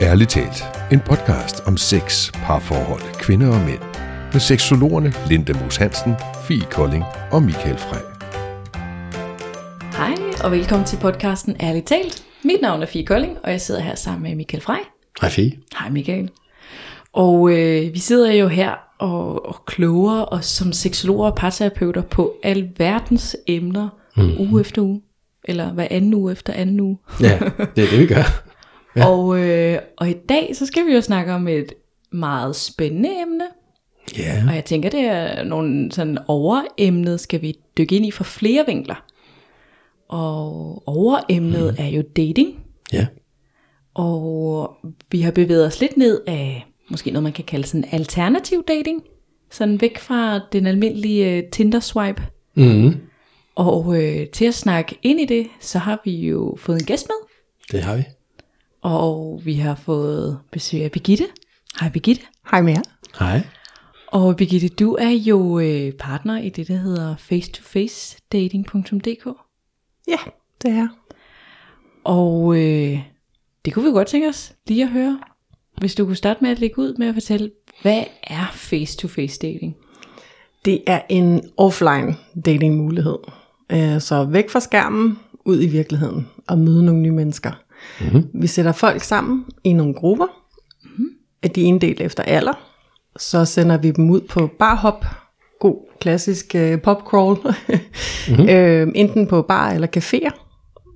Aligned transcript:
Ærligt 0.00 0.30
talt, 0.30 0.64
en 0.92 1.00
podcast 1.00 1.66
om 1.66 1.76
sex, 1.76 2.32
parforhold, 2.32 3.20
kvinder 3.20 3.48
og 3.48 3.60
mænd. 3.60 3.80
Med 4.32 4.40
seksologerne 4.40 5.12
Linda 5.28 5.52
Moos 5.52 5.76
Hansen, 5.76 6.14
Fie 6.44 6.66
Kolding 6.70 7.04
og 7.30 7.42
Michael 7.42 7.78
Frey. 7.78 8.00
Hej 9.96 10.14
og 10.44 10.50
velkommen 10.50 10.86
til 10.86 10.96
podcasten 10.96 11.56
Ærligt 11.60 11.86
talt. 11.86 12.24
Mit 12.44 12.60
navn 12.62 12.82
er 12.82 12.86
Fie 12.86 13.06
Kolding, 13.06 13.36
og 13.42 13.50
jeg 13.50 13.60
sidder 13.60 13.80
her 13.80 13.94
sammen 13.94 14.22
med 14.22 14.36
Michael 14.36 14.62
Frey. 14.62 14.78
Hej 15.20 15.30
Fie. 15.30 15.52
Hej 15.78 15.90
Michael. 15.90 16.30
Og 17.12 17.50
øh, 17.50 17.94
vi 17.94 17.98
sidder 17.98 18.32
jo 18.32 18.48
her 18.48 18.72
og, 18.98 19.46
og 19.46 19.64
kloger 19.66 20.24
os 20.32 20.46
som 20.46 20.72
seksologer 20.72 21.30
og 21.30 21.36
parterapeuter 21.36 22.02
på 22.02 22.34
alverdens 22.42 23.36
emner 23.46 23.88
mm. 24.16 24.34
uge 24.38 24.60
efter 24.60 24.82
uge. 24.82 25.02
Eller 25.44 25.72
hver 25.72 25.88
anden 25.90 26.14
uge 26.14 26.32
efter 26.32 26.52
anden 26.52 26.80
uge. 26.80 26.98
Ja, 27.20 27.38
det 27.76 27.84
er 27.84 27.90
det 27.90 27.98
vi 27.98 28.06
gør. 28.06 28.42
Ja. 28.98 29.06
Og, 29.06 29.40
øh, 29.40 29.78
og 29.96 30.08
i 30.08 30.16
dag 30.28 30.56
så 30.56 30.66
skal 30.66 30.86
vi 30.86 30.94
jo 30.94 31.00
snakke 31.00 31.32
om 31.32 31.48
et 31.48 31.72
meget 32.12 32.56
spændende 32.56 33.08
emne. 33.22 33.44
Ja. 34.18 34.44
Og 34.48 34.54
jeg 34.54 34.64
tænker, 34.64 34.90
det 34.90 35.00
er 35.00 35.44
nogle 35.44 35.92
sådan 35.92 36.18
overemnet, 36.26 37.20
skal 37.20 37.42
vi 37.42 37.54
dykke 37.78 37.96
ind 37.96 38.06
i 38.06 38.10
fra 38.10 38.24
flere 38.24 38.64
vinkler. 38.66 39.04
Og 40.08 40.82
overemnet 40.86 41.74
mm. 41.78 41.84
er 41.84 41.88
jo 41.88 42.02
dating. 42.16 42.64
Ja. 42.92 43.06
Og 43.94 44.70
vi 45.10 45.20
har 45.20 45.30
bevæget 45.30 45.66
os 45.66 45.80
lidt 45.80 45.96
ned 45.96 46.20
af 46.26 46.66
måske 46.90 47.10
noget, 47.10 47.22
man 47.22 47.32
kan 47.32 47.44
kalde 47.44 47.66
sådan 47.66 47.88
alternativ 47.92 48.64
dating. 48.68 49.02
Sådan 49.50 49.80
væk 49.80 49.98
fra 49.98 50.40
den 50.52 50.66
almindelige 50.66 51.42
uh, 51.42 51.50
Tinder-swipe. 51.50 52.22
Mm. 52.54 52.96
Og 53.54 54.02
øh, 54.02 54.26
til 54.26 54.44
at 54.44 54.54
snakke 54.54 54.98
ind 55.02 55.20
i 55.20 55.24
det, 55.24 55.46
så 55.60 55.78
har 55.78 56.00
vi 56.04 56.16
jo 56.16 56.56
fået 56.58 56.80
en 56.80 56.86
gæst 56.86 57.08
med. 57.08 57.28
Det 57.72 57.84
har 57.84 57.96
vi. 57.96 58.02
Og 58.82 59.40
vi 59.44 59.54
har 59.54 59.74
fået 59.74 60.38
besøg 60.52 60.84
af 60.84 60.92
Birgitte. 60.92 61.26
Hej 61.80 61.90
Birgitte. 61.90 62.22
Hej 62.50 62.62
med 62.62 62.72
jer. 62.72 62.82
Hej. 63.18 63.46
Og 64.12 64.36
Birgitte, 64.36 64.68
du 64.68 64.94
er 64.94 65.10
jo 65.10 65.58
øh, 65.58 65.92
partner 65.92 66.38
i 66.38 66.48
det, 66.48 66.68
der 66.68 66.76
hedder 66.76 67.16
face-to-face-dating.dk. 67.16 69.26
Ja, 70.08 70.18
det 70.62 70.70
er 70.70 70.88
Og 72.04 72.56
øh, 72.56 72.98
det 73.64 73.74
kunne 73.74 73.84
vi 73.84 73.90
godt 73.90 74.08
tænke 74.08 74.28
os 74.28 74.52
lige 74.66 74.82
at 74.84 74.90
høre. 74.90 75.20
Hvis 75.78 75.94
du 75.94 76.04
kunne 76.04 76.16
starte 76.16 76.38
med 76.42 76.50
at 76.50 76.58
lægge 76.58 76.78
ud 76.78 76.94
med 76.98 77.06
at 77.06 77.14
fortælle, 77.14 77.50
hvad 77.82 78.04
er 78.22 78.46
face-to-face 78.52 79.38
dating? 79.42 79.76
Det 80.64 80.82
er 80.86 81.00
en 81.08 81.50
offline 81.56 82.16
dating 82.46 82.76
mulighed. 82.76 83.16
Øh, 83.72 84.00
Så 84.00 84.24
væk 84.24 84.50
fra 84.50 84.60
skærmen, 84.60 85.18
ud 85.44 85.62
i 85.62 85.66
virkeligheden 85.66 86.28
og 86.46 86.58
møde 86.58 86.84
nogle 86.84 87.00
nye 87.00 87.12
mennesker. 87.12 87.52
Mm-hmm. 88.00 88.24
Vi 88.34 88.46
sætter 88.46 88.72
folk 88.72 89.02
sammen 89.02 89.44
i 89.64 89.72
nogle 89.72 89.94
grupper. 89.94 90.26
Mm-hmm. 90.84 91.50
De 91.54 91.62
er 91.62 91.66
inddelt 91.66 92.00
efter 92.00 92.22
alder. 92.22 92.72
Så 93.18 93.44
sender 93.44 93.76
vi 93.76 93.90
dem 93.90 94.10
ud 94.10 94.20
på 94.20 94.50
barhop. 94.58 95.04
God 95.60 95.88
klassisk 96.00 96.54
uh, 96.54 96.80
popcrawl. 96.80 97.38
mm-hmm. 98.28 98.48
øh, 98.48 98.88
enten 98.94 99.26
på 99.26 99.42
bar 99.42 99.70
eller 99.70 99.88
caféer. 99.96 100.48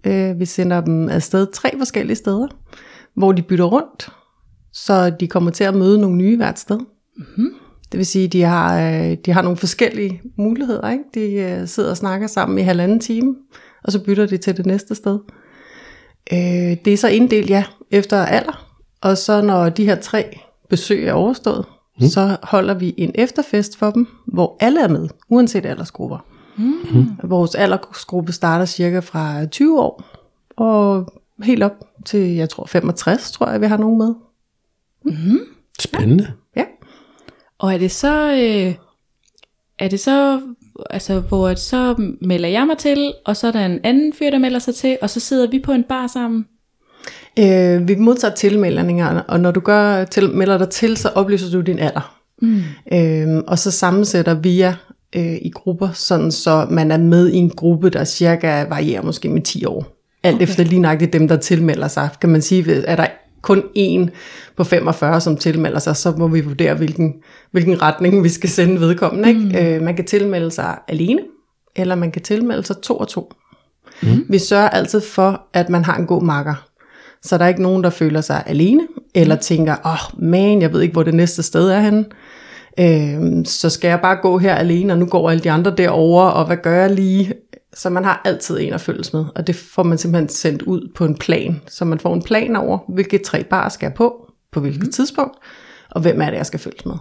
Øh, 0.06 0.41
vi 0.41 0.44
sender 0.44 0.80
dem 0.80 1.08
afsted 1.08 1.47
tre 1.52 1.70
forskellige 1.78 2.16
steder, 2.16 2.48
hvor 3.14 3.33
de 3.33 3.42
bytter 3.42 3.64
rundt. 3.64 4.08
Så 4.72 5.11
de 5.11 5.27
kommer 5.28 5.50
til 5.50 5.64
at 5.64 5.74
møde 5.74 6.00
nogle 6.00 6.17
nye 6.17 6.36
hvert 6.36 6.58
sted. 6.58 6.78
Det 7.92 7.98
vil 7.98 8.06
sige, 8.06 8.24
at 8.24 8.33
de 8.33 8.42
har, 8.42 8.80
øh, 8.80 9.17
de 9.27 9.33
har 9.33 9.42
nogle 9.42 9.56
forskellige 9.56 10.22
muligheder. 10.39 10.91
Ikke? 10.91 11.05
De 11.14 11.34
øh, 11.34 11.69
sidder 11.69 11.91
og 11.91 11.96
snakker 11.96 12.27
sammen 12.27 12.58
i 12.58 12.62
halvanden 12.62 13.00
time, 13.00 13.34
og 13.84 13.92
så 13.92 14.05
bytter 14.05 14.27
de 14.27 14.36
til 14.36 14.56
det 14.56 14.67
næste 14.67 14.94
sted. 14.94 15.19
Øh, 16.32 16.38
Det 16.84 16.92
er 16.92 16.96
så 16.96 17.08
inddelt, 17.08 17.50
ja, 17.50 17.64
efter 17.90 18.24
alder. 18.24 18.66
Og 19.00 19.18
så 19.18 19.42
når 19.42 19.68
de 19.68 19.84
her 19.84 19.94
tre 19.94 20.38
besøg 20.68 21.06
er 21.06 21.12
overstået, 21.12 21.64
mm. 22.00 22.06
så 22.06 22.36
holder 22.42 22.74
vi 22.74 22.94
en 22.96 23.10
efterfest 23.14 23.76
for 23.76 23.90
dem, 23.90 24.06
hvor 24.26 24.56
alle 24.60 24.80
er 24.82 24.88
med, 24.88 25.08
uanset 25.28 25.66
aldersgrupper. 25.66 26.18
Mm. 26.56 27.08
Vores 27.24 27.55
aldersgruppe 27.55 28.32
starter 28.32 28.64
cirka 28.64 28.98
fra 28.98 29.46
20 29.46 29.80
år, 29.80 30.02
og 30.56 31.12
helt 31.42 31.62
op 31.62 31.72
til, 32.05 32.34
jeg 32.34 32.48
tror, 32.48 32.66
65, 32.66 33.32
tror 33.32 33.48
jeg, 33.50 33.61
vi 33.61 33.66
har 33.66 33.77
nogen 33.77 33.98
med. 33.98 34.14
Spændende. 35.80 36.32
Ja. 36.56 36.64
Og 37.58 37.74
er 37.74 37.78
det 37.78 37.90
så, 37.90 38.32
øh, 38.32 38.74
er 39.78 39.88
det 39.88 40.00
så, 40.00 40.40
altså 40.90 41.20
hvor 41.20 41.48
at 41.48 41.58
så 41.58 41.94
melder 42.20 42.48
jeg 42.48 42.66
mig 42.66 42.78
til, 42.78 43.12
og 43.24 43.36
så 43.36 43.46
er 43.46 43.52
der 43.52 43.66
en 43.66 43.80
anden 43.84 44.12
fyr, 44.12 44.30
der 44.30 44.38
melder 44.38 44.58
sig 44.58 44.74
til, 44.74 44.98
og 45.02 45.10
så 45.10 45.20
sidder 45.20 45.50
vi 45.50 45.58
på 45.58 45.72
en 45.72 45.84
bar 45.88 46.06
sammen? 46.06 46.46
Øh, 47.38 47.88
vi 47.88 47.94
modtager 47.94 48.34
tilmeldingerne, 48.34 49.22
og 49.22 49.40
når 49.40 49.50
du 49.50 49.60
gør 49.60 50.04
til, 50.04 50.30
melder 50.30 50.58
dig 50.58 50.68
til, 50.68 50.96
så 50.96 51.08
oplyser 51.08 51.50
du 51.50 51.60
din 51.60 51.78
alder. 51.78 52.18
Mm. 52.42 52.62
Øh, 52.92 53.42
og 53.46 53.58
så 53.58 53.70
sammensætter 53.70 54.34
vi 54.34 54.58
jer 54.58 54.74
øh, 55.16 55.34
i 55.34 55.50
grupper, 55.54 55.88
sådan 55.92 56.32
så 56.32 56.66
man 56.70 56.90
er 56.90 56.98
med 56.98 57.28
i 57.28 57.36
en 57.36 57.50
gruppe, 57.50 57.90
der 57.90 58.04
cirka 58.04 58.64
varierer 58.68 59.02
måske 59.02 59.28
med 59.28 59.42
10 59.42 59.64
år. 59.64 59.86
Alt 60.22 60.34
okay. 60.34 60.42
efter 60.42 60.64
lige 60.64 60.80
nøjagtigt 60.80 61.12
dem, 61.12 61.28
der 61.28 61.36
tilmelder 61.36 61.88
sig. 61.88 62.08
Kan 62.20 62.30
man 62.30 62.42
sige, 62.42 62.84
er 62.84 62.96
der 62.96 63.06
kun 63.42 63.63
en 63.75 64.11
på 64.57 64.64
45, 64.64 65.20
som 65.20 65.36
tilmelder 65.36 65.79
sig, 65.79 65.97
så 65.97 66.11
må 66.11 66.29
vi 66.29 66.41
vurdere, 66.41 66.75
hvilken, 66.75 67.14
hvilken 67.51 67.83
retning 67.83 68.25
vi 68.25 68.29
skal 68.29 68.51
sende 68.51 68.80
vedkommende. 68.80 69.29
Ikke? 69.29 69.75
Øh, 69.75 69.83
man 69.83 69.97
kan 69.97 70.05
tilmelde 70.05 70.51
sig 70.51 70.79
alene, 70.89 71.20
eller 71.77 71.95
man 71.95 72.11
kan 72.11 72.23
tilmelde 72.23 72.64
sig 72.64 72.77
to 72.83 72.97
og 72.97 73.08
to. 73.08 73.33
Mm. 74.03 74.25
Vi 74.29 74.39
sørger 74.39 74.69
altid 74.69 75.01
for, 75.01 75.41
at 75.53 75.69
man 75.69 75.85
har 75.85 75.97
en 75.97 76.07
god 76.07 76.23
makker. 76.23 76.69
Så 77.23 77.39
der 77.39 77.45
er 77.45 77.48
ikke 77.48 77.63
nogen, 77.63 77.85
der 77.85 77.91
føler 77.91 78.20
sig 78.20 78.42
alene, 78.47 78.86
eller 79.14 79.36
tænker, 79.36 79.77
åh 79.85 79.92
oh, 79.92 80.24
man, 80.24 80.63
jeg 80.63 80.73
ved 80.73 80.80
ikke, 80.80 80.92
hvor 80.92 81.03
det 81.03 81.14
næste 81.14 81.42
sted 81.42 81.69
er 81.69 81.80
henne. 81.80 82.05
Øhm, 82.80 83.45
så 83.45 83.70
skal 83.70 83.89
jeg 83.89 84.01
bare 84.01 84.17
gå 84.17 84.39
her 84.39 84.55
alene, 84.55 84.92
og 84.92 84.98
nu 84.98 85.07
går 85.07 85.30
alle 85.30 85.42
de 85.42 85.51
andre 85.51 85.74
derover 85.77 86.24
og 86.24 86.47
hvad 86.47 86.57
gør 86.57 86.80
jeg 86.80 86.91
lige? 86.91 87.35
Så 87.74 87.90
man 87.90 88.05
har 88.05 88.22
altid 88.24 88.60
en 88.60 88.72
at 88.72 88.80
følges 88.80 89.12
med, 89.12 89.24
og 89.34 89.46
det 89.46 89.56
får 89.56 89.83
man 89.83 89.98
simpelthen 89.98 90.28
sendt 90.28 90.62
ud 90.62 90.88
på 90.94 91.05
en 91.05 91.16
plan. 91.18 91.60
Så 91.66 91.84
man 91.84 91.98
får 91.98 92.14
en 92.14 92.22
plan 92.22 92.56
over, 92.56 92.78
hvilke 92.88 93.18
tre 93.18 93.44
bar 93.44 93.68
skal 93.68 93.86
jeg 93.86 93.94
på, 93.94 94.33
på 94.52 94.60
hvilket 94.60 94.83
mm. 94.83 94.92
tidspunkt, 94.92 95.38
og 95.90 96.00
hvem 96.00 96.20
er 96.20 96.30
det, 96.30 96.36
jeg 96.36 96.46
skal 96.46 96.61
følges 96.61 96.86
med. 96.86 96.94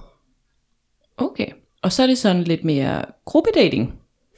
Okay. 1.17 1.47
Og 1.81 1.91
så 1.91 2.03
er 2.03 2.07
det 2.07 2.17
sådan 2.17 2.43
lidt 2.43 2.63
mere 2.63 3.05
gruppedating. 3.25 3.93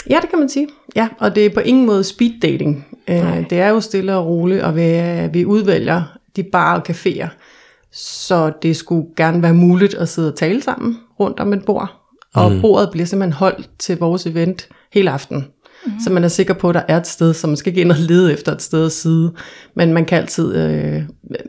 Ja, 0.10 0.20
det 0.22 0.30
kan 0.30 0.40
man 0.40 0.50
sige. 0.50 0.68
Ja, 0.96 1.08
og 1.20 1.36
det 1.36 1.46
er 1.46 1.50
på 1.50 1.60
ingen 1.60 1.86
måde 1.86 2.04
speed 2.04 2.40
dating. 2.42 2.88
Nej. 3.08 3.40
Øh, 3.40 3.50
det 3.50 3.60
er 3.60 3.70
jo 3.70 3.82
stille 3.82 4.16
og 4.16 4.26
roligt, 4.26 4.62
og 4.62 4.76
vi, 4.76 5.02
vi 5.34 5.46
udvælger 5.46 6.04
de 6.36 6.44
barer 6.44 6.80
og 6.80 6.90
caféer. 6.90 7.28
Så 7.92 8.52
det 8.62 8.76
skulle 8.76 9.08
gerne 9.18 9.42
være 9.42 9.54
muligt 9.54 9.94
at 9.94 10.10
sidde 10.10 10.32
og 10.32 10.38
tale 10.38 10.62
sammen 10.62 11.00
rundt 11.20 11.40
om 11.40 11.54
et 11.54 11.66
bord. 11.66 12.00
Og 12.34 12.52
mm. 12.52 12.62
bordet 12.62 12.90
bliver 12.92 13.06
simpelthen 13.06 13.34
holdt 13.34 13.70
til 13.80 13.98
vores 13.98 14.26
event 14.26 14.70
hele 14.94 15.12
aften. 15.12 15.48
Mm. 15.86 15.92
Så 16.04 16.10
man 16.10 16.24
er 16.24 16.28
sikker 16.28 16.54
på, 16.54 16.70
at 16.70 16.76
der 16.76 16.82
er 16.88 16.98
et 16.98 17.08
sted, 17.08 17.34
så 17.34 17.48
man 17.48 17.58
skal 17.58 17.70
ikke 17.72 17.82
ind 17.82 17.92
og 17.92 17.98
lede 18.00 18.34
efter 18.34 18.52
et 18.52 18.62
sted 18.62 18.86
at 18.86 18.92
sidde. 18.92 19.34
Men 19.76 19.94
man 19.94 20.06
kan 20.06 20.18
altid, 20.18 20.56
øh, 20.56 21.02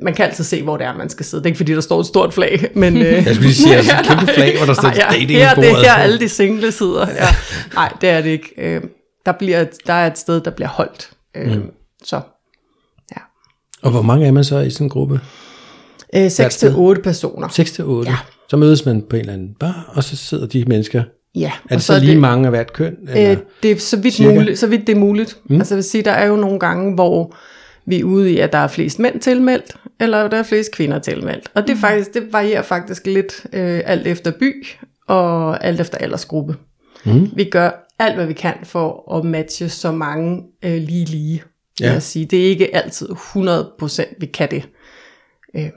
man 0.02 0.14
kan 0.14 0.24
altid 0.26 0.44
se, 0.44 0.62
hvor 0.62 0.76
det 0.76 0.86
er, 0.86 0.96
man 0.96 1.08
skal 1.10 1.26
sidde. 1.26 1.42
Det 1.42 1.46
er 1.46 1.50
ikke 1.50 1.56
fordi, 1.56 1.72
der 1.72 1.80
står 1.80 2.00
et 2.00 2.06
stort 2.06 2.34
flag, 2.34 2.70
men... 2.74 2.96
Øh, 2.96 3.02
Jeg 3.02 3.22
skulle 3.24 3.40
lige 3.40 3.54
sige, 3.54 3.76
altså 3.76 3.92
et 4.00 4.06
kæmpe 4.06 4.26
flag, 4.34 4.56
hvor 4.56 4.66
der 4.66 4.74
står 4.74 4.88
ja, 5.00 5.06
dating 5.10 5.30
her, 5.30 5.54
det 5.54 5.70
er 5.70 5.76
her 5.76 5.92
alle 5.94 6.18
de 6.20 6.28
single 6.28 6.72
sidder. 6.72 7.06
Ja. 7.10 7.26
Nej, 7.74 7.92
det 8.00 8.08
er 8.08 8.20
det 8.20 8.30
ikke. 8.30 8.52
Øh, 8.58 8.82
der, 9.26 9.32
bliver, 9.32 9.60
et- 9.60 9.76
der 9.86 9.92
er 9.92 10.06
et 10.06 10.18
sted, 10.18 10.40
der 10.40 10.50
bliver 10.50 10.68
holdt. 10.68 11.10
Øh, 11.36 11.52
mm. 11.56 11.70
Så 12.04 12.16
ja. 13.16 13.20
Og 13.82 13.90
hvor 13.90 14.02
mange 14.02 14.26
er 14.26 14.32
man 14.32 14.44
så 14.44 14.58
i 14.58 14.70
sådan 14.70 14.84
en 14.84 14.90
gruppe? 14.90 15.20
Øh, 16.16 16.30
6 16.30 16.56
til 16.56 16.72
8 16.76 17.02
personer. 17.02 17.48
6 17.48 17.72
til 17.72 17.84
8. 17.84 18.10
Ja. 18.10 18.16
Så 18.50 18.56
mødes 18.56 18.84
man 18.86 19.02
på 19.10 19.16
en 19.16 19.20
eller 19.20 19.32
anden 19.32 19.54
bar, 19.60 19.92
og 19.94 20.04
så 20.04 20.16
sidder 20.16 20.46
de 20.46 20.64
mennesker. 20.64 21.02
Ja, 21.34 21.52
Er 21.70 21.74
det 21.74 21.84
så, 21.84 21.98
lige 21.98 22.18
mange 22.18 22.44
af 22.44 22.50
hvert 22.50 22.72
køn? 22.72 22.96
Eller? 23.08 23.32
Øh, 23.32 23.36
det 23.62 23.70
er 23.70 23.76
så 23.76 23.96
vidt, 23.96 24.14
Cirka? 24.14 24.34
muligt, 24.34 24.58
så 24.58 24.66
vidt 24.66 24.86
det 24.86 24.94
er 24.94 25.00
muligt. 25.00 25.38
Mm. 25.44 25.56
Altså 25.56 25.74
jeg 25.74 25.76
vil 25.76 25.84
sige, 25.84 26.04
der 26.04 26.10
er 26.12 26.26
jo 26.26 26.36
nogle 26.36 26.58
gange, 26.58 26.94
hvor 26.94 27.36
vi 27.86 28.00
er 28.00 28.04
ude 28.04 28.32
i, 28.32 28.38
at 28.38 28.52
der 28.52 28.58
er 28.58 28.68
flest 28.68 28.98
mænd 28.98 29.20
tilmeldt, 29.20 29.76
eller 30.00 30.28
der 30.28 30.36
er 30.36 30.42
flest 30.42 30.72
kvinder 30.72 30.98
tilmeldt. 30.98 31.48
Og 31.54 31.62
det, 31.62 31.70
er 31.70 31.76
faktisk, 31.76 32.14
det 32.14 32.32
varierer 32.32 32.62
faktisk 32.62 33.06
lidt 33.06 33.46
øh, 33.52 33.80
alt 33.84 34.06
efter 34.06 34.30
by, 34.30 34.66
og 35.08 35.64
alt 35.64 35.80
efter 35.80 35.98
aldersgruppe. 35.98 36.56
Mm. 37.04 37.30
Vi 37.36 37.44
gør 37.44 37.88
alt, 37.98 38.14
hvad 38.14 38.26
vi 38.26 38.32
kan 38.32 38.54
for 38.62 39.16
at 39.18 39.24
matche 39.24 39.68
så 39.68 39.92
mange 39.92 40.42
øh, 40.64 40.82
lige 40.82 41.04
lige. 41.04 41.42
Ja. 41.80 41.92
Jeg 41.92 42.02
sige. 42.02 42.26
Det 42.26 42.40
er 42.40 42.46
ikke 42.46 42.76
altid 42.76 43.08
100% 43.08 44.14
vi 44.20 44.26
kan 44.26 44.50
det. 44.50 44.68
Øh, 45.56 45.68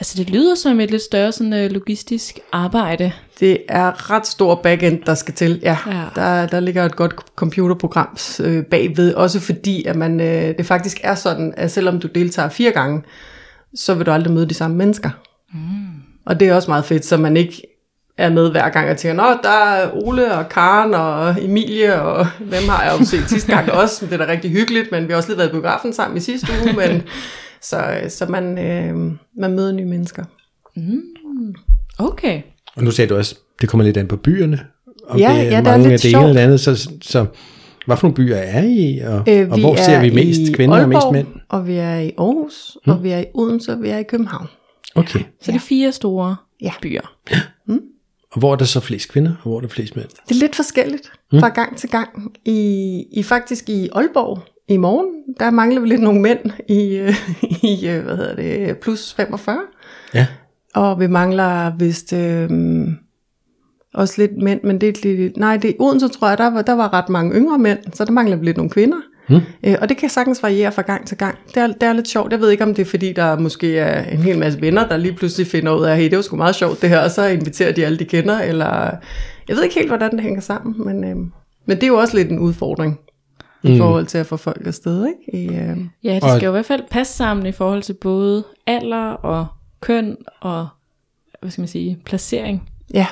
Altså 0.00 0.14
det 0.16 0.30
lyder 0.30 0.54
som 0.54 0.80
et 0.80 0.90
lidt 0.90 1.02
større 1.02 1.32
sådan, 1.32 1.52
øh, 1.52 1.70
logistisk 1.70 2.38
arbejde. 2.52 3.12
Det 3.40 3.58
er 3.68 4.10
ret 4.10 4.26
stor 4.26 4.54
backend, 4.54 5.02
der 5.06 5.14
skal 5.14 5.34
til. 5.34 5.60
Ja, 5.62 5.76
Ja. 5.86 6.04
Der, 6.14 6.46
der 6.46 6.60
ligger 6.60 6.84
et 6.84 6.96
godt 6.96 7.14
computerprogram 7.36 8.16
øh, 8.40 8.64
bagved. 8.64 9.14
Også 9.14 9.40
fordi, 9.40 9.84
at 9.84 9.96
man, 9.96 10.20
øh, 10.20 10.56
det 10.58 10.66
faktisk 10.66 11.00
er 11.02 11.14
sådan, 11.14 11.54
at 11.56 11.70
selvom 11.70 12.00
du 12.00 12.08
deltager 12.08 12.48
fire 12.48 12.70
gange, 12.70 13.02
så 13.74 13.94
vil 13.94 14.06
du 14.06 14.10
aldrig 14.10 14.32
møde 14.32 14.48
de 14.48 14.54
samme 14.54 14.76
mennesker. 14.76 15.10
Mm. 15.52 15.58
Og 16.26 16.40
det 16.40 16.48
er 16.48 16.54
også 16.54 16.70
meget 16.70 16.84
fedt, 16.84 17.04
så 17.04 17.16
man 17.16 17.36
ikke 17.36 17.62
er 18.18 18.30
med 18.30 18.50
hver 18.50 18.68
gang 18.68 18.90
og 18.90 18.96
tænker, 18.96 19.22
nå, 19.22 19.38
der 19.42 19.64
er 19.64 19.90
Ole 19.92 20.34
og 20.34 20.48
Karen 20.48 20.94
og 20.94 21.44
Emilie, 21.44 22.02
og 22.02 22.26
dem 22.38 22.68
har 22.68 22.84
jeg 22.84 23.00
jo 23.00 23.04
set 23.04 23.28
sidste 23.28 23.52
gang 23.52 23.72
også, 23.72 24.06
det 24.06 24.20
er 24.20 24.26
da 24.26 24.32
rigtig 24.32 24.50
hyggeligt, 24.50 24.92
men 24.92 25.06
vi 25.06 25.12
har 25.12 25.16
også 25.16 25.28
lige 25.28 25.38
været 25.38 25.48
i 25.48 25.52
biografen 25.52 25.92
sammen 25.92 26.16
i 26.16 26.20
sidste 26.20 26.48
uge, 26.64 26.72
men 26.72 27.02
Så, 27.62 28.00
så 28.08 28.26
man, 28.26 28.58
øh, 28.58 29.12
man 29.36 29.52
møder 29.52 29.72
nye 29.72 29.84
mennesker. 29.84 30.24
Okay. 31.98 32.42
Og 32.76 32.84
nu 32.84 32.90
sagde 32.90 33.08
du 33.08 33.16
også, 33.16 33.34
det 33.60 33.68
kommer 33.68 33.84
lidt 33.84 33.96
an 33.96 34.08
på 34.08 34.16
byerne. 34.16 34.60
Om 35.08 35.18
Ja, 35.18 35.28
det 35.28 35.38
er 35.38 35.42
ja, 35.42 35.48
det 35.50 35.54
er 35.56 35.62
mange 35.62 35.82
lidt 35.88 35.92
af 35.92 35.98
det 35.98 36.14
ene 36.14 36.28
eller 36.28 36.42
andet. 36.42 36.60
Så, 36.60 36.90
så 37.02 37.26
hvad 37.86 37.96
for 37.96 38.06
nogle 38.06 38.14
byer 38.14 38.36
er 38.36 38.62
I? 38.64 38.98
Og, 38.98 39.24
Øh, 39.28 39.50
og 39.50 39.60
hvor 39.60 39.76
ser 39.76 40.00
vi 40.00 40.10
mest 40.10 40.54
kvinder 40.54 40.76
Aalborg, 40.76 41.04
og 41.04 41.12
mest 41.14 41.26
mænd? 41.28 41.40
og 41.48 41.66
vi 41.66 41.74
er 41.74 41.98
i 41.98 42.12
Aarhus, 42.18 42.76
mm. 42.86 42.92
og 42.92 43.02
vi 43.02 43.10
er 43.10 43.18
i 43.18 43.24
Odense, 43.34 43.72
og 43.72 43.82
vi 43.82 43.88
er 43.88 43.98
i 43.98 44.02
København. 44.02 44.46
Okay. 44.94 45.20
Så 45.20 45.52
det 45.52 45.54
er 45.54 45.58
fire 45.60 45.92
store 45.92 46.36
Ja. 46.62 46.72
byer. 46.82 47.14
Og 48.32 48.38
hvor 48.38 48.52
er 48.52 48.56
der 48.56 48.64
så 48.64 48.80
flest 48.80 49.08
kvinder, 49.08 49.30
og 49.30 49.42
hvor 49.42 49.56
er 49.56 49.60
der 49.60 49.68
flest 49.68 49.96
mænd? 49.96 50.06
Det 50.28 50.34
er 50.34 50.40
lidt 50.40 50.56
forskelligt 50.56 51.12
fra 51.40 51.48
gang 51.48 51.76
til 51.76 51.88
gang. 51.90 52.32
I, 52.44 53.04
i 53.12 53.22
faktisk 53.22 53.68
i 53.68 53.88
Aalborg 53.92 54.42
i 54.70 54.76
morgen, 54.76 55.06
der 55.40 55.50
mangler 55.50 55.80
vi 55.80 55.88
lidt 55.88 56.02
nogle 56.02 56.20
mænd 56.20 56.38
i, 56.68 56.96
øh, 56.96 57.14
i 57.72 57.88
øh, 57.88 58.04
hvad 58.04 58.16
hedder 58.16 58.34
det, 58.34 58.78
plus 58.78 59.14
45. 59.14 59.58
Ja. 60.14 60.26
Og 60.74 61.00
vi 61.00 61.06
mangler 61.06 61.76
vist 61.78 62.12
øh, 62.12 62.48
også 63.94 64.14
lidt 64.18 64.42
mænd, 64.42 64.60
men 64.64 64.80
det 64.80 64.88
er 64.88 64.92
lidt, 65.02 65.36
nej, 65.36 65.56
det 65.56 65.70
er 65.70 65.74
Odense, 65.80 66.08
tror 66.08 66.28
jeg, 66.28 66.38
der 66.38 66.50
var, 66.50 66.62
der 66.62 66.72
var 66.72 66.92
ret 66.92 67.08
mange 67.08 67.34
yngre 67.34 67.58
mænd, 67.58 67.78
så 67.94 68.04
der 68.04 68.12
mangler 68.12 68.36
vi 68.36 68.44
lidt 68.44 68.56
nogle 68.56 68.70
kvinder. 68.70 68.96
Mm. 69.28 69.40
Øh, 69.66 69.76
og 69.80 69.88
det 69.88 69.96
kan 69.96 70.08
sagtens 70.08 70.42
variere 70.42 70.72
fra 70.72 70.82
gang 70.82 71.06
til 71.06 71.16
gang. 71.16 71.38
Det 71.54 71.56
er, 71.56 71.66
det 71.66 71.82
er 71.82 71.92
lidt 71.92 72.08
sjovt. 72.08 72.32
Jeg 72.32 72.40
ved 72.40 72.50
ikke, 72.50 72.64
om 72.64 72.74
det 72.74 72.82
er 72.82 72.90
fordi, 72.90 73.12
der 73.12 73.38
måske 73.38 73.78
er 73.78 74.04
en 74.04 74.18
hel 74.18 74.38
masse 74.38 74.60
venner, 74.60 74.88
der 74.88 74.96
lige 74.96 75.14
pludselig 75.14 75.46
finder 75.46 75.72
ud 75.72 75.84
af, 75.84 75.96
hey, 75.96 76.10
det 76.10 76.16
var 76.16 76.22
sgu 76.22 76.36
meget 76.36 76.54
sjovt 76.54 76.82
det 76.82 76.88
her, 76.88 76.98
og 76.98 77.10
så 77.10 77.26
inviterer 77.26 77.72
de 77.72 77.86
alle, 77.86 77.98
de 77.98 78.04
kender, 78.04 78.38
eller 78.38 78.90
jeg 79.48 79.56
ved 79.56 79.62
ikke 79.62 79.74
helt, 79.74 79.88
hvordan 79.88 80.10
det 80.10 80.20
hænger 80.20 80.40
sammen, 80.40 80.74
men, 80.84 81.04
øh, 81.04 81.16
men 81.66 81.76
det 81.76 81.82
er 81.82 81.86
jo 81.86 81.96
også 81.96 82.16
lidt 82.16 82.30
en 82.30 82.38
udfordring 82.38 82.98
i 83.62 83.78
forhold 83.78 84.06
til 84.06 84.18
at 84.18 84.26
få 84.26 84.36
folk 84.36 84.66
afsted, 84.66 85.06
ikke? 85.06 85.42
I, 85.44 85.46
øh, 85.48 85.76
Ja, 86.04 86.14
det 86.14 86.22
Og- 86.24 86.30
skal 86.30 86.44
jo 86.46 86.50
i 86.50 86.52
hvert 86.52 86.66
fald 86.66 86.82
passe 86.90 87.12
sammen 87.16 87.46
i 87.46 87.52
forhold 87.52 87.82
til 87.82 87.92
både 87.92 88.44
alder 88.66 89.06
og 89.12 89.46
køn 89.80 90.16
og, 90.40 90.68
hvad 91.40 91.50
skal 91.50 91.62
man 91.62 91.68
sige, 91.68 91.98
placering. 92.04 92.68
Ja, 92.94 93.06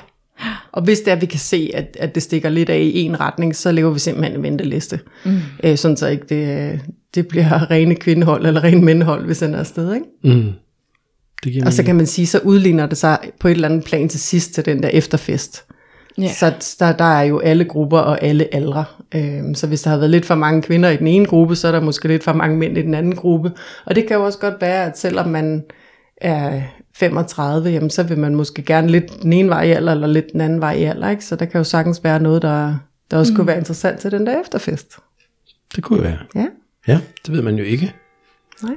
og 0.72 0.82
hvis 0.82 0.98
det 1.00 1.08
er, 1.08 1.12
at 1.16 1.20
vi 1.20 1.26
kan 1.26 1.38
se, 1.38 1.70
at, 1.74 1.96
at 2.00 2.14
det 2.14 2.22
stikker 2.22 2.48
lidt 2.48 2.70
af 2.70 2.78
i 2.80 3.00
en 3.02 3.20
retning, 3.20 3.56
så 3.56 3.72
laver 3.72 3.90
vi 3.90 3.98
simpelthen 3.98 4.36
en 4.36 4.42
venteliste. 4.42 5.00
Mm. 5.24 5.38
Øh, 5.64 5.76
sådan 5.76 5.96
så 5.96 6.06
ikke 6.06 6.24
det, 6.28 6.80
det 7.14 7.28
bliver 7.28 7.70
rene 7.70 7.94
kvindehold 7.94 8.46
eller 8.46 8.64
rene 8.64 8.84
mændehold, 8.84 9.24
hvis 9.26 9.38
den 9.38 9.54
er 9.54 9.58
afsted. 9.58 9.94
Ikke? 9.94 10.06
Mm. 10.38 10.52
Det 11.44 11.52
giver 11.52 11.66
Og 11.66 11.72
så 11.72 11.82
kan 11.82 11.96
man 11.96 12.06
sige, 12.06 12.26
så 12.26 12.38
udligner 12.44 12.86
det 12.86 12.98
sig 12.98 13.18
på 13.40 13.48
et 13.48 13.52
eller 13.52 13.68
andet 13.68 13.84
plan 13.84 14.08
til 14.08 14.20
sidst 14.20 14.54
til 14.54 14.64
den 14.64 14.82
der 14.82 14.88
efterfest. 14.88 15.64
Ja. 16.18 16.32
Så 16.32 16.76
der, 16.80 16.92
der 16.92 17.18
er 17.18 17.22
jo 17.22 17.38
alle 17.38 17.64
grupper 17.64 17.98
og 17.98 18.22
alle 18.22 18.54
aldre. 18.54 18.84
Øhm, 19.14 19.54
så 19.54 19.66
hvis 19.66 19.82
der 19.82 19.90
har 19.90 19.96
været 19.96 20.10
lidt 20.10 20.26
for 20.26 20.34
mange 20.34 20.62
kvinder 20.62 20.88
i 20.88 20.96
den 20.96 21.06
ene 21.06 21.26
gruppe, 21.26 21.56
så 21.56 21.68
er 21.68 21.72
der 21.72 21.80
måske 21.80 22.08
lidt 22.08 22.24
for 22.24 22.32
mange 22.32 22.56
mænd 22.56 22.78
i 22.78 22.82
den 22.82 22.94
anden 22.94 23.16
gruppe. 23.16 23.52
Og 23.84 23.94
det 23.94 24.06
kan 24.06 24.16
jo 24.16 24.24
også 24.24 24.38
godt 24.38 24.54
være, 24.60 24.84
at 24.84 24.98
selvom 24.98 25.28
man 25.28 25.64
er 26.16 26.62
35, 26.96 27.70
jamen, 27.70 27.90
så 27.90 28.02
vil 28.02 28.18
man 28.18 28.34
måske 28.34 28.62
gerne 28.62 28.88
lidt 28.88 29.22
den 29.22 29.32
ene 29.32 29.48
vej 29.48 29.62
i 29.62 29.70
alder, 29.70 29.92
eller 29.92 30.06
lidt 30.06 30.32
den 30.32 30.40
anden 30.40 30.60
vej 30.60 30.72
i 30.72 30.84
alder. 30.84 31.10
Ikke? 31.10 31.24
Så 31.24 31.36
der 31.36 31.44
kan 31.44 31.58
jo 31.58 31.64
sagtens 31.64 32.04
være 32.04 32.20
noget, 32.20 32.42
der, 32.42 32.74
der 33.10 33.16
også 33.16 33.32
mm. 33.32 33.36
kunne 33.36 33.46
være 33.46 33.58
interessant 33.58 33.98
til 34.00 34.10
den 34.10 34.26
der 34.26 34.40
efterfest. 34.40 34.96
Det 35.76 35.84
kunne 35.84 36.02
være. 36.02 36.18
Ja, 36.34 36.46
Ja, 36.88 37.00
det 37.26 37.34
ved 37.34 37.42
man 37.42 37.54
jo 37.54 37.64
ikke. 37.64 37.94
nej. 38.62 38.74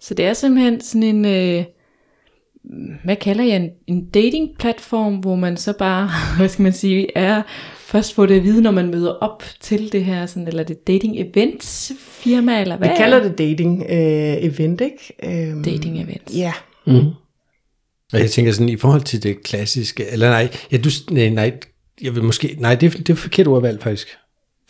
Så 0.00 0.14
det 0.14 0.26
er 0.26 0.32
simpelthen 0.32 0.80
sådan 0.80 1.02
en, 1.02 1.24
øh, 1.24 1.64
hvad 3.04 3.16
kalder 3.16 3.44
jeg 3.44 3.56
en, 3.56 3.70
en 3.86 4.04
dating-platform, 4.06 5.14
hvor 5.16 5.36
man 5.36 5.56
så 5.56 5.72
bare, 5.72 6.10
hvad 6.36 6.48
skal 6.48 6.62
man 6.62 6.72
sige, 6.72 7.18
er 7.18 7.42
først 7.78 8.14
få 8.14 8.26
det 8.26 8.36
at 8.36 8.42
vide, 8.44 8.62
når 8.62 8.70
man 8.70 8.90
møder 8.90 9.10
op 9.10 9.42
til 9.60 9.92
det 9.92 10.04
her, 10.04 10.26
sådan, 10.26 10.48
eller 10.48 10.62
det 10.62 10.76
dating-events 10.90 11.92
firma, 11.98 12.60
eller 12.60 12.76
hvad 12.76 12.88
Vi 12.88 12.92
er 12.92 12.96
kalder 12.96 13.22
det 13.22 13.38
dating 13.38 13.82
øh, 13.82 14.36
event, 14.52 14.80
ikke? 14.80 15.48
Øhm, 15.50 15.62
Dating-events. 15.64 16.36
Ja, 16.38 16.52
Mm. 16.86 16.94
Og 18.12 18.18
jeg 18.20 18.30
tænker 18.30 18.52
sådan, 18.52 18.68
i 18.68 18.76
forhold 18.76 19.02
til 19.02 19.22
det 19.22 19.42
klassiske, 19.42 20.04
eller 20.12 20.30
nej, 20.30 20.48
ja, 20.72 20.76
du, 20.76 20.90
nej, 21.10 21.28
nej, 21.28 21.52
jeg 22.02 22.14
vil 22.14 22.22
måske, 22.24 22.56
nej, 22.58 22.74
det, 22.74 22.94
er- 22.94 22.98
det 22.98 23.10
er 23.10 23.14
forkert 23.14 23.46
ordvalg 23.46 23.82
faktisk. 23.82 24.08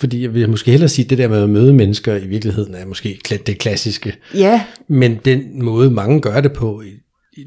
Fordi 0.01 0.23
jeg 0.23 0.35
vil 0.35 0.51
måske 0.51 0.71
hellere 0.71 0.89
sige, 0.89 1.05
at 1.05 1.11
det 1.11 1.19
der 1.19 1.29
med 1.29 1.43
at 1.43 1.51
møde 1.51 1.73
mennesker 1.75 2.17
i 2.17 2.27
virkeligheden 2.27 2.75
er 2.75 2.87
måske 2.87 3.19
det 3.47 3.59
klassiske. 3.59 4.15
ja, 4.35 4.65
Men 4.89 5.19
den 5.25 5.63
måde, 5.65 5.91
mange 5.91 6.21
gør 6.21 6.41
det 6.41 6.53
på 6.53 6.83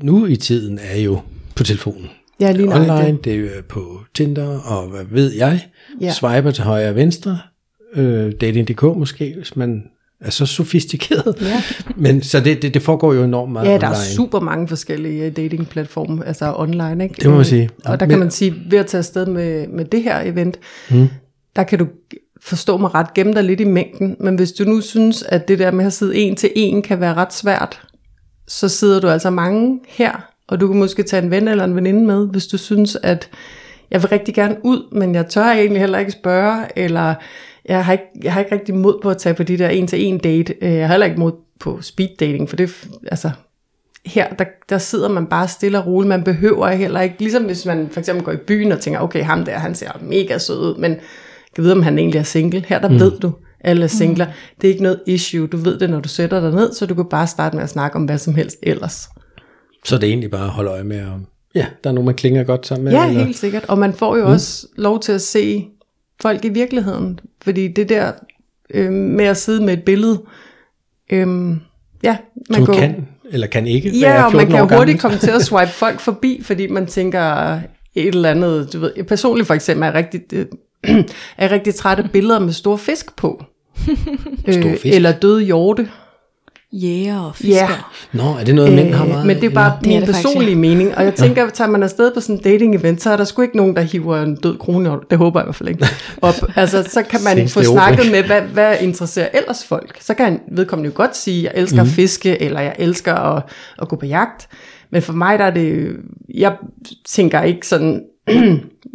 nu 0.03 0.25
i 0.25 0.35
tiden, 0.35 0.79
er 0.81 0.97
jo 0.99 1.19
på 1.55 1.63
telefonen. 1.63 2.09
ja 2.39 2.51
lige 2.51 2.65
nøjagtigt. 2.67 2.91
Online, 2.99 3.17
det 3.23 3.33
er 3.33 3.37
jo 3.37 3.47
på 3.69 3.99
Tinder, 4.13 4.59
og 4.59 4.87
hvad 4.87 5.03
ved 5.11 5.33
jeg, 5.33 5.59
Ja. 6.01 6.11
swiper 6.13 6.51
til 6.51 6.63
højre 6.63 6.89
og 6.89 6.95
venstre, 6.95 7.39
øh, 7.95 8.31
dating.dk 8.41 8.83
måske, 8.83 9.33
hvis 9.37 9.55
man 9.55 9.83
er 10.21 10.29
så 10.29 10.45
sofistikeret. 10.45 11.35
Ja. 11.41 11.63
Men 12.03 12.21
så 12.23 12.39
det, 12.39 12.61
det, 12.61 12.73
det 12.73 12.81
foregår 12.81 13.13
jo 13.13 13.23
enormt 13.23 13.51
meget 13.51 13.65
Ja, 13.67 13.71
der 13.77 13.85
er 13.87 13.89
online. 13.89 14.15
super 14.15 14.39
mange 14.39 14.67
forskellige 14.67 15.25
øh, 15.25 15.35
datingplatforme, 15.35 16.25
altså 16.27 16.53
online, 16.57 17.03
ikke? 17.03 17.15
Det 17.21 17.29
må 17.29 17.35
man 17.35 17.45
sige. 17.45 17.69
Og 17.85 17.99
der 17.99 18.05
kan 18.05 18.19
man 18.19 18.31
sige, 18.31 18.53
ved 18.69 18.79
at 18.79 18.85
tage 18.87 18.99
afsted 18.99 19.25
med, 19.25 19.67
med 19.67 19.85
det 19.85 20.03
her 20.03 20.21
event, 20.21 20.59
mm. 20.91 21.07
der 21.55 21.63
kan 21.63 21.79
du 21.79 21.87
forstå 22.41 22.77
mig 22.77 22.93
ret, 22.93 23.13
gemme 23.13 23.33
dig 23.33 23.43
lidt 23.43 23.59
i 23.59 23.63
mængden, 23.63 24.15
men 24.19 24.35
hvis 24.35 24.51
du 24.51 24.63
nu 24.63 24.81
synes, 24.81 25.23
at 25.23 25.47
det 25.47 25.59
der 25.59 25.71
med 25.71 25.85
at 25.85 25.93
sidde 25.93 26.15
en 26.17 26.35
til 26.35 26.49
en 26.55 26.81
kan 26.81 26.99
være 26.99 27.13
ret 27.13 27.33
svært, 27.33 27.81
så 28.51 28.69
sidder 28.69 28.99
du 28.99 29.07
altså 29.07 29.29
mange 29.29 29.79
her, 29.87 30.11
og 30.47 30.61
du 30.61 30.67
kan 30.67 30.79
måske 30.79 31.03
tage 31.03 31.23
en 31.23 31.31
ven 31.31 31.47
eller 31.47 31.63
en 31.63 31.75
veninde 31.75 32.05
med, 32.05 32.27
hvis 32.27 32.47
du 32.47 32.57
synes, 32.57 32.97
at 33.03 33.29
jeg 33.91 34.01
vil 34.01 34.09
rigtig 34.09 34.33
gerne 34.33 34.55
ud, 34.63 34.93
men 34.95 35.15
jeg 35.15 35.27
tør 35.27 35.45
egentlig 35.45 35.79
heller 35.79 35.99
ikke 35.99 36.11
spørge, 36.11 36.65
eller 36.75 37.13
jeg 37.65 37.85
har 37.85 37.91
ikke, 37.91 38.05
jeg 38.23 38.33
har 38.33 38.39
ikke 38.39 38.55
rigtig 38.55 38.75
mod 38.75 38.99
på 39.01 39.09
at 39.09 39.17
tage 39.17 39.35
på 39.35 39.43
de 39.43 39.57
der 39.57 39.69
en 39.69 39.87
til 39.87 40.05
en 40.05 40.17
date. 40.17 40.53
Øh, 40.61 40.73
Jeg 40.73 40.87
har 40.87 40.93
heller 40.93 41.05
ikke 41.05 41.19
mod 41.19 41.31
på 41.59 41.81
speed 41.81 42.09
dating, 42.19 42.49
for 42.49 42.55
det, 42.55 42.87
altså, 43.11 43.31
her, 44.05 44.29
der, 44.29 44.45
der 44.69 44.77
sidder 44.77 45.09
man 45.09 45.25
bare 45.25 45.47
stille 45.47 45.79
og 45.79 45.85
roligt. 45.87 46.09
Man 46.09 46.23
behøver 46.23 46.69
heller 46.69 47.01
ikke, 47.01 47.15
ligesom 47.19 47.43
hvis 47.43 47.65
man 47.65 47.89
for 47.91 47.99
eksempel 47.99 48.25
går 48.25 48.31
i 48.31 48.37
byen 48.37 48.71
og 48.71 48.79
tænker, 48.79 48.99
okay, 48.99 49.23
ham 49.23 49.45
der, 49.45 49.57
han 49.57 49.75
ser 49.75 49.89
mega 50.01 50.37
sød 50.37 50.59
ud, 50.59 50.75
men 50.77 50.95
kan 51.55 51.63
vide, 51.63 51.73
om 51.73 51.83
han 51.83 51.99
egentlig 51.99 52.19
er 52.19 52.23
single. 52.23 52.65
Her, 52.67 52.79
der 52.79 52.89
mm. 52.89 52.99
ved 52.99 53.19
du, 53.19 53.31
alle 53.63 53.83
er 53.83 53.87
singler. 53.87 54.25
Mm. 54.25 54.31
Det 54.61 54.67
er 54.67 54.71
ikke 54.71 54.83
noget 54.83 55.01
issue. 55.07 55.47
Du 55.47 55.57
ved 55.57 55.79
det, 55.79 55.89
når 55.89 55.99
du 55.99 56.09
sætter 56.09 56.39
dig 56.39 56.51
ned, 56.51 56.73
så 56.73 56.85
du 56.85 56.93
kan 56.95 57.05
bare 57.09 57.27
starte 57.27 57.55
med 57.55 57.63
at 57.63 57.69
snakke 57.69 57.95
om 57.95 58.03
hvad 58.05 58.17
som 58.17 58.35
helst 58.35 58.57
ellers. 58.63 59.09
Så 59.85 59.95
det 59.97 60.03
er 60.03 60.07
egentlig 60.07 60.31
bare 60.31 60.43
at 60.43 60.49
holde 60.49 60.71
øje 60.71 60.83
med, 60.83 61.05
om 61.05 61.25
ja, 61.55 61.65
der 61.83 61.89
er 61.89 61.93
nogen, 61.93 62.05
man 62.05 62.15
klinger 62.15 62.43
godt 62.43 62.67
sammen 62.67 62.83
med. 62.83 62.91
Ja, 62.93 63.07
eller? 63.07 63.23
helt 63.23 63.37
sikkert. 63.37 63.65
Og 63.67 63.77
man 63.77 63.93
får 63.93 64.17
jo 64.17 64.25
mm. 64.25 64.31
også 64.31 64.67
lov 64.75 64.99
til 64.99 65.11
at 65.11 65.21
se 65.21 65.67
folk 66.21 66.45
i 66.45 66.49
virkeligheden. 66.49 67.19
Fordi 67.41 67.67
det 67.67 67.89
der 67.89 68.11
øh, 68.73 68.91
med 68.91 69.25
at 69.25 69.37
sidde 69.37 69.65
med 69.65 69.73
et 69.73 69.83
billede, 69.83 70.21
øh, 71.11 71.27
ja, 72.03 72.17
man 72.49 72.55
Som 72.55 72.65
går, 72.65 72.73
kan, 72.73 73.07
eller 73.31 73.47
kan 73.47 73.67
ikke 73.67 73.89
Ja, 73.89 74.09
være 74.09 74.25
og 74.25 74.33
man 74.33 74.47
14 74.47 74.51
kan 74.51 74.59
jo 74.59 74.77
hurtigt 74.77 75.01
gammel. 75.01 75.01
komme 75.01 75.17
til 75.17 75.31
at 75.31 75.41
swipe 75.49 75.71
folk 75.71 75.99
forbi, 75.99 76.39
fordi 76.43 76.67
man 76.67 76.85
tænker 76.87 77.53
et 77.95 78.07
eller 78.07 78.31
andet, 78.31 78.73
du 78.73 78.79
ved, 78.79 78.93
jeg 78.97 79.05
personligt 79.05 79.47
for 79.47 79.53
eksempel 79.53 79.87
er 79.87 79.93
rigtig, 79.93 80.21
øh, 80.33 80.45
er 81.37 81.51
rigtig 81.51 81.75
træt 81.75 81.99
af 81.99 82.11
billeder 82.11 82.39
med 82.39 82.53
store 82.53 82.77
fisk 82.77 83.15
på. 83.15 83.43
Øh, 84.47 84.63
fisk? 84.63 84.85
Eller 84.85 85.11
døde 85.11 85.43
hjorte. 85.43 85.87
Jæger 86.73 87.19
og 87.19 87.35
fisker. 87.35 87.91
Nå, 88.13 88.23
er 88.39 88.43
det 88.43 88.55
noget, 88.55 88.73
mænd 88.73 88.93
har 88.93 89.05
meget 89.05 89.21
Øh, 89.21 89.27
men 89.27 89.35
det 89.35 89.45
er 89.45 89.49
bare 89.49 89.77
Det 89.81 89.87
er 89.87 89.89
min 89.89 90.01
det 90.01 90.07
faktisk, 90.07 90.27
personlige 90.27 90.55
mening. 90.55 90.97
Og 90.97 91.03
jeg 91.03 91.15
tænker, 91.15 91.49
tager 91.49 91.69
man 91.69 91.83
afsted 91.83 92.13
på 92.13 92.19
sådan 92.21 92.35
en 92.35 92.41
dating-event, 92.41 92.99
så 92.99 93.09
er 93.09 93.17
der 93.17 93.23
sgu 93.23 93.41
ikke 93.41 93.57
nogen, 93.57 93.75
der 93.75 93.81
hiver 93.81 94.21
en 94.21 94.35
død 94.35 94.57
krone, 94.57 94.97
det 95.09 95.17
håber 95.17 95.39
jeg 95.39 95.45
i 95.45 95.47
hvert 95.47 95.55
fald 95.55 95.69
ikke, 95.69 95.85
op. 96.21 96.33
Altså, 96.55 96.83
så 96.83 97.03
kan 97.03 97.19
man 97.23 97.49
få 97.49 97.63
snakket 97.63 98.11
med, 98.11 98.23
hvad, 98.23 98.41
hvad 98.41 98.75
interesserer 98.81 99.27
ellers 99.33 99.65
folk. 99.65 99.97
Så 100.01 100.13
kan 100.13 100.39
vedkommende 100.51 100.87
jo 100.87 100.93
godt 100.95 101.17
sige, 101.17 101.43
jeg 101.43 101.51
elsker 101.55 101.83
mm. 101.83 101.87
Mhm. 101.87 101.89
at 101.89 101.95
fiske, 101.95 102.41
eller 102.41 102.61
jeg 102.61 102.75
elsker 102.79 103.13
at, 103.13 103.43
at 103.81 103.87
gå 103.87 103.95
på 103.95 104.05
jagt. 104.05 104.47
Men 104.91 105.01
for 105.01 105.13
mig, 105.13 105.39
der 105.39 105.45
er 105.45 105.51
det, 105.51 105.95
jeg 106.33 106.53
tænker 107.05 107.41
ikke 107.41 107.67
sådan, 107.67 108.01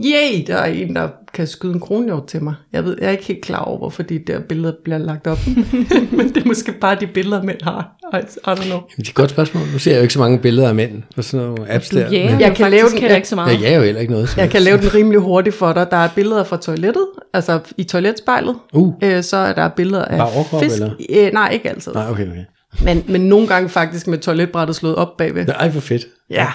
yay, 0.04 0.44
der 0.46 0.56
er 0.56 0.64
en, 0.72 0.96
der 0.96 1.08
kan 1.34 1.46
skyde 1.46 1.72
en 1.72 1.80
kronhjort 1.80 2.26
til 2.26 2.42
mig. 2.42 2.54
Jeg, 2.72 2.84
ved, 2.84 2.96
jeg 3.00 3.06
er 3.06 3.10
ikke 3.10 3.24
helt 3.24 3.44
klar 3.44 3.58
over, 3.58 3.78
hvorfor 3.78 4.02
de 4.02 4.18
der 4.26 4.40
billeder 4.40 4.72
bliver 4.84 4.98
lagt 4.98 5.26
op. 5.26 5.38
Men 6.16 6.28
det 6.28 6.36
er 6.36 6.46
måske 6.46 6.72
bare 6.72 6.96
de 7.00 7.06
billeder, 7.06 7.42
mænd 7.42 7.56
har. 7.62 7.96
I, 8.12 8.16
I 8.16 8.20
don't 8.20 8.54
know. 8.54 8.66
Jamen, 8.66 8.82
det 8.96 9.06
er 9.06 9.10
et 9.10 9.14
godt 9.14 9.30
spørgsmål. 9.30 9.62
Nu 9.72 9.78
ser 9.78 9.90
jeg 9.90 9.98
jo 9.98 10.02
ikke 10.02 10.12
så 10.14 10.18
mange 10.20 10.38
billeder 10.38 10.68
af 10.68 10.74
mænd 10.74 11.02
på 11.16 11.22
sådan 11.22 11.46
nogle 11.46 11.72
apps 11.74 11.88
Du 11.88 11.96
der. 11.98 12.10
jæger 12.10 12.30
men 12.30 12.40
jeg 12.40 12.48
Jeg 12.48 12.56
kan 12.56 12.70
lave 12.70 12.88
den- 12.88 13.02
jeg- 13.02 13.16
ikke 13.16 13.28
så 13.28 13.34
meget. 13.36 13.52
Jeg 13.52 13.60
jager 13.60 13.76
jo 13.78 13.82
heller 13.84 14.00
ikke 14.00 14.12
noget. 14.12 14.36
Jeg 14.36 14.50
kan 14.50 14.62
lave 14.62 14.78
den 14.78 14.94
rimelig 14.94 15.20
hurtigt 15.20 15.56
for 15.56 15.72
dig. 15.72 15.86
Der 15.90 15.96
er 15.96 16.08
billeder 16.14 16.44
fra 16.44 16.56
toilettet, 16.56 17.06
altså 17.34 17.58
i 17.76 17.82
toiletspejlet. 17.84 18.56
Uh. 18.74 18.94
Øh, 19.02 19.22
så 19.22 19.36
er 19.36 19.52
der 19.52 19.68
billeder 19.68 20.04
af 20.04 20.18
Bare 20.18 20.30
overkrop, 20.36 20.62
fisk. 20.62 20.74
eller? 20.74 20.90
Øh, 21.10 21.32
nej, 21.32 21.50
ikke 21.52 21.70
altid. 21.70 21.92
Nej, 21.92 22.10
okay, 22.10 22.26
okay. 22.30 22.44
Men, 22.84 23.04
men 23.08 23.20
nogle 23.20 23.46
gange 23.46 23.68
faktisk 23.68 24.06
med 24.06 24.18
toiletbrættet 24.18 24.76
slået 24.76 24.94
op 24.94 25.16
bagved. 25.16 25.48
Ej, 25.48 25.68
hvor 25.68 25.80
fedt. 25.80 26.06
Ja, 26.30 26.48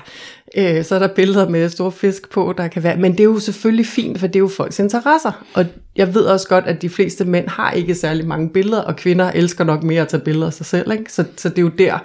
øh, 0.58 0.84
så 0.84 0.96
er 0.96 1.00
der 1.00 1.08
billeder 1.08 1.50
med 1.50 1.70
store 1.70 1.92
fisk 1.92 2.30
på, 2.30 2.54
der 2.58 2.68
kan 2.68 2.84
være. 2.84 2.98
Men 2.98 3.12
det 3.12 3.20
er 3.20 3.24
jo 3.24 3.40
selvfølgelig 3.40 3.86
fint, 3.86 4.20
for 4.20 4.28
det 4.28 4.36
er 4.36 4.40
jo 4.40 4.48
folks 4.48 4.80
interesser. 4.80 5.46
Og 5.54 5.66
jeg 5.96 6.13
ved 6.13 6.22
også 6.22 6.48
godt, 6.48 6.66
at 6.66 6.82
de 6.82 6.90
fleste 6.90 7.25
mænd 7.25 7.48
har 7.48 7.72
ikke 7.72 7.96
særlig 7.96 8.28
mange 8.28 8.50
billeder, 8.50 8.82
og 8.82 8.96
kvinder 8.96 9.32
elsker 9.32 9.63
nok 9.63 9.84
mere 9.84 10.01
at 10.01 10.08
tage 10.08 10.24
billeder 10.24 10.48
af 10.48 10.54
sig 10.54 10.66
selv. 10.66 10.92
Ikke? 10.92 11.13
Så, 11.13 11.24
så 11.38 11.50
det 11.50 11.58
er 11.58 11.62
jo 11.62 11.72
der. 11.78 11.98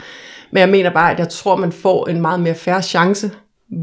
Men 0.51 0.61
jeg 0.61 0.69
mener 0.69 0.91
bare, 0.91 1.13
at 1.13 1.19
jeg 1.19 1.29
tror, 1.29 1.57
man 1.57 1.73
får 1.73 2.09
en 2.09 2.21
meget 2.21 2.41
mere 2.41 2.55
færre 2.55 2.83
chance 2.83 3.31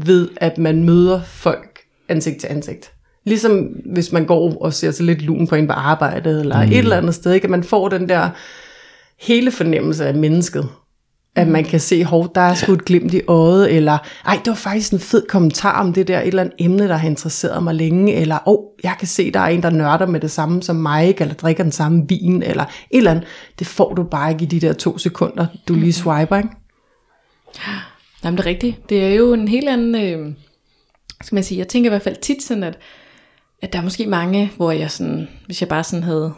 ved, 0.04 0.28
at 0.36 0.58
man 0.58 0.84
møder 0.84 1.20
folk 1.22 1.80
ansigt 2.08 2.40
til 2.40 2.46
ansigt. 2.50 2.90
Ligesom 3.24 3.58
hvis 3.92 4.12
man 4.12 4.24
går 4.24 4.62
og 4.62 4.72
ser 4.72 4.90
sig 4.90 5.06
lidt 5.06 5.22
lun 5.22 5.46
på 5.46 5.54
en 5.54 5.66
på 5.66 5.72
arbejdet, 5.72 6.40
eller 6.40 6.62
mm. 6.62 6.72
et 6.72 6.78
eller 6.78 6.96
andet 6.96 7.14
sted, 7.14 7.32
ikke? 7.32 7.44
at 7.44 7.50
man 7.50 7.64
får 7.64 7.88
den 7.88 8.08
der 8.08 8.30
hele 9.26 9.50
fornemmelse 9.50 10.06
af 10.06 10.14
mennesket. 10.14 10.68
At 11.36 11.48
man 11.48 11.64
kan 11.64 11.80
se, 11.80 12.04
hov, 12.04 12.34
der 12.34 12.40
er 12.40 12.54
sgu 12.54 12.72
et 12.72 12.84
glimt 12.84 13.14
i 13.14 13.20
øjet, 13.28 13.72
eller 13.72 13.98
ej, 14.26 14.34
det 14.44 14.46
var 14.46 14.54
faktisk 14.54 14.92
en 14.92 14.98
fed 14.98 15.26
kommentar 15.28 15.80
om 15.80 15.92
det 15.92 16.08
der, 16.08 16.20
et 16.20 16.26
eller 16.26 16.42
andet 16.42 16.54
emne, 16.58 16.88
der 16.88 16.96
har 16.96 17.08
interesseret 17.08 17.62
mig 17.62 17.74
længe, 17.74 18.14
eller 18.14 18.38
åh, 18.46 18.54
oh, 18.54 18.64
jeg 18.82 18.94
kan 18.98 19.08
se, 19.08 19.30
der 19.30 19.40
er 19.40 19.46
en, 19.46 19.62
der 19.62 19.70
nørder 19.70 20.06
med 20.06 20.20
det 20.20 20.30
samme 20.30 20.62
som 20.62 20.76
mig, 20.76 21.06
ikke? 21.06 21.20
eller 21.20 21.34
drikker 21.34 21.62
den 21.62 21.72
samme 21.72 22.04
vin, 22.08 22.42
eller 22.42 22.64
et 22.64 22.96
eller 22.96 23.10
andet. 23.10 23.24
Det 23.58 23.66
får 23.66 23.94
du 23.94 24.02
bare 24.02 24.32
ikke 24.32 24.42
i 24.42 24.46
de 24.46 24.60
der 24.60 24.72
to 24.72 24.98
sekunder, 24.98 25.46
du 25.68 25.74
lige 25.74 25.92
swiper, 25.92 26.36
ikke? 26.36 26.48
Jamen 28.24 28.36
det 28.36 28.44
er 28.44 28.50
rigtigt. 28.50 28.88
Det 28.88 29.04
er 29.04 29.14
jo 29.14 29.32
en 29.32 29.48
helt 29.48 29.68
anden, 29.68 29.94
øh, 29.94 30.34
skal 31.22 31.36
man 31.36 31.44
sige, 31.44 31.58
jeg 31.58 31.68
tænker 31.68 31.88
i 31.88 31.92
hvert 31.92 32.02
fald 32.02 32.16
tit 32.22 32.42
sådan, 32.42 32.62
at, 32.62 32.78
at 33.62 33.72
der 33.72 33.78
er 33.78 33.82
måske 33.82 34.06
mange, 34.06 34.52
hvor 34.56 34.70
jeg 34.70 34.90
sådan, 34.90 35.28
hvis 35.46 35.60
jeg 35.60 35.68
bare 35.68 35.84
sådan 35.84 36.02
havde 36.02 36.32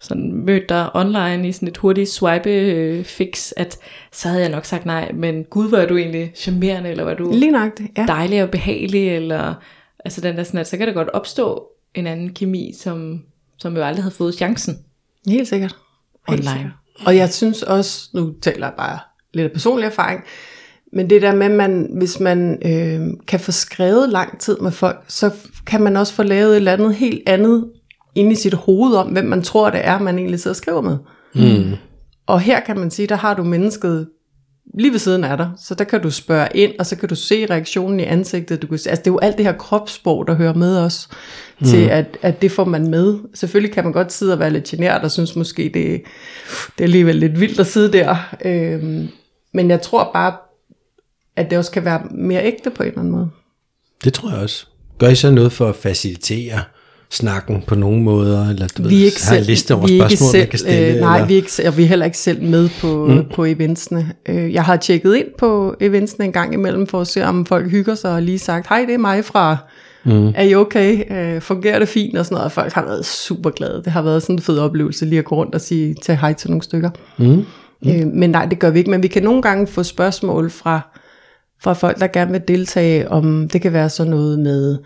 sådan 0.00 0.32
mødt 0.32 0.68
dig 0.68 0.96
online 0.96 1.48
i 1.48 1.52
sådan 1.52 1.68
et 1.68 1.76
hurtigt 1.76 2.08
swipe 2.08 2.50
øh, 2.50 3.04
fix, 3.04 3.52
at 3.56 3.78
så 4.12 4.28
havde 4.28 4.42
jeg 4.42 4.50
nok 4.50 4.64
sagt 4.64 4.86
nej, 4.86 5.12
men 5.14 5.44
gud, 5.44 5.72
er 5.72 5.86
du 5.86 5.96
egentlig 5.96 6.32
charmerende, 6.34 6.90
eller 6.90 7.04
var 7.04 7.14
du 7.14 7.30
Lige 7.32 7.50
nok 7.50 7.78
det, 7.78 7.88
ja. 7.96 8.06
dejlig 8.06 8.42
og 8.42 8.50
behagelig, 8.50 9.16
eller 9.16 9.54
altså 10.04 10.20
den 10.20 10.36
der 10.36 10.42
sådan, 10.42 10.60
at 10.60 10.66
så 10.66 10.76
kan 10.76 10.86
der 10.86 10.92
godt 10.92 11.08
opstå 11.08 11.66
en 11.94 12.06
anden 12.06 12.32
kemi, 12.32 12.74
som, 12.78 13.22
som 13.58 13.76
jo 13.76 13.82
aldrig 13.82 14.02
havde 14.02 14.14
fået 14.14 14.34
chancen 14.34 14.78
Helt 15.26 15.48
sikkert. 15.48 15.76
Helt 16.28 16.40
online. 16.40 16.58
sikkert. 16.58 16.72
Og 17.06 17.16
jeg 17.16 17.32
synes 17.32 17.62
også, 17.62 18.08
nu 18.14 18.34
taler 18.42 18.66
jeg 18.66 18.74
bare 18.76 18.98
lidt 19.34 19.44
af 19.44 19.52
personlig 19.52 19.86
erfaring, 19.86 20.24
men 20.92 21.10
det 21.10 21.22
der 21.22 21.34
med, 21.34 21.48
man, 21.48 21.90
hvis 21.98 22.20
man 22.20 22.58
øh, 22.64 23.08
kan 23.26 23.40
få 23.40 23.52
skrevet 23.52 24.08
lang 24.08 24.40
tid 24.40 24.58
med 24.58 24.70
folk, 24.70 25.04
så 25.08 25.30
kan 25.66 25.82
man 25.82 25.96
også 25.96 26.12
få 26.14 26.22
lavet 26.22 26.50
et 26.50 26.56
eller 26.56 26.72
andet 26.72 26.94
helt 26.94 27.28
andet 27.28 27.70
inde 28.14 28.32
i 28.32 28.34
sit 28.34 28.54
hoved 28.54 28.94
om, 28.94 29.06
hvem 29.06 29.24
man 29.24 29.42
tror, 29.42 29.70
det 29.70 29.80
er, 29.86 29.98
man 29.98 30.18
egentlig 30.18 30.40
sidder 30.40 30.52
og 30.52 30.56
skriver 30.56 30.80
med. 30.80 30.98
Mm. 31.34 31.76
Og 32.26 32.40
her 32.40 32.60
kan 32.60 32.78
man 32.78 32.90
sige, 32.90 33.06
der 33.06 33.16
har 33.16 33.34
du 33.34 33.44
mennesket 33.44 34.08
lige 34.78 34.92
ved 34.92 34.98
siden 34.98 35.24
af 35.24 35.36
dig, 35.36 35.50
så 35.58 35.74
der 35.74 35.84
kan 35.84 36.02
du 36.02 36.10
spørge 36.10 36.48
ind, 36.54 36.72
og 36.78 36.86
så 36.86 36.96
kan 36.96 37.08
du 37.08 37.14
se 37.14 37.46
reaktionen 37.46 38.00
i 38.00 38.02
ansigtet. 38.02 38.62
Du 38.62 38.66
kan, 38.66 38.74
altså 38.74 38.90
det 38.90 39.06
er 39.06 39.10
jo 39.10 39.18
alt 39.18 39.36
det 39.36 39.46
her 39.46 39.52
kropssprog, 39.52 40.26
der 40.26 40.34
hører 40.34 40.54
med 40.54 40.78
os, 40.78 41.08
til 41.64 41.86
at, 41.86 42.18
at 42.22 42.42
det 42.42 42.52
får 42.52 42.64
man 42.64 42.88
med. 42.88 43.18
Selvfølgelig 43.34 43.74
kan 43.74 43.84
man 43.84 43.92
godt 43.92 44.12
sidde 44.12 44.32
og 44.32 44.38
være 44.38 44.50
lidt 44.50 44.64
genert, 44.64 45.02
og 45.02 45.10
synes 45.10 45.36
måske, 45.36 45.62
det, 45.62 45.74
det 45.74 46.02
er 46.78 46.82
alligevel 46.82 47.16
lidt 47.16 47.40
vildt 47.40 47.60
at 47.60 47.66
sidde 47.66 47.92
der. 47.92 48.16
Øhm, 48.44 49.08
men 49.54 49.70
jeg 49.70 49.82
tror 49.82 50.10
bare, 50.12 50.34
at 51.36 51.50
det 51.50 51.58
også 51.58 51.70
kan 51.70 51.84
være 51.84 52.02
mere 52.10 52.44
ægte 52.44 52.70
på 52.70 52.82
en 52.82 52.88
eller 52.88 53.00
anden 53.00 53.12
måde. 53.12 53.30
Det 54.04 54.12
tror 54.12 54.30
jeg 54.30 54.38
også. 54.38 54.66
Gør 54.98 55.08
I 55.08 55.14
så 55.14 55.30
noget 55.30 55.52
for 55.52 55.68
at 55.68 55.76
facilitere 55.76 56.60
snakken 57.10 57.62
på 57.66 57.74
nogle 57.74 58.02
måder? 58.02 58.48
Eller 58.48 58.66
du 58.66 58.82
vi 58.82 58.88
ved, 58.88 59.04
ikke 59.04 59.20
har 59.24 59.36
en 59.36 59.38
selv, 59.38 59.50
liste 59.50 59.74
over 59.74 59.86
vi 59.86 59.98
er 59.98 60.04
ikke 60.04 60.16
spørgsmål, 60.16 60.30
selv, 60.30 60.40
man 60.40 60.48
kan 60.48 60.58
stille? 60.58 60.94
øh, 60.94 61.00
nej, 61.00 61.16
eller? 61.16 61.26
vi 61.26 61.32
er, 61.32 61.36
ikke, 61.36 61.68
og 61.68 61.76
vi 61.76 61.82
er 61.82 61.86
heller 61.86 62.04
ikke 62.04 62.18
selv 62.18 62.42
med 62.42 62.68
på, 62.80 63.06
mm. 63.06 63.24
på 63.34 63.44
eventsene. 63.44 64.12
Øh, 64.28 64.52
jeg 64.52 64.64
har 64.64 64.76
tjekket 64.76 65.16
ind 65.16 65.26
på 65.38 65.74
eventsene 65.80 66.24
en 66.24 66.32
gang 66.32 66.54
imellem, 66.54 66.86
for 66.86 67.00
at 67.00 67.06
se, 67.06 67.24
om 67.24 67.46
folk 67.46 67.70
hygger 67.70 67.94
sig, 67.94 68.14
og 68.14 68.22
lige 68.22 68.38
sagt, 68.38 68.68
hej, 68.68 68.84
det 68.86 68.94
er 68.94 68.98
mig 68.98 69.24
fra, 69.24 69.56
mm. 70.04 70.28
er 70.28 70.42
I 70.42 70.54
okay? 70.54 71.12
Øh, 71.12 71.40
fungerer 71.40 71.78
det 71.78 71.88
fint? 71.88 72.18
Og 72.18 72.24
sådan 72.24 72.34
noget, 72.34 72.44
og 72.44 72.52
folk 72.52 72.72
har 72.72 72.84
været 72.84 73.06
super 73.06 73.50
glade. 73.50 73.82
Det 73.84 73.92
har 73.92 74.02
været 74.02 74.22
sådan 74.22 74.36
en 74.36 74.42
fed 74.42 74.58
oplevelse, 74.58 75.04
lige 75.04 75.18
at 75.18 75.24
gå 75.24 75.34
rundt 75.36 75.54
og 75.54 75.60
sige 75.60 75.94
til 76.02 76.16
hej 76.16 76.32
til 76.32 76.50
nogle 76.50 76.62
stykker. 76.62 76.90
Mm. 77.18 77.44
Mm. 77.82 77.90
Øh, 77.90 78.06
men 78.06 78.30
nej, 78.30 78.46
det 78.46 78.58
gør 78.58 78.70
vi 78.70 78.78
ikke, 78.78 78.90
men 78.90 79.02
vi 79.02 79.08
kan 79.08 79.22
nogle 79.22 79.42
gange 79.42 79.66
få 79.66 79.82
spørgsmål 79.82 80.50
fra, 80.50 80.80
fra 81.62 81.72
folk, 81.72 82.00
der 82.00 82.06
gerne 82.06 82.32
vil 82.32 82.42
deltage, 82.48 83.10
om 83.10 83.48
det 83.48 83.62
kan 83.62 83.72
være 83.72 83.88
sådan 83.88 84.10
noget 84.10 84.38
med, 84.38 84.78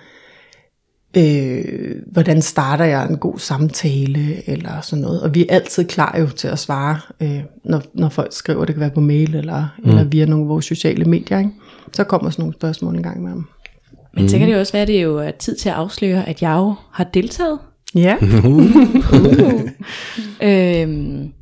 øh, 1.16 1.94
hvordan 2.12 2.42
starter 2.42 2.84
jeg 2.84 3.10
en 3.10 3.16
god 3.16 3.38
samtale, 3.38 4.48
eller 4.48 4.80
sådan 4.80 5.02
noget. 5.02 5.22
Og 5.22 5.34
vi 5.34 5.46
er 5.48 5.54
altid 5.54 5.84
klar 5.84 6.16
jo 6.20 6.26
til 6.26 6.48
at 6.48 6.58
svare, 6.58 6.98
øh, 7.20 7.40
når, 7.64 7.82
når 7.94 8.08
folk 8.08 8.32
skriver, 8.32 8.64
det 8.64 8.74
kan 8.74 8.80
være 8.80 8.90
på 8.90 9.00
mail, 9.00 9.34
eller, 9.34 9.74
mm. 9.78 9.90
eller 9.90 10.04
via 10.04 10.26
nogle 10.26 10.44
af 10.44 10.48
vores 10.48 10.64
sociale 10.64 11.04
medier. 11.04 11.38
Ikke? 11.38 11.50
Så 11.92 12.04
kommer 12.04 12.30
sådan 12.30 12.42
nogle 12.42 12.54
spørgsmål 12.54 12.94
en 12.94 13.02
gang 13.02 13.22
med 13.22 13.32
dem. 13.32 13.44
Men 14.16 14.28
så 14.28 14.38
kan 14.38 14.48
det 14.48 14.54
jo 14.54 14.58
også 14.58 14.72
være, 14.72 14.82
at 14.82 14.88
det 14.88 15.02
jo 15.02 15.16
er 15.18 15.30
tid 15.30 15.56
til 15.56 15.68
at 15.68 15.74
afsløre, 15.74 16.28
at 16.28 16.42
jeg 16.42 16.54
jo 16.54 16.74
har 16.92 17.04
deltaget. 17.04 17.58
Ja, 17.94 18.16
Øhm, 20.82 21.32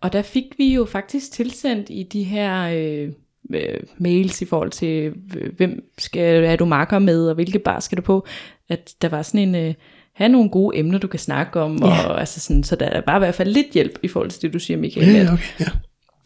og 0.00 0.12
der 0.12 0.22
fik 0.22 0.44
vi 0.58 0.74
jo 0.74 0.84
faktisk 0.84 1.32
tilsendt 1.32 1.86
i 1.90 2.08
de 2.12 2.22
her 2.22 2.62
øh, 2.62 3.08
øh, 3.54 3.80
mails 3.98 4.42
i 4.42 4.44
forhold 4.44 4.70
til, 4.70 5.12
øh, 5.36 5.56
hvem 5.56 5.84
skal 5.98 6.44
er 6.44 6.56
du 6.56 6.64
marker 6.64 6.98
med, 6.98 7.28
og 7.28 7.34
hvilke 7.34 7.58
bar 7.58 7.80
skal 7.80 7.98
du 7.98 8.02
på, 8.02 8.26
at 8.68 8.90
der 9.02 9.08
var 9.08 9.22
sådan 9.22 9.48
en, 9.48 9.54
øh, 9.54 9.74
have 10.14 10.28
nogle 10.28 10.50
gode 10.50 10.78
emner, 10.78 10.98
du 10.98 11.06
kan 11.06 11.20
snakke 11.20 11.60
om, 11.60 11.76
Ja. 11.82 12.06
og 12.08 12.20
altså 12.20 12.40
sådan, 12.40 12.64
så 12.64 12.76
der 12.76 12.86
er 12.86 13.00
bare 13.00 13.16
i 13.16 13.18
hvert 13.18 13.34
fald 13.34 13.52
lidt 13.52 13.66
hjælp 13.74 13.98
i 14.02 14.08
forhold 14.08 14.30
til 14.30 14.42
det, 14.42 14.52
du 14.52 14.58
siger, 14.58 14.76
Michael. 14.76 15.06
Ja, 15.14 15.32
okay, 15.32 15.42
ja. 15.60 15.66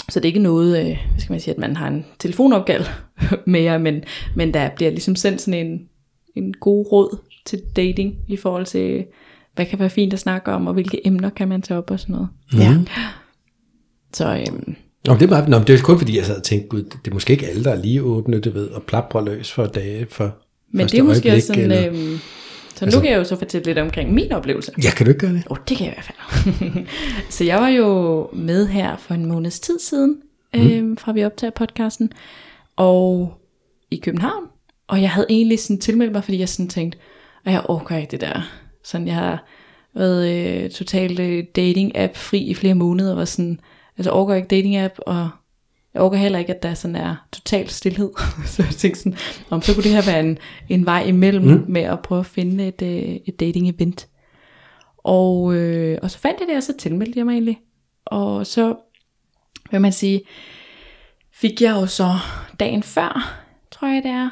Så 0.08 0.20
det 0.20 0.24
er 0.24 0.28
ikke 0.28 0.38
noget, 0.38 0.78
øh, 0.80 0.84
hvad 1.10 1.18
skal 1.20 1.32
man 1.32 1.40
sige, 1.40 1.54
at 1.54 1.60
man 1.60 1.76
har 1.76 1.88
en 1.88 2.06
telefonopgave 2.18 2.84
mere, 3.46 3.78
men, 3.78 4.02
men 4.36 4.54
der 4.54 4.68
bliver 4.76 4.90
ligesom 4.90 5.16
sendt 5.16 5.40
sådan 5.40 5.66
en, 5.66 5.80
en 6.36 6.54
god 6.60 6.92
råd 6.92 7.18
til 7.46 7.60
dating 7.76 8.14
i 8.28 8.36
forhold 8.36 8.66
til, 8.66 9.04
hvad 9.54 9.66
kan 9.66 9.78
være 9.78 9.90
fint 9.90 10.12
at 10.12 10.18
snakke 10.18 10.52
om, 10.52 10.66
og 10.66 10.72
hvilke 10.74 11.06
emner 11.06 11.30
kan 11.30 11.48
man 11.48 11.62
tage 11.62 11.78
op 11.78 11.90
og 11.90 12.00
sådan 12.00 12.12
noget. 12.14 12.28
ja. 12.54 12.74
Så 14.14 14.34
øhm, 14.48 14.74
Nå, 15.06 15.14
det, 15.14 15.22
er 15.22 15.26
bare, 15.26 15.50
nå, 15.50 15.58
det 15.58 15.70
er 15.70 15.82
kun 15.82 15.98
fordi, 15.98 16.16
jeg 16.16 16.26
sad 16.26 16.36
og 16.36 16.42
tænkte, 16.42 16.68
gud, 16.68 16.82
det 16.82 17.10
er 17.10 17.14
måske 17.14 17.32
ikke 17.32 17.46
alle, 17.46 17.64
der 17.64 17.70
er 17.70 17.82
lige 17.82 18.02
åbne, 18.02 18.40
du 18.40 18.50
ved, 18.50 18.68
og 18.68 18.82
plaprer 18.82 19.24
løs 19.24 19.52
for 19.52 19.66
dage 19.66 20.06
for 20.10 20.34
Men 20.70 20.86
det 20.86 20.98
er 20.98 21.02
måske 21.02 21.32
også 21.32 21.46
sådan, 21.46 21.62
eller- 21.62 21.86
øhm, 21.88 21.96
så 21.96 22.84
Altså- 22.84 22.84
altså, 22.84 22.98
nu 22.98 23.02
kan 23.02 23.10
jeg 23.10 23.18
jo 23.18 23.24
så 23.24 23.36
fortælle 23.36 23.64
lidt 23.66 23.78
omkring 23.78 24.14
min 24.14 24.32
oplevelse. 24.32 24.72
Ja, 24.84 24.90
kan 24.90 25.06
du 25.06 25.10
ikke 25.10 25.20
gøre 25.20 25.32
det? 25.32 25.42
Oh, 25.50 25.56
det 25.68 25.76
kan 25.76 25.86
jeg 25.86 25.92
i 25.92 25.96
hvert 25.96 26.04
fald. 26.04 26.86
så 27.36 27.44
jeg 27.44 27.60
var 27.60 27.68
jo 27.68 28.28
med 28.32 28.66
her 28.66 28.96
for 28.96 29.14
en 29.14 29.26
måneds 29.26 29.60
tid 29.60 29.78
siden, 29.78 30.16
øhm, 30.56 30.96
fra 30.96 31.12
vi 31.12 31.24
optager 31.24 31.50
podcasten, 31.50 32.12
og 32.76 33.34
i 33.90 33.96
København. 33.96 34.44
Og 34.88 35.02
jeg 35.02 35.10
havde 35.10 35.26
egentlig 35.30 35.58
sådan 35.58 35.80
tilmeldt 35.80 36.12
mig, 36.12 36.24
fordi 36.24 36.38
jeg 36.38 36.48
sådan 36.48 36.68
tænkte, 36.68 36.98
at 37.44 37.52
jeg 37.52 37.62
orker 37.68 37.96
ikke 37.96 38.10
det 38.10 38.20
der. 38.20 38.40
Sådan, 38.84 39.06
jeg 39.06 39.14
har 39.14 39.44
været 39.94 40.28
øh, 40.64 40.70
totalt 40.70 41.20
øh, 41.20 41.44
dating-app 41.58 42.14
fri 42.14 42.38
i 42.38 42.54
flere 42.54 42.74
måneder, 42.74 43.10
og 43.10 43.16
var 43.16 43.24
sådan, 43.24 43.60
altså 43.98 44.10
orker 44.10 44.34
ikke 44.34 44.48
dating-app, 44.56 44.94
og 44.98 45.28
jeg 45.94 46.02
orker 46.02 46.16
heller 46.16 46.38
ikke, 46.38 46.54
at 46.54 46.62
der 46.62 46.74
sådan 46.74 46.96
er 46.96 47.16
total 47.32 47.68
stillhed. 47.68 48.10
så 48.46 48.62
jeg 48.62 48.74
tænkte 48.74 49.00
sådan, 49.00 49.18
om 49.50 49.62
så 49.62 49.74
kunne 49.74 49.84
det 49.84 49.92
her 49.92 50.12
være 50.12 50.20
en, 50.20 50.38
en 50.68 50.86
vej 50.86 51.02
imellem 51.02 51.44
mm. 51.44 51.64
med 51.68 51.82
at 51.82 52.00
prøve 52.00 52.20
at 52.20 52.26
finde 52.26 52.68
et, 52.68 52.82
øh, 52.82 53.16
et 53.26 53.40
dating-event. 53.40 54.08
Og, 54.98 55.54
øh, 55.54 55.98
og 56.02 56.10
så 56.10 56.18
fandt 56.18 56.40
jeg 56.40 56.48
det, 56.48 56.56
og 56.56 56.62
så 56.62 56.72
tilmeldte 56.78 57.18
jeg 57.18 57.26
mig 57.26 57.32
egentlig. 57.32 57.58
Og 58.04 58.46
så, 58.46 58.74
hvad 59.70 59.80
man 59.80 59.92
sige, 59.92 60.20
fik 61.32 61.62
jeg 61.62 61.70
jo 61.70 61.86
så 61.86 62.14
dagen 62.60 62.82
før, 62.82 63.42
tror 63.70 63.88
jeg 63.88 64.02
det 64.02 64.10
er, 64.10 64.30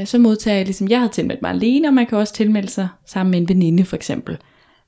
øh, 0.00 0.06
så 0.06 0.18
modtager 0.18 0.56
jeg 0.56 0.64
ligesom, 0.64 0.88
jeg 0.88 0.98
havde 0.98 1.12
tilmeldt 1.12 1.42
mig 1.42 1.50
alene, 1.50 1.88
og 1.88 1.94
man 1.94 2.06
kan 2.06 2.18
også 2.18 2.34
tilmelde 2.34 2.68
sig 2.68 2.88
sammen 3.06 3.30
med 3.30 3.40
en 3.40 3.48
veninde 3.48 3.84
for 3.84 3.96
eksempel. 3.96 4.38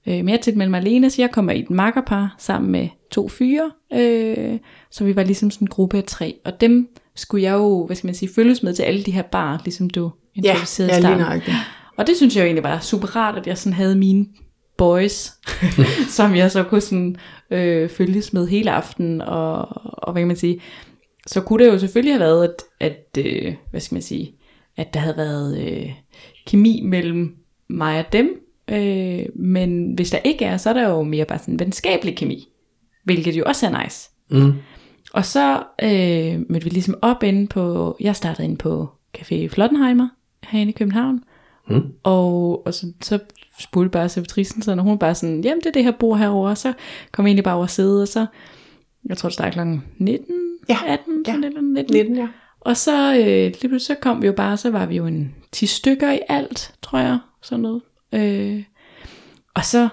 Øh, 0.07 0.15
men 0.15 0.29
jeg 0.29 0.41
tilmeldte 0.41 0.71
mig 0.71 0.81
alene, 0.81 1.11
så 1.11 1.23
jeg 1.23 1.31
kommer 1.31 1.53
i 1.53 1.61
et 1.61 1.71
makkerpar 1.71 2.35
sammen 2.39 2.71
med 2.71 2.89
to 3.11 3.29
fyre, 3.29 3.71
øh, 3.93 4.59
så 4.91 5.05
vi 5.05 5.17
var 5.17 5.23
ligesom 5.23 5.51
sådan 5.51 5.65
en 5.65 5.71
gruppe 5.71 5.97
af 5.97 6.05
tre, 6.05 6.35
og 6.45 6.61
dem 6.61 6.89
skulle 7.17 7.43
jeg 7.43 7.53
jo, 7.53 7.87
hvad 7.87 7.97
skal 7.97 8.09
man 8.09 8.15
sige, 8.15 8.35
følges 8.35 8.63
med 8.63 8.75
til 8.75 8.83
alle 8.83 9.03
de 9.03 9.11
her 9.11 9.23
barer, 9.23 9.59
ligesom 9.65 9.91
du 9.91 10.11
Ja, 10.45 10.51
introducerede 10.51 10.91
i 10.91 10.95
ja 10.95 11.01
lige 11.01 11.19
nøjagtigt. 11.19 11.57
Og 11.97 12.07
det 12.07 12.17
synes 12.17 12.37
jeg 12.37 12.43
jo 12.43 12.47
egentlig 12.47 12.65
var 12.65 12.81
super 12.81 13.17
rart, 13.17 13.39
at 13.39 13.47
jeg 13.47 13.59
sådan 13.59 13.73
havde 13.73 13.97
mine 13.97 14.27
boys, 14.79 15.33
som 16.17 16.35
jeg 16.35 16.51
så 16.51 16.63
kunne 16.63 16.81
sådan, 16.81 17.17
øh, 17.51 17.89
følges 17.89 18.33
med 18.33 18.49
hele 18.49 18.71
aftenen, 18.71 19.21
og, 19.21 19.69
og 19.85 20.13
hvad 20.13 20.21
kan 20.23 20.29
man 20.29 20.37
sige, 20.37 20.61
så 21.27 21.41
kunne 21.41 21.65
det 21.65 21.73
jo 21.73 21.79
selvfølgelig 21.79 22.15
have 22.15 22.21
været, 22.21 22.45
at, 22.45 22.63
at 22.81 23.27
øh, 23.27 23.55
hvad 23.71 23.81
skal 23.81 23.95
man 23.95 24.03
sige, 24.03 24.35
at 24.77 24.95
der 24.95 25.01
havde 25.01 25.17
været 25.17 25.59
øh, 25.59 25.91
kemi 26.47 26.81
mellem 26.85 27.37
mig 27.69 27.99
og 27.99 28.13
dem, 28.13 28.41
øh, 28.71 29.27
men 29.35 29.93
hvis 29.95 30.11
der 30.11 30.19
ikke 30.19 30.45
er, 30.45 30.57
så 30.57 30.69
er 30.71 30.75
der 30.75 30.89
jo 30.89 31.03
mere 31.03 31.25
bare 31.25 31.39
sådan 31.39 31.59
venskabelig 31.59 32.17
kemi, 32.17 32.49
hvilket 33.05 33.35
jo 33.37 33.43
også 33.47 33.67
er 33.67 33.83
nice. 33.85 34.11
Mm. 34.31 34.53
Og 35.13 35.25
så 35.25 35.63
øh, 35.83 36.41
mødte 36.49 36.65
vi 36.65 36.71
ligesom 36.71 36.99
op 37.03 37.23
inde 37.23 37.47
på, 37.47 37.97
jeg 38.01 38.17
startede 38.17 38.45
inde 38.45 38.57
på 38.57 38.89
Café 39.19 39.49
Flottenheimer 39.49 40.09
herinde 40.45 40.71
i 40.71 40.77
København, 40.79 41.21
Mm. 41.69 41.83
og, 42.03 42.67
og 42.67 42.75
så, 42.75 42.87
så 43.03 43.19
spurgte 43.61 43.91
bare 43.91 44.09
servitrisen 44.09 44.63
sådan, 44.63 44.79
og 44.79 44.85
hun 44.85 44.99
bare 44.99 45.15
sådan, 45.15 45.45
jamen 45.45 45.61
det 45.61 45.67
er 45.67 45.71
det 45.73 45.85
her 45.85 45.91
bord 45.91 46.19
herovre, 46.19 46.51
og 46.51 46.59
så 46.59 46.73
kom 47.13 47.25
jeg 47.27 47.29
egentlig 47.31 47.45
bare 47.45 47.55
over 47.55 47.65
at 47.65 47.71
sidde, 47.71 48.03
og 48.03 48.09
så, 48.09 48.27
jeg 49.09 49.17
tror 49.17 49.29
det 49.29 49.35
startede 49.35 49.53
klokken 49.53 49.85
19, 49.99 50.27
Ja, 50.69 50.77
18, 50.87 51.25
ja. 51.27 51.33
sådan 51.33 51.41
lidt, 51.41 51.55
19. 51.91 51.95
19, 51.97 52.17
ja. 52.17 52.29
Og 52.61 52.77
så, 52.77 53.15
øh, 53.15 53.25
lige 53.25 53.69
pludselig 53.69 53.81
så 53.81 53.95
kom 54.03 54.23
vi 54.23 54.27
jo 54.27 54.33
bare, 54.33 54.57
så 54.57 54.71
var 54.71 54.87
vi 54.87 54.97
jo 54.97 55.07
en 55.07 55.35
10 55.53 55.67
stykker 55.67 56.13
i 56.13 56.21
alt, 56.29 56.75
tror 56.83 56.99
jeg, 56.99 57.19
sådan 57.43 57.63
noget. 57.63 57.83
Øh, 58.13 58.63
og 59.55 59.65
så, 59.65 59.89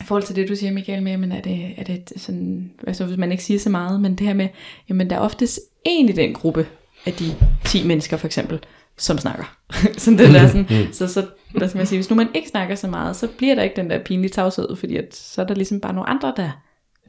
i 0.00 0.04
forhold 0.04 0.22
til 0.22 0.36
det, 0.36 0.48
du 0.48 0.56
siger, 0.56 0.72
Michael, 0.72 1.02
med, 1.02 1.16
men 1.16 1.32
er 1.32 1.40
det, 1.40 1.74
er 1.76 1.84
det 1.84 2.12
sådan, 2.16 2.70
altså 2.86 3.04
hvis 3.04 3.16
man 3.18 3.32
ikke 3.32 3.44
siger 3.44 3.58
så 3.58 3.70
meget, 3.70 4.00
men 4.00 4.14
det 4.14 4.26
her 4.26 4.34
med, 4.34 4.48
jamen 4.88 5.10
der 5.10 5.16
er 5.16 5.20
oftest 5.20 5.60
en 5.84 6.08
i 6.08 6.12
den 6.12 6.34
gruppe 6.34 6.66
af 7.06 7.12
de 7.12 7.34
10 7.64 7.86
mennesker 7.86 8.16
for 8.16 8.26
eksempel, 8.26 8.60
som 8.96 9.18
snakker. 9.18 9.56
sådan 9.98 10.18
det 10.18 10.34
der, 10.34 10.48
sådan, 10.48 10.92
så, 10.92 11.08
så, 11.08 11.26
hvad 11.50 11.68
skal 11.68 11.78
man 11.78 11.86
sige, 11.86 11.98
hvis 11.98 12.10
nu 12.10 12.16
man 12.16 12.28
ikke 12.34 12.48
snakker 12.48 12.74
så 12.74 12.88
meget, 12.88 13.16
så 13.16 13.28
bliver 13.38 13.54
der 13.54 13.62
ikke 13.62 13.76
den 13.76 13.90
der 13.90 14.04
pinlige 14.04 14.30
tavshed, 14.30 14.76
fordi 14.76 14.96
at, 14.96 15.16
så 15.16 15.42
er 15.42 15.46
der 15.46 15.54
ligesom 15.54 15.80
bare 15.80 15.92
nogle 15.92 16.08
andre, 16.08 16.32
der 16.36 16.50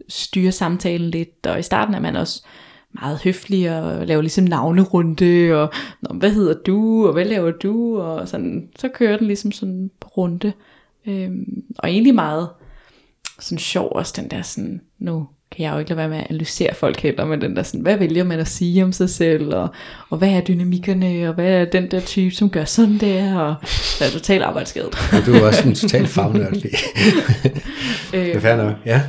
styrer 0.09 0.51
samtalen 0.51 1.11
lidt, 1.11 1.47
og 1.47 1.59
i 1.59 1.61
starten 1.61 1.95
er 1.95 1.99
man 1.99 2.15
også 2.15 2.43
meget 2.93 3.21
høflig 3.23 3.81
og 3.81 4.07
laver 4.07 4.21
ligesom 4.21 4.43
navnerunde, 4.43 5.51
og 5.53 5.73
Nå, 6.01 6.13
hvad 6.13 6.31
hedder 6.31 6.53
du, 6.53 7.07
og 7.07 7.13
hvad 7.13 7.25
laver 7.25 7.51
du, 7.51 8.01
og 8.01 8.27
sådan, 8.27 8.69
så 8.79 8.87
kører 8.87 9.17
den 9.17 9.27
ligesom 9.27 9.51
sådan 9.51 9.91
på 9.99 10.07
runde. 10.07 10.53
Øhm, 11.07 11.63
og 11.77 11.89
egentlig 11.89 12.15
meget 12.15 12.49
sådan 13.39 13.57
sjov 13.57 13.91
også, 13.95 14.13
den 14.17 14.31
der 14.31 14.41
sådan, 14.41 14.81
nu 14.99 15.27
kan 15.51 15.65
jeg 15.65 15.73
jo 15.73 15.79
ikke 15.79 15.89
lade 15.89 15.97
være 15.97 16.09
med 16.09 16.17
at 16.17 16.27
analysere 16.29 16.73
folk 16.75 16.99
heller, 16.99 17.25
men 17.25 17.41
den 17.41 17.55
der 17.55 17.63
sådan, 17.63 17.81
hvad 17.81 17.97
vælger 17.97 18.23
man 18.23 18.39
at 18.39 18.47
sige 18.47 18.83
om 18.83 18.91
sig 18.91 19.09
selv, 19.09 19.55
og, 19.55 19.69
og 20.09 20.17
hvad 20.17 20.29
er 20.29 20.41
dynamikkerne, 20.41 21.29
og 21.29 21.33
hvad 21.33 21.51
er 21.51 21.65
den 21.65 21.91
der 21.91 21.99
type, 21.99 22.35
som 22.35 22.49
gør 22.49 22.65
sådan 22.65 22.97
der, 22.97 23.35
og 23.35 23.55
så 23.67 24.05
er 24.05 24.09
totalt 24.09 24.43
arbejdsskadet. 24.43 24.95
Og 25.13 25.25
du 25.25 25.33
er 25.33 25.47
også 25.47 25.67
en 25.67 25.75
total 25.75 26.07
fagnørdelig. 26.17 26.71
det 28.11 28.35
er 28.35 28.39
fair 28.39 28.55
nok, 28.55 28.75
ja. 28.85 29.01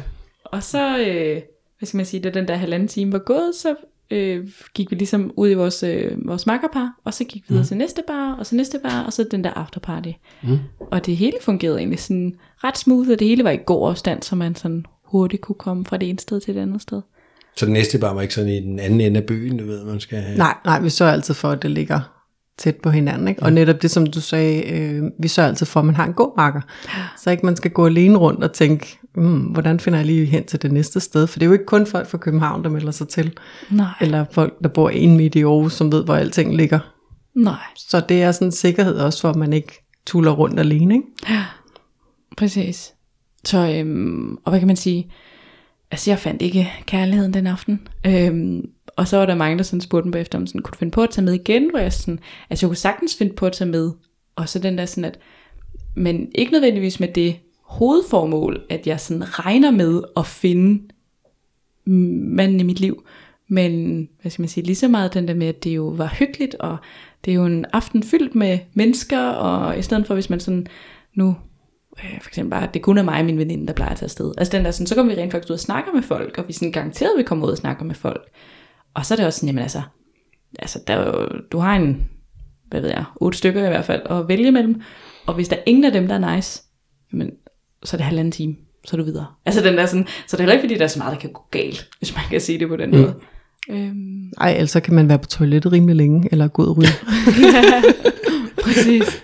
Og 0.45 0.63
så, 0.63 0.99
øh, 0.99 1.41
hvad 1.81 1.87
skal 1.87 1.97
man 1.97 2.07
sige, 2.07 2.21
da 2.21 2.31
den 2.31 2.49
der 2.49 2.55
halvanden 2.55 2.89
time 2.89 3.13
var 3.13 3.19
gået, 3.19 3.55
så 3.55 3.75
øh, 4.11 4.49
gik 4.75 4.91
vi 4.91 4.97
ligesom 4.97 5.33
ud 5.37 5.51
i 5.51 5.55
vores, 5.55 5.83
øh, 5.83 6.27
vores 6.27 6.47
makkerpar, 6.47 6.95
og 7.05 7.15
så 7.15 7.25
gik 7.25 7.43
vi 7.43 7.47
videre 7.49 7.63
mm. 7.63 7.69
til 7.69 7.77
næste 7.77 8.03
bar, 8.07 8.33
og 8.39 8.47
så 8.47 8.57
næste 8.57 8.79
bar, 8.83 9.03
og 9.03 9.13
så 9.13 9.27
den 9.31 9.45
der 9.45 9.51
afterparty. 9.51 10.11
Mm. 10.43 10.59
Og 10.81 11.07
det 11.07 11.17
hele 11.17 11.37
fungerede 11.41 11.79
egentlig 11.79 11.99
sådan 11.99 12.35
ret 12.65 12.79
smooth, 12.79 13.11
og 13.11 13.19
det 13.19 13.29
hele 13.29 13.45
var 13.45 13.51
i 13.51 13.59
god 13.67 13.89
afstand, 13.89 14.23
så 14.23 14.37
man 14.37 14.55
sådan 14.55 14.85
hurtigt 15.05 15.43
kunne 15.43 15.57
komme 15.57 15.85
fra 15.85 15.97
det 15.97 16.09
ene 16.09 16.19
sted 16.19 16.41
til 16.41 16.55
det 16.55 16.61
andet 16.61 16.83
sted. 16.83 17.03
Så 17.57 17.67
den 17.67 17.73
næste 17.73 17.99
bar 17.99 18.15
var 18.15 18.23
ikke 18.23 18.35
sådan 18.35 18.51
i 18.51 18.61
den 18.61 18.79
anden 18.79 19.01
ende 19.01 19.21
af 19.21 19.27
byen, 19.27 19.57
du 19.57 19.67
ved, 19.67 19.85
man 19.85 20.01
skal 20.01 20.19
have? 20.19 20.39
Nej, 20.39 20.55
nej, 20.65 20.81
vi 20.81 20.91
sørger 20.91 21.13
altid 21.13 21.35
for, 21.35 21.51
at 21.51 21.63
det 21.63 21.71
ligger 21.71 22.01
tæt 22.59 22.77
på 22.77 22.91
hinanden. 22.91 23.29
Ikke? 23.29 23.43
Og 23.43 23.53
netop 23.53 23.83
det, 23.83 23.91
som 23.91 24.07
du 24.07 24.21
sagde, 24.21 24.71
øh, 24.71 25.03
vi 25.19 25.29
sørger 25.29 25.49
altid 25.49 25.67
for, 25.67 25.81
at 25.81 25.87
man 25.87 25.95
har 25.95 26.07
en 26.07 26.13
god 26.13 26.37
marker. 26.37 26.61
Så 27.19 27.31
ikke 27.31 27.47
man 27.47 27.57
skal 27.57 27.71
gå 27.71 27.87
alene 27.87 28.19
rundt 28.19 28.45
og 28.45 28.53
tænke, 28.53 28.99
mm, 29.15 29.41
hvordan 29.41 29.81
finder 29.81 29.99
jeg 29.99 30.07
lige 30.07 30.27
hen 30.27 30.45
til 30.45 30.63
det 30.63 30.73
næste 30.73 31.01
sted? 31.01 31.27
For 31.27 31.39
det 31.39 31.47
er 31.47 31.49
jo 31.49 31.53
ikke 31.53 31.67
kun 31.67 31.87
folk 31.87 32.09
fra 32.09 32.19
København, 32.19 32.65
der 32.65 32.71
melder 32.71 32.91
sig 32.91 33.09
til. 33.09 33.33
Nej. 33.71 33.93
Eller 34.01 34.25
folk, 34.31 34.59
der 34.63 34.69
bor 34.69 34.91
en 34.91 35.17
midt 35.17 35.35
i 35.35 35.43
Aarhus, 35.43 35.73
som 35.73 35.93
ved, 35.93 36.05
hvor 36.05 36.15
alting 36.15 36.57
ligger. 36.57 36.79
Nej. 37.35 37.55
Så 37.77 38.01
det 38.09 38.23
er 38.23 38.33
sådan 38.33 38.49
en 38.49 38.53
sikkerhed 38.53 38.99
også, 38.99 39.21
for 39.21 39.31
at 39.31 39.37
man 39.37 39.53
ikke 39.53 39.87
tuller 40.07 40.33
rundt 40.33 40.61
alene. 40.61 40.95
Ikke? 40.95 41.07
Ja, 41.29 41.45
præcis. 42.37 42.93
Så, 43.45 43.75
øhm, 43.77 44.37
og 44.45 44.51
hvad 44.51 44.59
kan 44.59 44.67
man 44.67 44.77
sige? 44.77 45.11
Altså, 45.91 46.11
jeg 46.11 46.19
fandt 46.19 46.43
ikke 46.43 46.73
kærligheden 46.87 47.35
den 47.35 47.47
aften. 47.47 47.89
Øhm, 48.07 48.63
og 48.97 49.09
så 49.09 49.17
var 49.17 49.27
der 49.27 49.35
mange, 49.35 49.59
der 49.59 49.65
sådan 49.65 49.81
spurgte 49.81 50.09
mig 50.09 50.13
bagefter, 50.13 50.39
om 50.39 50.47
sådan, 50.47 50.63
kunne 50.63 50.73
du 50.73 50.79
finde 50.79 50.91
på 50.91 51.03
at 51.03 51.11
tage 51.11 51.25
med 51.25 51.33
igen? 51.33 51.71
Hvor 51.71 51.79
jeg 51.79 51.93
sådan, 51.93 52.19
altså 52.51 52.67
jeg 52.67 52.69
kunne 52.69 52.77
sagtens 52.77 53.17
finde 53.17 53.33
på 53.33 53.47
at 53.47 53.53
tage 53.53 53.71
med. 53.71 53.91
Og 54.37 54.49
så 54.49 54.59
den 54.59 54.79
der 54.79 54.87
sådan, 54.87 55.05
at, 55.05 55.19
men 55.97 56.29
ikke 56.35 56.53
nødvendigvis 56.53 57.01
med 57.01 57.09
det 57.15 57.37
hovedformål, 57.71 58.63
at 58.71 58.87
jeg 58.87 59.01
sådan 59.01 59.39
regner 59.39 59.71
med 59.71 60.03
at 60.17 60.27
finde 60.27 60.89
manden 61.87 62.61
i 62.61 62.63
mit 62.63 62.81
liv. 62.81 63.05
Men, 63.49 64.09
hvad 64.21 64.31
skal 64.31 64.43
man 64.43 64.49
sige, 64.49 64.65
lige 64.65 64.77
så 64.77 64.89
meget 64.89 65.15
den 65.15 65.29
der 65.29 65.35
med, 65.35 65.47
at 65.47 65.65
det 65.65 65.77
jo 65.77 65.83
var 65.83 66.07
hyggeligt, 66.19 66.55
og 66.55 66.77
det 67.25 67.31
er 67.31 67.35
jo 67.35 67.45
en 67.45 67.65
aften 67.73 68.03
fyldt 68.03 68.35
med 68.35 68.59
mennesker, 68.75 69.21
og 69.29 69.79
i 69.79 69.83
stedet 69.83 70.07
for, 70.07 70.15
hvis 70.15 70.31
man 70.31 70.41
sådan, 70.41 70.67
nu 71.15 71.37
øh, 72.05 72.21
for 72.21 72.29
eksempel 72.29 72.51
bare, 72.51 72.69
at 72.69 72.75
det 72.75 72.83
kun 72.83 72.99
er 72.99 73.03
mig 73.03 73.19
og 73.19 73.25
min 73.25 73.39
veninde, 73.39 73.67
der 73.67 73.73
plejer 73.73 73.91
at 73.91 73.97
tage 73.97 74.07
afsted. 74.07 74.33
Altså 74.39 74.57
den 74.57 74.65
der 74.65 74.71
sådan, 74.71 74.87
så 74.87 74.95
kommer 74.95 75.15
vi 75.15 75.21
rent 75.21 75.33
faktisk 75.33 75.51
ud 75.51 75.55
og 75.55 75.61
snakker 75.61 75.93
med 75.93 76.03
folk, 76.03 76.39
og 76.39 76.49
vi 76.49 76.53
sådan 76.53 76.73
garanteret, 76.73 77.11
at 77.15 77.19
vi 77.19 77.23
kommer 77.23 77.47
ud 77.47 77.53
og 77.53 77.59
snakker 77.59 77.85
med 77.85 77.95
folk. 77.95 78.23
Og 78.95 79.07
så 79.07 79.15
er 79.15 79.17
det 79.17 79.27
også 79.27 79.39
sådan, 79.39 79.49
jamen 79.49 79.63
altså, 79.63 79.83
altså 80.59 80.81
der 80.87 81.07
jo, 81.07 81.29
du 81.53 81.59
har 81.59 81.77
en, 81.77 82.09
hvad 82.69 82.81
ved 82.81 82.89
jeg, 82.89 83.05
otte 83.17 83.39
stykker 83.39 83.67
i 83.67 83.69
hvert 83.69 83.85
fald, 83.85 84.03
at 84.11 84.29
vælge 84.29 84.51
mellem, 84.51 84.83
og 85.27 85.35
hvis 85.35 85.49
der 85.49 85.57
er 85.57 85.63
ingen 85.67 85.85
af 85.85 85.93
dem, 85.93 86.09
der 86.09 86.15
er 86.15 86.35
nice, 86.37 86.63
jamen, 87.13 87.31
så 87.85 87.97
er 87.97 87.99
det 87.99 88.05
halvanden 88.05 88.33
time, 88.33 88.57
så 88.85 88.97
er 88.97 88.99
du 88.99 89.05
videre. 89.05 89.27
Altså 89.47 89.63
den 89.63 89.79
der 89.79 89.87
sådan, 89.87 90.07
så 90.27 90.37
det 90.37 90.41
er 90.41 90.43
heller 90.43 90.53
ikke 90.53 90.63
fordi, 90.63 90.75
der 90.75 90.85
er 90.85 90.89
så 90.89 90.99
meget, 90.99 91.13
der 91.13 91.21
kan 91.21 91.33
gå 91.33 91.43
galt, 91.51 91.89
hvis 91.99 92.15
man 92.15 92.25
kan 92.31 92.41
sige 92.41 92.59
det 92.59 92.69
på 92.69 92.77
den 92.77 92.91
mm. 92.91 92.97
måde. 92.99 93.15
Øhm. 93.71 94.33
Ej, 94.41 94.53
ellers 94.53 94.77
kan 94.85 94.95
man 94.95 95.09
være 95.09 95.19
på 95.19 95.27
toilettet 95.27 95.73
rimelig 95.73 95.97
længe, 95.97 96.29
eller 96.33 96.49
gå 96.49 96.63
ud 96.63 96.69
og 96.69 96.77
ryge. 96.79 96.89
ja, 97.55 97.83
præcis. 98.63 99.23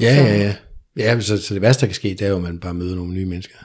Ja, 0.00 0.14
ja, 0.14 0.36
ja. 0.36 0.54
Ja, 0.96 1.20
så, 1.20 1.42
så 1.42 1.54
det 1.54 1.62
værste, 1.62 1.80
der 1.80 1.86
kan 1.86 1.94
ske, 1.94 2.08
det 2.08 2.22
er 2.22 2.28
jo, 2.28 2.36
at 2.36 2.42
man 2.42 2.60
bare 2.60 2.74
møder 2.74 2.96
nogle 2.96 3.12
nye 3.12 3.26
mennesker. 3.26 3.58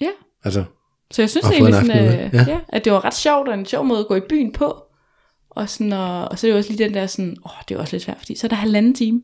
Ja. 0.00 0.10
Altså, 0.44 0.64
Så 1.10 1.22
jeg 1.22 1.30
synes 1.30 1.46
egentlig, 1.46 1.74
en 1.74 1.86
sådan, 1.86 2.04
ud 2.04 2.12
øh, 2.12 2.30
ja. 2.32 2.44
Ja. 2.48 2.58
at 2.68 2.84
det 2.84 2.92
var 2.92 3.04
ret 3.04 3.14
sjovt, 3.14 3.48
og 3.48 3.54
en 3.54 3.66
sjov 3.66 3.84
måde 3.84 4.00
at 4.00 4.06
gå 4.06 4.14
i 4.14 4.20
byen 4.28 4.52
på. 4.52 4.82
Og, 5.50 5.68
sådan, 5.68 5.92
og, 5.92 6.28
og 6.28 6.38
så 6.38 6.46
er 6.46 6.48
det 6.48 6.52
jo 6.52 6.58
også 6.58 6.70
lige 6.70 6.84
den 6.84 6.94
der 6.94 7.06
sådan, 7.06 7.36
åh, 7.44 7.52
det 7.68 7.74
er 7.74 7.78
også 7.78 7.94
lidt 7.96 8.02
svært, 8.02 8.18
fordi 8.18 8.36
så 8.36 8.46
er 8.46 8.48
der 8.48 8.56
halvanden 8.56 8.94
time. 8.94 9.22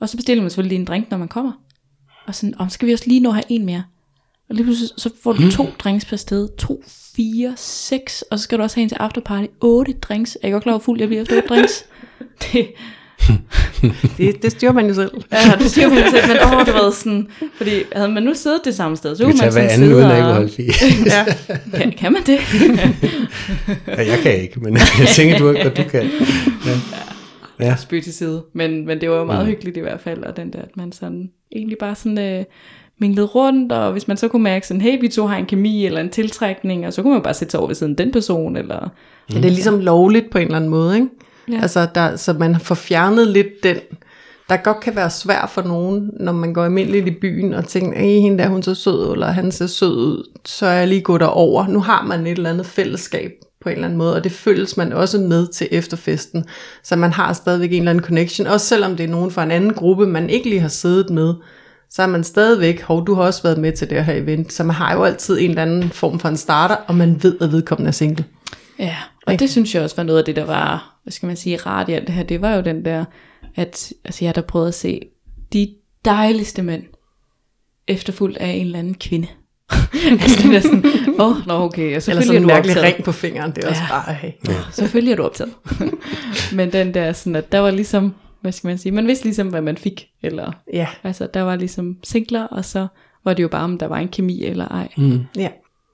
Og 0.00 0.08
så 0.08 0.16
bestiller 0.16 0.42
man 0.42 0.50
selvfølgelig 0.50 0.70
lige 0.70 0.80
en 0.80 0.86
drink, 0.86 1.10
når 1.10 1.18
man 1.18 1.28
kommer. 1.28 1.52
Og 2.26 2.34
sådan, 2.34 2.54
om 2.58 2.68
skal 2.68 2.88
vi 2.88 2.92
også 2.92 3.04
lige 3.06 3.20
nå 3.20 3.28
at 3.28 3.34
have 3.34 3.44
en 3.48 3.66
mere? 3.66 3.82
Og 4.48 4.54
lige 4.54 4.64
pludselig, 4.64 4.90
så 4.96 5.10
får 5.22 5.32
du 5.32 5.50
to 5.50 5.66
drinks 5.78 6.04
per 6.04 6.16
sted. 6.16 6.48
To, 6.58 6.82
fire, 7.16 7.54
seks. 7.56 8.22
Og 8.22 8.38
så 8.38 8.42
skal 8.42 8.58
du 8.58 8.62
også 8.62 8.76
have 8.76 8.82
en 8.82 8.88
til 8.88 8.96
afterparty. 9.00 9.46
Otte 9.60 9.92
drinks. 9.92 10.34
Er 10.34 10.38
jeg 10.42 10.52
godt 10.52 10.62
klar, 10.62 10.72
hvor 10.72 10.80
fuld 10.80 11.00
jeg 11.00 11.08
bliver 11.08 11.22
efter 11.22 11.36
otte 11.36 11.48
drinks? 11.48 11.84
Det, 12.52 12.68
det, 14.16 14.42
det 14.42 14.52
styrer 14.52 14.72
man 14.72 14.86
jo 14.86 14.94
selv. 14.94 15.10
ja, 15.32 15.38
det 15.58 15.70
siger 15.70 15.88
man 15.88 15.98
jo 15.98 16.10
selv, 16.10 16.28
men 16.28 16.36
åh, 16.36 16.66
det 16.66 16.74
var 16.74 16.90
sådan, 16.90 17.28
fordi 17.56 17.70
havde 17.92 18.08
man 18.08 18.22
nu 18.22 18.34
siddet 18.34 18.60
det 18.64 18.74
samme 18.74 18.96
sted, 18.96 19.16
så 19.16 19.24
kunne 19.24 19.38
man 19.40 19.52
sådan 19.52 19.70
anden 19.70 19.88
sidde 19.88 19.96
uden 19.96 20.06
og... 20.06 20.50
Ja. 21.06 21.24
Kan, 21.74 21.92
kan 21.92 22.12
man 22.12 22.22
det? 22.26 22.38
ja, 23.86 24.06
jeg 24.10 24.18
kan 24.22 24.42
ikke, 24.42 24.60
men 24.60 24.76
jeg 24.76 25.08
tænker, 25.16 25.38
du 25.38 25.44
godt 25.44 25.76
du 25.76 25.82
kan. 25.90 26.10
Ja. 26.66 26.78
Ja. 27.66 27.76
spøg 27.76 28.02
til 28.02 28.14
side. 28.14 28.42
Men, 28.52 28.86
men 28.86 29.00
det 29.00 29.10
var 29.10 29.16
jo 29.16 29.24
meget 29.24 29.46
mm. 29.46 29.50
hyggeligt 29.50 29.76
i 29.76 29.80
hvert 29.80 30.00
fald, 30.00 30.22
og 30.22 30.36
den 30.36 30.52
der, 30.52 30.62
at 30.62 30.76
man 30.76 30.92
sådan 30.92 31.30
egentlig 31.52 31.78
bare 31.78 31.94
sådan 31.94 32.18
øh, 32.18 32.44
minglede 32.98 33.26
rundt, 33.26 33.72
og 33.72 33.92
hvis 33.92 34.08
man 34.08 34.16
så 34.16 34.28
kunne 34.28 34.42
mærke 34.42 34.66
sådan, 34.66 34.80
hey, 34.80 35.00
vi 35.00 35.08
to 35.08 35.26
har 35.26 35.36
en 35.36 35.46
kemi 35.46 35.86
eller 35.86 36.00
en 36.00 36.10
tiltrækning, 36.10 36.86
og 36.86 36.92
så 36.92 37.02
kunne 37.02 37.12
man 37.12 37.22
bare 37.22 37.34
sætte 37.34 37.50
sig 37.50 37.60
over 37.60 37.66
ved 37.66 37.74
siden 37.74 37.98
den 37.98 38.12
person, 38.12 38.56
eller... 38.56 38.88
Ja, 39.32 39.36
det 39.36 39.44
er 39.44 39.50
ligesom 39.50 39.80
lovligt 39.80 40.30
på 40.30 40.38
en 40.38 40.44
eller 40.44 40.56
anden 40.56 40.70
måde, 40.70 40.94
ikke? 40.94 41.08
Ja. 41.52 41.58
Altså, 41.62 41.88
der, 41.94 42.16
så 42.16 42.32
man 42.32 42.60
får 42.60 42.74
fjernet 42.74 43.28
lidt 43.28 43.62
den, 43.62 43.76
der 44.48 44.56
godt 44.56 44.80
kan 44.80 44.96
være 44.96 45.10
svært 45.10 45.50
for 45.50 45.62
nogen, 45.62 46.10
når 46.20 46.32
man 46.32 46.54
går 46.54 46.64
almindeligt 46.64 47.06
i 47.06 47.10
byen 47.10 47.54
og 47.54 47.68
tænker, 47.68 47.98
hey, 47.98 48.20
hende 48.20 48.38
der, 48.38 48.48
hun 48.48 48.62
ser 48.62 48.74
sød, 48.74 49.12
eller 49.12 49.26
han 49.26 49.52
ser 49.52 49.66
sød 49.66 49.96
ud, 49.96 50.30
så 50.44 50.66
er 50.66 50.72
jeg 50.72 50.88
lige 50.88 51.00
gået 51.00 51.20
derover. 51.20 51.66
Nu 51.66 51.80
har 51.80 52.04
man 52.04 52.26
et 52.26 52.32
eller 52.32 52.50
andet 52.50 52.66
fællesskab 52.66 53.30
på 53.62 53.68
en 53.68 53.74
eller 53.74 53.84
anden 53.84 53.98
måde, 53.98 54.14
og 54.14 54.24
det 54.24 54.32
føles 54.32 54.76
man 54.76 54.92
også 54.92 55.18
med 55.18 55.46
til 55.46 55.68
efterfesten. 55.70 56.44
Så 56.82 56.96
man 56.96 57.12
har 57.12 57.32
stadigvæk 57.32 57.72
en 57.72 57.78
eller 57.78 57.90
anden 57.90 58.04
connection, 58.04 58.46
også 58.46 58.66
selvom 58.66 58.96
det 58.96 59.04
er 59.04 59.08
nogen 59.08 59.30
fra 59.30 59.42
en 59.42 59.50
anden 59.50 59.74
gruppe, 59.74 60.06
man 60.06 60.30
ikke 60.30 60.48
lige 60.48 60.60
har 60.60 60.68
siddet 60.68 61.10
med, 61.10 61.34
så 61.90 62.02
er 62.02 62.06
man 62.06 62.24
stadigvæk, 62.24 62.82
hov, 62.82 63.06
du 63.06 63.14
har 63.14 63.22
også 63.22 63.42
været 63.42 63.58
med 63.58 63.72
til 63.72 63.90
det 63.90 64.04
her 64.04 64.14
event, 64.14 64.52
så 64.52 64.64
man 64.64 64.76
har 64.76 64.94
jo 64.94 65.04
altid 65.04 65.40
en 65.40 65.50
eller 65.50 65.62
anden 65.62 65.90
form 65.90 66.18
for 66.18 66.28
en 66.28 66.36
starter, 66.36 66.74
og 66.74 66.94
man 66.94 67.22
ved, 67.22 67.36
at 67.40 67.52
vedkommende 67.52 67.88
er 67.88 67.92
single. 67.92 68.24
Ja, 68.78 68.96
og 69.26 69.38
det 69.38 69.50
synes 69.50 69.74
jeg 69.74 69.82
også 69.82 69.96
var 69.96 70.02
noget 70.02 70.18
af 70.18 70.24
det, 70.24 70.36
der 70.36 70.44
var, 70.44 70.98
hvad 71.02 71.12
skal 71.12 71.26
man 71.26 71.36
sige, 71.36 71.56
rart 71.56 71.88
i 71.88 71.92
alt 71.92 72.06
det 72.06 72.14
her. 72.14 72.22
Det 72.22 72.42
var 72.42 72.54
jo 72.54 72.60
den 72.60 72.84
der, 72.84 73.04
at 73.54 73.92
altså 74.04 74.24
jeg 74.24 74.34
der 74.34 74.40
prøvede 74.40 74.68
at 74.68 74.74
se 74.74 75.00
de 75.52 75.74
dejligste 76.04 76.62
mænd, 76.62 76.82
efterfulgt 77.88 78.38
af 78.38 78.48
en 78.48 78.66
eller 78.66 78.78
anden 78.78 78.94
kvinde. 78.94 79.28
altså 80.22 80.48
det 80.48 80.56
er 80.56 80.60
sådan, 80.60 80.84
åh, 81.20 81.26
oh, 81.30 81.46
nå 81.46 81.54
okay, 81.54 81.82
og 81.82 81.86
Eller 81.88 82.00
sådan 82.00 82.30
er 82.30 82.36
en 82.40 82.46
mærkelig 82.46 82.76
optaget. 82.76 82.94
ring 82.94 83.04
på 83.04 83.12
fingeren, 83.12 83.52
det 83.52 83.64
er 83.64 83.68
også 83.68 83.82
Ja. 83.90 84.00
bare, 84.02 84.14
hey. 84.14 84.30
Ja. 84.48 84.54
Selvfølgelig 84.72 85.12
er 85.12 85.16
du 85.16 85.22
optaget. 85.22 85.52
Men 86.56 86.72
den 86.72 86.94
der 86.94 87.12
sådan, 87.12 87.36
at 87.36 87.52
der 87.52 87.58
var 87.58 87.70
ligesom, 87.70 88.14
hvad 88.40 88.52
skal 88.52 88.68
man 88.68 88.78
sige, 88.78 88.92
man 88.92 89.06
vidste 89.06 89.24
ligesom, 89.24 89.48
hvad 89.48 89.62
man 89.62 89.76
fik. 89.76 90.06
Eller, 90.22 90.52
Ja, 90.72 90.86
altså 91.04 91.28
der 91.34 91.42
var 91.42 91.56
ligesom 91.56 91.96
singler, 92.04 92.42
og 92.42 92.64
så 92.64 92.86
var 93.24 93.34
det 93.34 93.42
jo 93.42 93.48
bare, 93.48 93.64
om 93.64 93.78
der 93.78 93.86
var 93.86 93.98
en 93.98 94.08
kemi 94.08 94.44
eller 94.44 94.68
ej. 94.68 94.88
Mm. 94.96 95.20
ja. 95.36 95.48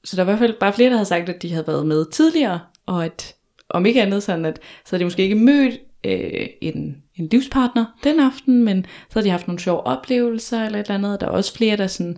Så 0.05 0.17
der 0.17 0.25
var 0.25 0.33
i 0.33 0.37
hvert 0.37 0.49
fald 0.49 0.59
bare 0.61 0.73
flere, 0.73 0.91
der 0.91 0.97
havde 0.97 1.09
sagt, 1.09 1.29
at 1.29 1.43
de 1.43 1.51
havde 1.53 1.67
været 1.67 1.87
med 1.87 2.05
tidligere, 2.11 2.61
og 2.87 3.05
at 3.05 3.35
om 3.71 3.87
ikke 3.87 4.03
andet 4.03 4.23
sådan, 4.23 4.45
at 4.45 4.59
så 4.85 4.91
havde 4.91 5.01
de 5.01 5.05
måske 5.07 5.23
ikke 5.23 5.35
mødt 5.35 5.75
øh, 6.05 6.47
en, 6.62 6.97
en 7.17 7.29
livspartner 7.31 7.85
den 8.05 8.21
aften, 8.21 8.64
men 8.64 8.85
så 8.85 9.14
havde 9.14 9.25
de 9.27 9.31
haft 9.31 9.49
nogle 9.49 9.61
sjove 9.61 9.87
oplevelser 9.87 10.64
eller 10.64 10.79
et 10.81 10.85
eller 10.85 10.95
andet. 10.95 11.21
Der 11.21 11.27
var 11.27 11.33
også 11.33 11.55
flere, 11.55 11.77
der 11.77 11.87
sådan, 11.87 12.17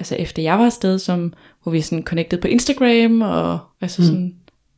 altså 0.00 0.14
efter 0.14 0.42
jeg 0.42 0.58
var 0.58 0.66
afsted, 0.66 0.98
som, 0.98 1.32
hvor 1.62 1.72
vi 1.72 1.80
sådan 1.80 2.04
connected 2.04 2.40
på 2.40 2.48
Instagram, 2.48 3.20
og 3.20 3.58
altså 3.80 4.06
sådan, 4.06 4.34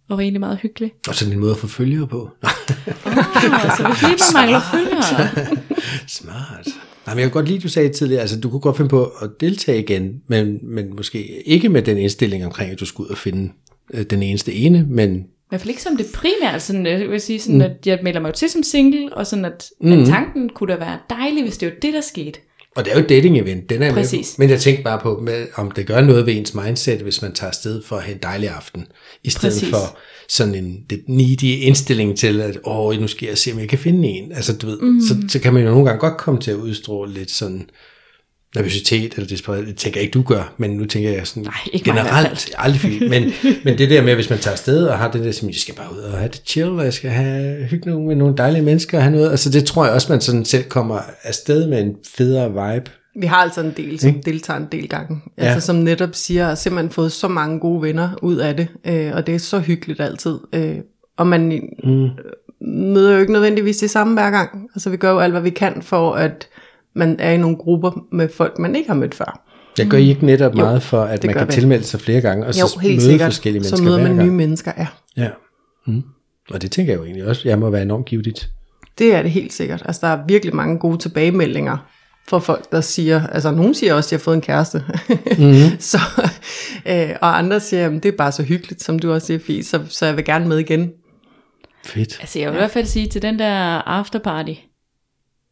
og 0.09 0.16
var 0.16 0.22
egentlig 0.22 0.40
meget 0.40 0.59
hyggeligt. 0.59 1.09
Og 1.09 1.14
sådan 1.14 1.35
en 1.35 1.40
måde 1.40 1.50
at 1.50 1.57
få 1.59 1.66
følgere 1.66 2.07
på. 2.07 2.31
Oh, 3.07 3.76
så 3.76 3.87
hvis 3.87 4.02
lige 4.02 4.16
man 4.35 4.35
mangler 4.35 4.61
følgere. 4.72 5.57
Smart. 6.18 6.68
Nej, 7.07 7.14
men 7.14 7.18
jeg 7.18 7.24
kan 7.24 7.31
godt 7.31 7.48
lide, 7.48 7.59
du 7.59 7.68
sagde 7.68 7.88
tidligere, 7.88 8.20
altså 8.20 8.40
du 8.40 8.50
kunne 8.50 8.61
godt 8.61 8.76
finde 8.76 8.88
på 8.88 9.04
at 9.04 9.31
deltage 9.40 9.78
igen, 9.78 10.22
men, 10.26 10.59
men 10.62 10.96
måske 10.96 11.48
ikke 11.48 11.68
med 11.68 11.83
den 11.83 11.98
indstilling 11.98 12.44
omkring, 12.44 12.70
at 12.70 12.81
du 12.81 12.87
skulle 12.87 13.07
ud 13.07 13.11
og 13.11 13.18
finde 13.18 13.52
øh, 13.94 14.02
den 14.02 14.22
eneste 14.22 14.52
ene, 14.54 14.87
men 14.88 15.16
I 15.18 15.24
hvert 15.48 15.61
fald 15.61 15.70
ikke 15.70 15.83
som 15.83 15.96
det 15.96 16.07
primære, 16.14 16.61
sådan, 16.61 16.87
jeg 16.87 17.11
vil 17.11 17.20
sige 17.20 17.40
sådan, 17.40 17.57
mm. 17.59 17.62
at 17.64 17.87
jeg 17.87 17.98
melder 18.02 18.20
mig 18.20 18.35
til 18.35 18.50
som 18.50 18.62
single, 18.62 19.16
og 19.16 19.26
sådan 19.26 19.44
at, 19.44 19.70
mm. 19.81 19.92
at 19.92 20.07
tanken 20.07 20.48
kunne 20.48 20.72
da 20.72 20.78
være 20.78 20.98
dejlig, 21.11 21.42
hvis 21.42 21.59
det 21.59 21.68
var 21.68 21.74
det, 21.83 21.94
der 21.94 22.00
skete. 22.00 22.40
Og 22.79 22.85
det 22.85 22.91
er 22.91 22.97
jo 22.97 23.03
et 23.03 23.09
dating-event, 23.09 23.67
den 23.69 23.83
er 23.83 23.87
med 23.87 24.03
Præcis. 24.03 24.31
på. 24.31 24.35
Men 24.38 24.51
jeg 24.51 24.61
tænkte 24.61 24.85
bare 24.85 25.01
på, 25.03 25.21
med, 25.23 25.47
om 25.55 25.71
det 25.71 25.87
gør 25.87 26.01
noget 26.01 26.27
ved 26.27 26.37
ens 26.37 26.55
mindset, 26.55 26.99
hvis 27.01 27.23
man 27.23 27.33
tager 27.33 27.49
afsted 27.49 27.83
for 27.83 27.97
at 27.97 28.03
have 28.03 28.14
en 28.14 28.23
dejlig 28.23 28.49
aften, 28.49 28.87
i 29.25 29.31
stedet 29.31 29.55
Præcis. 29.55 29.71
for 29.71 29.99
sådan 30.29 30.55
en 30.55 30.85
lidt 30.91 31.09
needy 31.09 31.43
indstilling 31.43 32.19
til, 32.19 32.41
at 32.41 32.59
åh, 32.64 33.01
nu 33.01 33.07
skal 33.07 33.29
jeg 33.29 33.38
se, 33.38 33.53
om 33.53 33.59
jeg 33.59 33.69
kan 33.69 33.79
finde 33.79 34.09
en. 34.09 34.33
Altså, 34.33 34.57
du 34.57 34.67
ved, 34.67 34.79
mm. 34.81 35.01
så, 35.01 35.14
så 35.29 35.38
kan 35.38 35.55
man 35.55 35.62
jo 35.62 35.71
nogle 35.71 35.87
gange 35.87 36.01
godt 36.01 36.17
komme 36.17 36.41
til 36.41 36.51
at 36.51 36.57
udstråle 36.57 37.12
lidt 37.12 37.31
sådan, 37.31 37.71
nervøsitet 38.57 39.15
eller 39.15 39.29
desperat. 39.29 39.67
Det 39.67 39.77
tænker 39.77 40.01
jeg 40.01 40.05
ikke, 40.05 40.15
du 40.15 40.23
gør, 40.23 40.55
men 40.57 40.71
nu 40.71 40.85
tænker 40.85 41.11
jeg 41.11 41.27
sådan 41.27 41.43
Nej, 41.43 41.55
ikke 41.73 41.91
generelt, 41.91 42.51
aldrig 42.59 42.81
fint. 42.81 43.11
Men, 43.11 43.33
men 43.65 43.79
det 43.79 43.91
der 43.91 44.03
med, 44.03 44.15
hvis 44.15 44.31
man 44.31 44.39
tager 44.39 44.53
afsted 44.53 44.87
og 44.87 44.99
har 44.99 45.11
det 45.11 45.25
der, 45.25 45.33
som 45.33 45.49
jeg 45.49 45.57
skal 45.57 45.75
bare 45.75 45.93
ud 45.93 45.99
og 45.99 46.19
have 46.19 46.29
det 46.29 46.43
chill, 46.47 46.69
og 46.69 46.85
jeg 46.85 46.93
skal 46.93 47.11
have 47.11 47.65
hygge 47.65 47.91
med 47.91 48.17
nogle 48.17 48.37
dejlige 48.37 48.63
mennesker 48.63 48.99
og 48.99 49.05
have 49.05 49.17
noget, 49.17 49.31
altså 49.31 49.51
det 49.51 49.65
tror 49.65 49.85
jeg 49.85 49.95
også, 49.95 50.13
man 50.13 50.21
sådan 50.21 50.45
selv 50.45 50.65
kommer 50.65 51.01
afsted 51.23 51.67
med 51.67 51.81
en 51.81 51.97
federe 52.17 52.49
vibe. 52.49 52.91
Vi 53.21 53.27
har 53.27 53.37
altså 53.37 53.61
en 53.61 53.75
del, 53.77 54.01
som 54.01 54.23
deltager 54.25 54.61
en 54.61 54.69
del 54.73 54.89
gange. 54.89 55.21
Ja. 55.39 55.43
Altså 55.43 55.67
som 55.67 55.77
netop 55.77 56.11
siger, 56.13 56.49
at 56.49 56.59
simpelthen 56.59 56.91
fået 56.91 57.13
så 57.13 57.29
mange 57.29 57.61
gode 57.61 57.83
venner 57.83 58.11
ud 58.23 58.37
af 58.37 58.57
det. 58.57 58.69
Øh, 58.87 59.11
og 59.15 59.27
det 59.27 59.35
er 59.35 59.39
så 59.39 59.59
hyggeligt 59.59 60.01
altid. 60.01 60.39
Øh, 60.53 60.77
og 61.17 61.27
man 61.27 61.71
mm. 61.85 62.09
møder 62.69 63.13
jo 63.13 63.21
ikke 63.21 63.33
nødvendigvis 63.33 63.77
det 63.77 63.91
samme 63.91 64.15
hver 64.15 64.31
gang. 64.31 64.69
Altså 64.75 64.91
vi 64.91 64.97
gør 64.97 65.11
jo 65.11 65.19
alt, 65.19 65.33
hvad 65.33 65.43
vi 65.43 65.51
kan 65.51 65.83
for, 65.83 66.13
at 66.13 66.49
man 66.99 67.17
er 67.19 67.31
i 67.31 67.37
nogle 67.37 67.57
grupper 67.57 67.91
med 68.13 68.29
folk, 68.29 68.59
man 68.59 68.77
ikke 68.77 68.89
har 68.89 68.95
mødt 68.97 69.15
før. 69.15 69.45
Jeg 69.79 69.87
gør 69.87 69.99
I 69.99 70.09
ikke 70.09 70.27
netop 70.27 70.55
meget 70.55 70.83
for, 70.83 71.03
at 71.03 71.25
man 71.25 71.35
kan 71.35 71.47
vi. 71.47 71.53
tilmelde 71.53 71.85
sig 71.85 72.01
flere 72.01 72.21
gange, 72.21 72.47
og 72.47 72.61
Jo, 72.61 72.67
så 72.67 72.79
helt 72.79 72.95
møde 72.95 73.01
sikkert. 73.01 73.27
forskellige 73.27 73.61
mennesker 73.61 73.77
Så 73.77 73.83
møder 73.83 74.03
man 74.03 74.17
nye 74.27 74.31
mennesker, 74.31 74.73
ja. 74.79 74.87
Ja. 75.17 75.31
Mm. 75.87 76.03
Og 76.51 76.63
det 76.63 76.71
tænker 76.71 76.93
jeg 76.93 76.99
jo 76.99 77.05
egentlig 77.05 77.27
også, 77.27 77.49
jeg 77.49 77.59
må 77.59 77.71
være 77.71 77.83
enormt 77.83 78.07
givetigt. 78.07 78.51
Det 78.99 79.15
er 79.15 79.23
det 79.23 79.31
helt 79.31 79.53
sikkert. 79.53 79.83
Altså 79.85 80.07
der 80.07 80.13
er 80.13 80.27
virkelig 80.29 80.55
mange 80.57 80.79
gode 80.79 80.99
tilbagemeldinger 80.99 81.77
fra 82.29 82.39
folk, 82.39 82.73
der 82.73 82.81
siger, 82.81 83.27
altså 83.27 83.51
nogen 83.51 83.75
siger 83.75 83.95
også, 83.95 84.07
at 84.07 84.11
de 84.11 84.15
har 84.15 84.25
fået 84.25 84.35
en 84.35 84.41
kæreste. 84.41 84.85
Mm-hmm. 85.09 85.81
så, 85.93 85.99
øh, 86.87 87.11
og 87.21 87.39
andre 87.39 87.61
siger, 87.61 87.87
at 87.87 88.03
det 88.03 88.05
er 88.07 88.17
bare 88.17 88.33
så 88.33 88.43
hyggeligt, 88.43 88.83
som 88.83 88.99
du 88.99 89.13
også 89.13 89.27
siger, 89.27 89.39
Fie, 89.39 89.65
så, 89.65 89.81
så 89.89 90.07
jeg 90.07 90.17
vil 90.17 90.25
gerne 90.25 90.49
med 90.49 90.59
igen. 90.59 90.91
Fedt. 91.85 92.17
Altså 92.21 92.39
jeg 92.39 92.49
vil 92.49 92.57
i 92.57 92.59
hvert 92.59 92.71
fald 92.71 92.87
sige, 92.87 93.07
til 93.07 93.23
den 93.23 93.39
der 93.39 93.53
afterparty, 93.89 94.53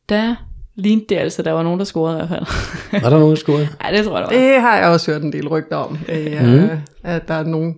der 0.09 0.35
lignede 0.77 1.07
det 1.09 1.17
altså, 1.17 1.43
der 1.43 1.53
var 1.53 1.63
nogen, 1.63 1.79
der 1.79 1.85
scorede 1.85 2.15
i 2.15 2.27
hvert 2.27 2.29
fald. 2.29 3.03
Var 3.03 3.11
der 3.11 3.19
nogen, 3.19 3.31
der 3.31 3.41
scorede? 3.41 3.69
ja, 3.85 3.97
det 3.97 4.05
tror 4.05 4.19
jeg, 4.19 4.29
der 4.29 4.37
var. 4.37 4.43
Det 4.43 4.61
har 4.61 4.77
jeg 4.77 4.89
også 4.89 5.13
hørt 5.13 5.23
en 5.23 5.33
del 5.33 5.49
rygter 5.49 5.77
om, 5.77 5.99
øh, 6.09 6.43
mm. 6.43 6.69
at 7.05 7.29
der 7.29 7.35
er 7.35 7.45
nogen, 7.45 7.75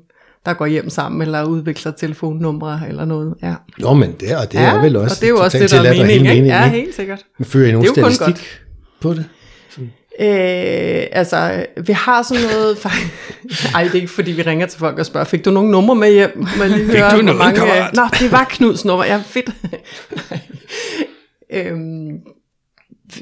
der 0.46 0.54
går 0.54 0.66
hjem 0.66 0.90
sammen, 0.90 1.22
eller 1.22 1.44
udvikler 1.44 1.92
telefonnumre 1.92 2.80
eller 2.88 3.04
noget. 3.04 3.34
Ja. 3.42 3.54
Jo, 3.82 3.92
men 3.92 4.12
det, 4.20 4.36
og 4.36 4.52
det 4.52 4.60
er 4.60 4.80
vel 4.80 4.96
også, 4.96 5.14
og 5.16 5.20
det 5.20 5.26
er 5.26 5.30
jo 5.30 5.38
også 5.38 5.58
det, 5.58 5.70
der 5.70 5.78
er 5.78 5.82
meningen, 5.82 6.26
helt 6.26 6.36
ikke? 6.36 6.48
Ja, 6.48 6.60
meningen, 6.60 6.80
helt 6.80 6.94
sikkert. 6.94 7.24
Men 7.38 7.44
fører 7.44 7.68
I 7.68 7.72
nogen 7.72 7.88
statistik 7.88 8.60
på 9.00 9.14
det? 9.14 9.24
Øh, 10.20 11.06
altså, 11.12 11.66
vi 11.86 11.92
har 11.92 12.22
sådan 12.22 12.44
noget... 12.44 12.78
Ej, 13.74 13.82
det 13.82 13.90
er 13.90 13.94
ikke 13.94 14.08
fordi, 14.08 14.32
vi 14.32 14.42
ringer 14.42 14.66
til 14.66 14.78
folk 14.78 14.98
og 14.98 15.06
spørger, 15.06 15.24
fik 15.24 15.44
du 15.44 15.50
nogle 15.50 15.70
numre 15.70 15.94
med 15.94 16.12
hjem? 16.12 16.46
Jeg 16.60 16.70
lige 16.70 16.84
høre, 16.84 17.10
du 17.10 17.22
hvor 17.22 17.22
noget, 17.22 17.54
kammerat? 17.56 17.94
Nå, 17.94 18.02
det 18.20 18.32
var 18.32 18.46
Knuds 18.50 18.84
nummer. 18.84 19.04
Ja, 19.04 19.22
fedt. 19.26 19.50
Øhm, 21.52 22.10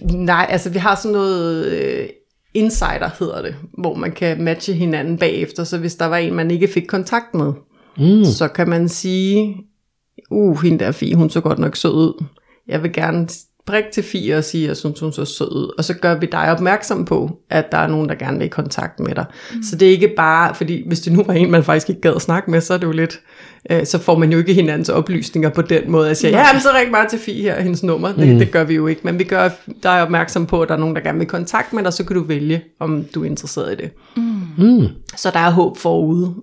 nej, 0.02 0.46
altså 0.48 0.70
vi 0.70 0.78
har 0.78 0.94
sådan 0.94 1.12
noget... 1.12 1.66
Øh, 1.66 2.08
insider 2.56 3.10
hedder 3.18 3.42
det, 3.42 3.54
hvor 3.78 3.94
man 3.94 4.12
kan 4.12 4.42
matche 4.42 4.74
hinanden 4.74 5.18
bagefter, 5.18 5.64
så 5.64 5.78
hvis 5.78 5.94
der 5.94 6.06
var 6.06 6.16
en, 6.16 6.34
man 6.34 6.50
ikke 6.50 6.68
fik 6.68 6.86
kontakt 6.88 7.34
med, 7.34 7.52
mm. 7.98 8.24
så 8.24 8.48
kan 8.48 8.68
man 8.68 8.88
sige, 8.88 9.56
uh, 10.30 10.62
hende 10.62 10.78
der 10.78 10.92
Fie, 10.92 11.14
hun 11.14 11.30
så 11.30 11.40
godt 11.40 11.58
nok 11.58 11.76
sød 11.76 11.92
ud. 11.92 12.24
Jeg 12.68 12.82
vil 12.82 12.92
gerne 12.92 13.28
prikke 13.66 13.88
til 13.92 14.02
Fie 14.02 14.36
og 14.36 14.44
sige, 14.44 14.64
at 14.64 14.68
jeg 14.68 14.76
synes, 14.76 15.00
hun 15.00 15.12
så 15.12 15.24
sød 15.24 15.52
ud. 15.52 15.74
Og 15.78 15.84
så 15.84 15.94
gør 15.94 16.14
vi 16.18 16.26
dig 16.26 16.50
opmærksom 16.50 17.04
på, 17.04 17.38
at 17.50 17.72
der 17.72 17.78
er 17.78 17.86
nogen, 17.86 18.08
der 18.08 18.14
gerne 18.14 18.38
vil 18.38 18.44
i 18.44 18.48
kontakt 18.48 19.00
med 19.00 19.14
dig. 19.14 19.24
Mm. 19.54 19.62
Så 19.62 19.76
det 19.76 19.88
er 19.88 19.92
ikke 19.92 20.12
bare, 20.16 20.54
fordi 20.54 20.88
hvis 20.88 21.00
det 21.00 21.12
nu 21.12 21.22
var 21.22 21.34
en, 21.34 21.50
man 21.50 21.64
faktisk 21.64 21.88
ikke 21.88 22.00
gad 22.00 22.14
at 22.14 22.22
snakke 22.22 22.50
med, 22.50 22.60
så 22.60 22.74
er 22.74 22.78
det 22.78 22.86
jo 22.86 22.92
lidt, 22.92 23.20
øh, 23.70 23.86
så 23.86 23.98
får 23.98 24.18
man 24.18 24.32
jo 24.32 24.38
ikke 24.38 24.54
hinandens 24.54 24.88
oplysninger 24.88 25.48
på 25.48 25.62
den 25.62 25.90
måde. 25.90 26.08
Jeg 26.08 26.16
siger, 26.16 26.38
ja, 26.38 26.52
men 26.52 26.60
så 26.60 26.68
ring 26.74 26.92
bare 26.92 27.08
til 27.08 27.18
Fie 27.18 27.42
her, 27.42 27.60
hendes 27.60 27.82
nummer. 27.82 28.12
Det, 28.12 28.28
mm. 28.28 28.38
det 28.38 28.50
gør 28.50 28.64
vi 28.64 28.74
jo 28.74 28.86
ikke, 28.86 29.00
men 29.04 29.18
vi 29.18 29.24
gør 29.24 29.48
dig 29.82 30.02
opmærksom 30.02 30.46
på, 30.46 30.62
at 30.62 30.68
der 30.68 30.74
er 30.74 30.78
nogen, 30.78 30.96
der 30.96 31.02
gerne 31.02 31.18
vil 31.18 31.24
i 31.24 31.28
kontakt 31.28 31.72
med 31.72 31.84
dig, 31.84 31.92
så 31.92 32.04
kan 32.04 32.16
du 32.16 32.22
vælge, 32.22 32.62
om 32.80 33.04
du 33.14 33.22
er 33.22 33.26
interesseret 33.26 33.72
i 33.72 33.76
det. 33.76 33.90
Mm. 34.58 34.86
Så 35.16 35.30
der 35.30 35.40
er 35.40 35.50
håb 35.50 35.78
forude, 35.78 36.34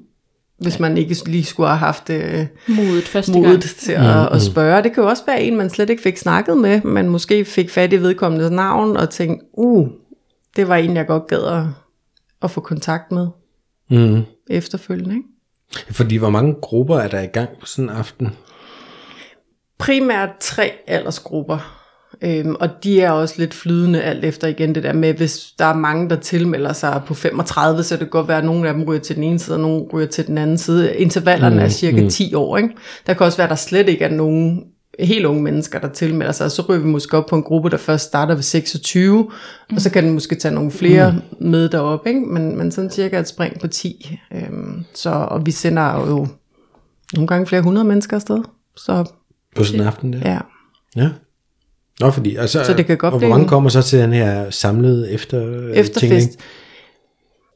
hvis 0.64 0.80
man 0.80 0.98
ikke 0.98 1.16
lige 1.30 1.44
skulle 1.44 1.70
have 1.70 1.78
haft 1.78 2.10
øh, 2.10 2.46
Modet 2.68 3.04
første 3.04 3.32
modet 3.32 3.50
gang. 3.50 3.64
til 3.64 3.92
at, 3.92 4.32
at 4.34 4.42
spørge. 4.42 4.84
Det 4.84 4.94
kan 4.94 5.04
jo 5.04 5.10
også 5.10 5.24
være 5.28 5.42
en, 5.44 5.58
man 5.58 5.70
slet 5.70 5.90
ikke 5.90 6.04
fik 6.04 6.18
snakket 6.18 6.58
med, 6.58 6.82
men 6.82 7.10
måske 7.10 7.46
fik 7.46 7.70
fat 7.70 7.94
i 7.94 7.98
vedkommendes 7.98 8.52
navn 8.52 8.98
og 8.98 9.10
tænkte, 9.10 9.46
uh, 9.54 9.88
det 10.56 10.68
var 10.68 10.76
en, 10.76 10.96
jeg 10.96 11.08
godt 11.08 11.28
gad 11.28 11.44
at, 11.44 11.64
at 12.42 12.52
få 12.52 12.62
kontakt 12.62 13.12
med 13.12 13.28
Mm. 13.90 14.22
efterfølgende. 14.50 15.16
Ikke? 15.16 15.28
Fordi 15.92 16.16
hvor 16.16 16.30
mange 16.30 16.56
grupper 16.62 16.98
er 17.00 17.08
der 17.08 17.22
i 17.22 17.26
gang 17.26 17.50
på 17.60 17.66
sådan 17.66 17.90
en 17.90 17.96
aften? 17.96 18.30
Primært 19.78 20.30
tre 20.40 20.72
aldersgrupper, 20.88 21.83
øhm, 22.24 22.56
og 22.60 22.70
de 22.84 23.02
er 23.02 23.12
også 23.12 23.36
lidt 23.38 23.54
flydende 23.54 24.02
alt 24.02 24.26
efter 24.26 24.48
igen 24.48 24.76
det 24.76 24.84
der 24.84 24.94
med, 24.94 25.14
hvis 25.14 25.54
der 25.60 25.66
er 25.66 25.76
mange, 25.76 26.10
der 26.10 26.16
tilmelder 26.16 26.74
sig 26.74 27.02
på 27.06 27.14
35, 27.14 27.84
så 27.84 27.94
det 27.94 28.00
kan 28.00 28.10
godt 28.10 28.28
være, 28.28 28.38
at 28.38 28.46
nogle 28.46 28.68
af 28.68 28.74
dem 28.74 28.84
ryger 28.84 29.02
til 29.02 29.16
den 29.16 29.24
ene 29.24 29.40
side, 29.40 29.56
og 29.56 29.62
nogle 29.62 29.86
ryger 29.94 30.08
til 30.08 30.28
den 30.28 30.38
anden 30.38 30.58
side. 30.58 30.96
Intervallerne 30.96 31.56
mm, 31.56 31.62
er 31.62 31.68
cirka 31.68 32.02
mm. 32.02 32.10
10 32.10 32.34
år. 32.34 32.58
Ikke? 32.58 32.70
Der 33.08 33.14
kan 33.14 33.26
også 33.26 33.38
være, 33.38 33.46
at 33.46 33.50
der 33.50 33.56
slet 33.56 33.90
ikke 33.90 34.06
er 34.06 34.10
nogen 34.10 34.64
helt 35.00 35.26
unge 35.26 35.44
mennesker, 35.44 35.80
der 35.80 35.88
tilmelder 35.88 36.32
sig, 36.32 36.46
og 36.46 36.52
så 36.52 36.62
ryger 36.70 36.82
vi 36.82 36.88
måske 36.88 37.18
op 37.18 37.26
på 37.26 37.36
en 37.36 37.44
gruppe, 37.44 37.70
der 37.70 37.78
først 37.78 38.06
starter 38.06 38.36
ved 38.36 38.44
26, 38.44 39.24
mm. 39.24 39.76
og 39.76 39.82
så 39.82 39.90
kan 39.90 40.04
den 40.04 40.14
måske 40.14 40.36
tage 40.36 40.54
nogle 40.54 40.72
flere 40.72 41.12
mm. 41.12 41.48
med 41.48 41.70
derop, 41.70 42.08
ikke? 42.08 42.20
Men, 42.20 42.58
men 42.58 42.72
sådan 42.72 42.92
cirka 42.92 43.20
et 43.20 43.28
spring 43.28 43.60
på 43.60 43.68
10. 43.68 44.20
Øhm, 44.34 44.86
så, 44.94 45.10
og 45.10 45.46
vi 45.46 45.52
sender 45.52 46.10
jo 46.10 46.28
nogle 47.14 47.28
gange 47.28 47.48
flere 47.48 47.62
hundrede 47.62 47.88
mennesker 47.88 48.16
afsted, 48.16 48.44
så 48.78 49.12
På 49.56 49.64
sådan 49.64 49.82
en 49.82 49.88
aften 49.88 50.14
der? 50.14 50.20
ja. 50.26 50.40
Ja. 50.96 51.10
Nå, 52.00 52.12
fordi, 52.12 52.36
altså, 52.36 52.64
Så 52.64 52.74
det 52.74 52.86
kan 52.86 52.98
godt 52.98 53.04
og 53.14 53.20
hvor 53.20 53.20
blive 53.20 53.30
mange 53.30 53.44
en- 53.44 53.50
kommer 53.50 53.70
så 53.70 53.82
til 53.82 54.00
den 54.00 54.14
her 54.14 54.50
samlede 54.50 55.12
efter 55.12 55.70
Efterfest. 55.74 56.40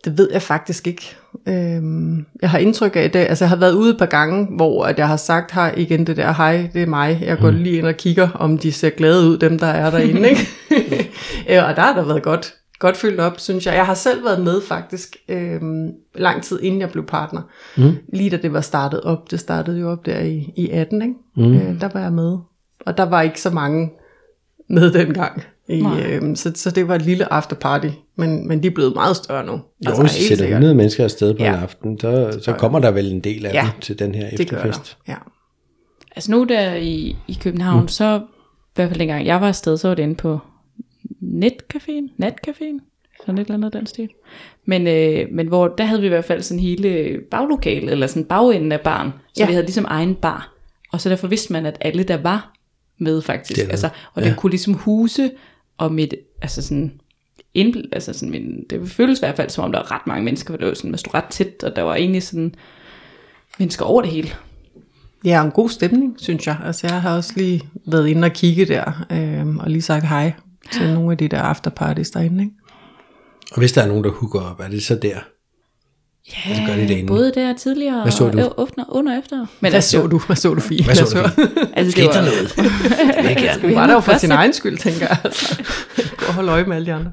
Det 0.06 0.17
ved 0.17 0.30
jeg 0.34 0.41
faktisk 0.41 0.88
ikke. 0.88 1.15
Øhm, 1.47 2.26
jeg 2.41 2.50
har 2.50 2.58
indtryk 2.58 2.95
af 2.95 3.12
det. 3.12 3.19
Altså 3.19 3.43
jeg 3.45 3.50
har 3.50 3.56
været 3.56 3.73
ude 3.73 3.89
et 3.91 3.97
par 4.00 4.06
gange, 4.06 4.47
hvor 4.56 4.84
at 4.86 4.97
jeg 5.00 5.08
har 5.08 5.17
sagt 5.17 5.52
her 5.52 5.71
igen 5.78 6.08
det 6.08 6.17
der, 6.17 6.34
hej, 6.34 6.69
det 6.73 6.82
er 6.82 6.88
mig. 6.88 7.19
Jeg 7.26 7.38
går 7.38 7.52
mm. 7.52 7.58
lige 7.58 7.78
ind 7.78 7.88
og 7.88 7.95
kigger, 7.97 8.30
om 8.30 8.58
de 8.58 8.71
ser 8.71 8.89
glade 8.89 9.28
ud, 9.30 9.38
dem 9.38 9.60
der 9.60 9.67
er 9.67 9.89
derinde. 9.91 10.30
Ikke? 10.30 10.47
Øh, 11.50 11.63
og 11.69 11.76
der 11.76 11.82
har 11.82 11.93
der 11.95 12.06
været 12.06 12.23
godt, 12.23 12.54
godt 12.80 12.97
fyldt 12.97 13.19
op, 13.19 13.39
synes 13.39 13.65
jeg. 13.65 13.76
Jeg 13.76 13.86
har 13.86 13.93
selv 13.93 14.26
været 14.26 14.41
med 14.43 14.62
faktisk, 14.67 15.15
øhm, 15.30 15.89
lang 16.15 16.43
tid 16.43 16.60
inden 16.62 16.82
jeg 16.82 16.89
blev 16.89 17.06
partner. 17.06 17.41
Mm. 17.78 17.91
Lige 18.13 18.30
da 18.30 18.38
det 18.38 18.54
var 18.54 18.62
startet 18.62 19.02
op. 19.02 19.32
Det 19.32 19.39
startede 19.39 19.80
jo 19.80 19.91
op 19.91 20.06
der 20.06 20.19
i, 20.19 20.54
i 20.58 20.69
18, 20.69 21.02
ikke? 21.02 21.13
Mm. 21.38 21.54
Øh, 21.54 21.82
der 21.82 21.89
var 21.93 22.00
jeg 22.02 22.13
med. 22.13 22.38
Og 22.86 22.97
der 22.97 23.04
var 23.04 23.21
ikke 23.21 23.41
så 23.41 23.50
mange 23.50 23.89
med 24.67 24.91
dengang. 24.91 25.43
I, 25.69 25.84
øhm, 26.06 26.36
så, 26.36 26.51
så 26.56 26.71
det 26.71 26.88
var 26.88 26.95
et 26.95 27.01
lille 27.01 27.34
afterparty, 27.34 27.88
men, 28.15 28.47
men 28.47 28.63
de 28.63 28.67
er 28.67 28.71
blevet 28.71 28.93
meget 28.95 29.15
større 29.15 29.45
nu. 29.45 29.51
Jo, 29.51 29.62
altså, 29.86 30.01
hvis 30.01 30.12
sætter 30.12 30.27
sikkert. 30.27 30.49
100 30.49 30.75
mennesker 30.75 31.03
afsted 31.03 31.34
på 31.34 31.43
Ja. 31.43 31.53
en 31.53 31.60
aften, 31.63 31.99
så, 31.99 32.39
så 32.41 32.53
kommer 32.53 32.80
der 32.80 32.91
vel 32.91 33.12
en 33.12 33.19
del 33.19 33.45
af 33.45 33.53
Ja, 33.53 33.62
dem 33.62 33.82
til 33.82 33.99
den 33.99 34.15
her 34.15 34.30
Det 34.30 34.49
gør 34.49 34.58
efterfest. 34.58 34.97
Ja. 35.08 35.15
Altså 36.15 36.32
nu 36.32 36.43
der 36.43 36.75
i, 36.75 37.15
i 37.27 37.38
København, 37.41 37.82
mm. 37.82 37.88
så 37.88 38.17
i 38.17 38.71
hvert 38.75 38.89
fald 38.89 38.99
dengang 38.99 39.25
jeg 39.25 39.41
var 39.41 39.47
afsted, 39.47 39.77
så 39.77 39.88
var 39.88 39.95
det 39.95 40.03
inde 40.03 40.15
på 40.15 40.39
netcaféen, 41.23 42.23
natcaféen, 42.23 42.80
sådan 43.25 43.38
et 43.38 43.39
eller 43.39 43.53
andet 43.53 43.73
den 43.73 43.86
stil. 43.86 44.10
Men, 44.65 44.88
øh, 44.88 45.27
men 45.32 45.47
hvor, 45.47 45.67
der 45.67 45.84
havde 45.84 46.01
vi 46.01 46.08
i 46.08 46.10
hvert 46.10 46.25
fald 46.25 46.41
sådan 46.41 46.62
hele 46.62 47.19
baglokalet, 47.32 47.91
eller 47.91 48.08
sådan 48.08 48.25
bagenden 48.25 48.71
af 48.71 48.82
baren, 48.82 49.12
så 49.34 49.43
ja. 49.43 49.45
vi 49.45 49.53
havde 49.53 49.65
ligesom 49.65 49.86
egen 49.88 50.15
bar. 50.15 50.53
Og 50.91 51.01
så 51.01 51.10
derfor 51.10 51.27
vidste 51.27 51.53
man, 51.53 51.65
at 51.65 51.77
alle 51.82 52.03
der 52.03 52.17
var 52.17 52.53
med 52.98 53.22
faktisk. 53.22 53.60
Det 53.60 53.70
altså, 53.72 53.90
og 54.14 54.22
ja. 54.22 54.28
den 54.28 54.36
kunne 54.36 54.50
ligesom 54.50 54.74
huse, 54.74 55.32
og 55.78 55.92
mit, 55.92 56.16
altså 56.42 56.62
sådan, 56.62 57.00
ind, 57.54 57.76
altså 57.92 58.14
sådan 58.14 58.30
min, 58.30 58.64
det 58.70 58.90
føles 58.90 59.20
i 59.20 59.22
hvert 59.22 59.36
fald 59.36 59.50
som 59.50 59.64
om, 59.64 59.72
der 59.72 59.80
var 59.80 59.92
ret 59.92 60.08
mange 60.08 60.24
mennesker, 60.24 60.54
for 60.54 60.58
det 60.58 60.68
var 60.68 60.74
sådan, 60.74 60.92
man 60.92 60.98
stod 60.98 61.14
ret 61.14 61.26
tæt, 61.30 61.64
og 61.64 61.76
der 61.76 61.82
var 61.82 61.96
egentlig 61.96 62.24
sådan 62.24 62.56
mennesker 63.60 63.86
over 63.86 64.02
det 64.02 64.12
hele. 64.12 64.30
ja, 65.24 65.44
en 65.44 65.52
god 65.52 65.70
stemning, 65.70 66.16
synes 66.18 66.48
jeg. 66.48 66.58
Altså 66.66 66.88
jeg 66.88 67.02
har 67.02 67.16
også 67.16 67.34
lige 67.36 67.62
været 67.86 68.08
inde 68.08 68.26
og 68.26 68.32
kigge 68.32 68.66
der, 68.66 69.06
øhm, 69.12 69.58
og 69.58 69.70
lige 69.70 69.82
sagt 69.82 70.08
hej 70.08 70.34
til 70.72 70.94
nogle 70.94 71.12
af 71.12 71.18
de 71.18 71.28
der 71.28 71.42
afterparties 71.42 72.12
derinde. 72.12 72.44
Ikke? 72.44 72.56
Og 73.52 73.58
hvis 73.60 73.72
der 73.72 73.82
er 73.82 73.88
nogen, 73.88 74.04
der 74.04 74.12
hooker 74.12 74.40
op, 74.42 74.60
er 74.60 74.68
det 74.68 74.84
så 74.84 74.96
der? 74.96 75.20
Ja, 76.30 76.56
det 76.56 76.68
gør 76.68 76.76
de 76.76 76.88
derinde. 76.88 77.08
både 77.08 77.32
der 77.36 77.54
tidligere 77.54 78.02
Hvad 78.02 78.12
så 78.12 78.26
og 78.26 78.34
du? 78.34 78.40
og 78.40 78.60
under, 78.60 78.86
under 78.90 79.12
og 79.13 79.20
efter. 79.20 79.46
Men 79.60 79.72
Hvad 79.72 79.82
så 79.82 80.08
du? 80.08 80.20
Hvad 80.20 80.36
så 80.36 80.54
du, 80.54 80.60
Fie? 80.60 80.84
Hvad 80.84 80.96
så 80.96 81.04
du? 81.04 81.28
Fie? 81.30 81.48
Altså, 81.78 82.02
det 82.02 82.06
var, 82.08 82.22
noget? 82.22 82.54
Det 82.56 83.24
vil 83.24 83.26
jeg 83.26 83.36
gerne. 83.62 83.76
Var 83.76 83.88
der 83.88 83.94
jo 83.94 84.00
for 84.00 84.18
sin 84.18 84.32
egen 84.32 84.54
skyld, 84.54 84.78
tænker 84.78 85.00
jeg. 85.08 85.18
Altså. 85.24 85.63
Gå 86.18 86.26
og 86.28 86.34
holde 86.34 86.52
øje 86.52 86.63
med 86.63 86.76
alle 86.76 86.86
de 86.86 86.94
andre. 86.94 87.12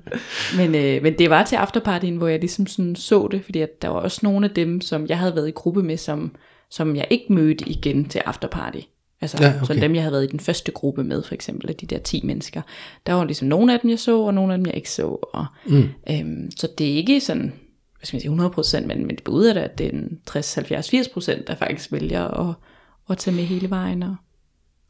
men, 0.57 0.74
øh, 0.74 1.03
men 1.03 1.18
det 1.18 1.31
var 1.31 1.44
til 1.44 1.57
afterpartyen, 1.57 2.16
hvor 2.16 2.29
jeg 2.29 2.40
ligesom 2.40 2.66
sådan 2.66 2.96
så 2.96 3.29
det, 3.31 3.44
fordi 3.44 3.61
at 3.61 3.83
der 3.83 3.88
var 3.88 4.00
også 4.00 4.20
nogle 4.22 4.46
af 4.48 4.55
dem, 4.55 4.81
som 4.81 5.07
jeg 5.07 5.18
havde 5.18 5.37
været 5.37 5.48
i 5.48 5.53
gruppe 5.55 5.83
med, 5.83 5.96
som, 5.96 6.35
som 6.70 6.96
jeg 6.96 7.07
ikke 7.11 7.33
mødte 7.33 7.68
igen 7.68 8.05
til 8.09 8.18
afterparty. 8.18 8.79
Altså 9.20 9.38
Ja, 9.40 9.48
okay. 9.57 9.66
sådan 9.66 9.83
dem, 9.83 9.94
jeg 9.94 10.03
havde 10.03 10.12
været 10.12 10.24
i 10.24 10.31
den 10.31 10.40
første 10.40 10.72
gruppe 10.72 11.05
med, 11.05 11.22
for 11.22 11.35
eksempel, 11.35 11.68
af 11.70 11.74
de 11.77 11.87
der 11.87 11.98
10 11.98 12.20
mennesker. 12.24 12.62
Der 13.07 13.12
var 13.12 13.24
ligesom 13.24 13.48
nogle 13.48 13.72
af 13.74 13.81
dem, 13.81 13.90
jeg 13.90 13.98
så, 13.98 14.18
og 14.18 14.35
nogle 14.35 14.53
af 14.53 14.59
dem, 14.59 14.66
jeg 14.66 14.74
ikke 14.77 14.90
så. 14.90 15.07
Og, 15.33 15.46
mm. 15.66 15.88
øhm, 16.11 16.50
så 16.57 16.68
det 16.79 16.92
er 16.92 16.96
ikke 16.96 17.20
sådan, 17.20 17.53
hvad 18.04 18.06
skal 18.06 18.16
man 18.16 18.20
sige, 18.20 18.28
100 18.28 18.50
procent, 18.50 18.86
men, 18.86 19.06
men 19.06 19.16
det 19.16 19.24
betyder 19.24 19.54
da, 19.54 19.60
at 19.60 19.78
det 19.78 19.86
er 19.86 19.90
en 19.90 20.18
60, 20.26 20.54
70, 20.54 20.90
80 20.90 21.08
procent, 21.08 21.46
der 21.46 21.54
faktisk 21.54 21.92
vælger 21.92 22.48
at, 22.48 22.54
at 23.10 23.18
tage 23.18 23.36
med 23.36 23.44
hele 23.44 23.70
vejen 23.70 24.02
og, 24.02 24.16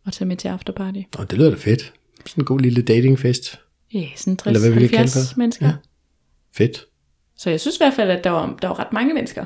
og 0.07 0.13
tage 0.13 0.29
med 0.29 0.37
til 0.37 0.49
afterparty. 0.49 1.01
Og 1.19 1.31
det 1.31 1.39
lyder 1.39 1.51
da 1.51 1.57
fedt. 1.57 1.93
Sådan 2.27 2.43
en 2.43 2.45
god 2.45 2.61
lille 2.61 2.83
datingfest. 2.83 3.61
ja, 3.95 4.07
sådan 4.17 4.39
Eller 4.47 4.61
hvad 4.61 4.71
vi 4.71 4.81
kan 4.81 4.89
kalde 4.89 5.11
60-70 5.11 5.29
det. 5.29 5.37
mennesker. 5.37 5.67
Ja. 5.67 5.73
Fedt. 6.57 6.85
Så 7.37 7.51
jeg 7.51 7.61
synes 7.61 7.77
i 7.77 7.81
hvert 7.81 7.95
fald, 7.95 8.11
at 8.11 8.25
der 8.25 8.31
var, 8.31 8.59
der 8.63 8.69
var 8.69 8.79
ret 8.79 8.93
mange 8.93 9.15
mennesker. 9.15 9.45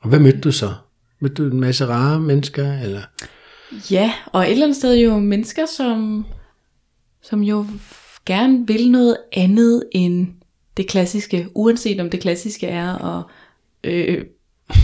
Og 0.00 0.08
hvad 0.08 0.18
mødte 0.18 0.40
du 0.40 0.52
så? 0.52 0.72
Mødte 1.20 1.34
du 1.42 1.50
en 1.50 1.60
masse 1.60 1.86
rare 1.86 2.20
mennesker? 2.20 2.80
Eller? 2.80 3.02
Ja, 3.90 4.12
og 4.26 4.42
et 4.42 4.50
eller 4.50 4.64
andet 4.66 4.76
sted 4.76 4.94
jo 4.94 5.18
mennesker, 5.18 5.66
som, 5.66 6.26
som 7.22 7.42
jo 7.42 7.66
gerne 8.26 8.66
vil 8.66 8.90
noget 8.90 9.16
andet 9.32 9.84
end 9.92 10.26
det 10.76 10.88
klassiske, 10.88 11.48
uanset 11.54 12.00
om 12.00 12.10
det 12.10 12.20
klassiske 12.20 12.66
er 12.66 13.18
at 13.18 13.24
øh, 13.84 14.24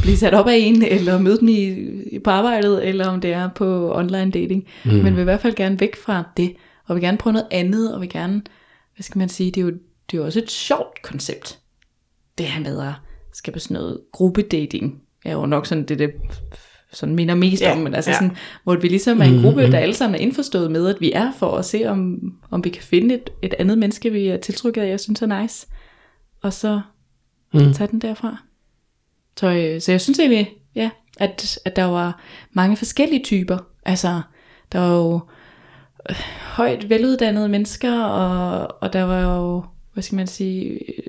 blive 0.03 0.17
sat 0.17 0.35
op 0.35 0.49
af 0.49 0.57
en, 0.57 0.83
eller 0.83 1.19
møde 1.19 1.41
dem 1.41 1.49
i, 1.49 1.89
på 2.25 2.31
arbejdet, 2.31 2.89
eller 2.89 3.09
om 3.09 3.21
det 3.21 3.33
er 3.33 3.51
på 3.55 3.95
online 3.95 4.31
dating. 4.31 4.65
Mm. 4.85 4.93
Men 4.93 5.15
vil 5.15 5.21
i 5.21 5.25
hvert 5.25 5.41
fald 5.41 5.55
gerne 5.55 5.81
væk 5.81 5.97
fra 5.97 6.25
det, 6.37 6.55
og 6.87 6.95
vil 6.95 7.03
gerne 7.03 7.19
prøve 7.19 7.33
noget 7.33 7.49
andet, 7.51 7.95
og 7.95 8.01
vil 8.01 8.09
gerne, 8.09 8.43
hvad 8.97 9.03
skal 9.03 9.19
man 9.19 9.29
sige, 9.29 9.51
det 9.51 9.61
er 9.61 9.65
jo, 9.65 9.71
det 9.71 10.17
er 10.17 10.19
jo 10.19 10.25
også 10.25 10.39
et 10.39 10.51
sjovt 10.51 11.03
koncept. 11.03 11.59
Det 12.39 12.47
her 12.47 12.61
med 12.61 12.81
at 12.81 12.93
skal 13.33 13.53
på 13.53 13.59
sådan 13.59 13.75
noget 13.75 14.01
gruppedating, 14.13 15.03
er 15.25 15.33
jo 15.33 15.47
nok 15.47 15.67
sådan 15.67 15.85
det, 15.85 15.99
det 15.99 16.11
sådan 16.93 17.15
minder 17.15 17.35
mest 17.35 17.63
Ja, 17.63 17.73
om, 17.73 17.79
men 17.79 17.95
altså 17.95 18.11
ja. 18.11 18.17
sådan, 18.17 18.37
hvor 18.65 18.77
vi 18.77 18.89
ligesom 18.89 19.21
er 19.21 19.25
en 19.25 19.43
gruppe, 19.43 19.73
der 19.73 19.79
alle 19.79 19.95
sammen 19.95 20.15
er 20.15 20.19
indforstået 20.19 20.71
med, 20.71 20.89
at 20.89 20.97
vi 21.01 21.13
er 21.13 21.33
for 21.39 21.57
at 21.57 21.65
se, 21.65 21.85
om, 21.87 22.19
om 22.51 22.65
vi 22.65 22.71
kan 22.71 22.83
finde 22.83 23.15
et, 23.15 23.31
et 23.43 23.55
andet 23.59 23.79
menneske, 23.79 24.11
vi 24.11 24.27
er 24.27 24.37
tiltrykket 24.37 24.83
af, 24.83 24.89
jeg 24.89 25.01
synes 25.01 25.23
er 25.23 25.41
nice. 25.43 25.67
Og 26.43 26.53
så 26.53 26.81
mm. 27.55 27.73
tage 27.73 27.89
den 27.91 27.99
derfra. 27.99 28.37
Så, 29.37 29.47
øh, 29.47 29.81
så 29.81 29.93
jeg 29.93 30.01
synes 30.01 30.19
egentlig, 30.19 30.51
ja, 30.75 30.91
at, 31.19 31.59
at 31.65 31.77
der 31.77 31.85
var 31.85 32.21
mange 32.53 32.77
forskellige 32.77 33.25
typer. 33.25 33.59
Altså, 33.85 34.23
der 34.73 34.79
var 34.79 34.95
jo 34.97 35.21
øh, 36.11 36.17
højt 36.43 36.91
veluddannede 36.91 37.49
mennesker, 37.49 38.01
og, 38.03 38.77
og 38.81 38.93
der 38.93 39.03
var 39.03 39.21
jo, 39.21 39.65
hvad 39.93 40.03
skal 40.03 40.17
man 40.17 40.27
sige, 40.27 40.71
øh, 40.71 41.05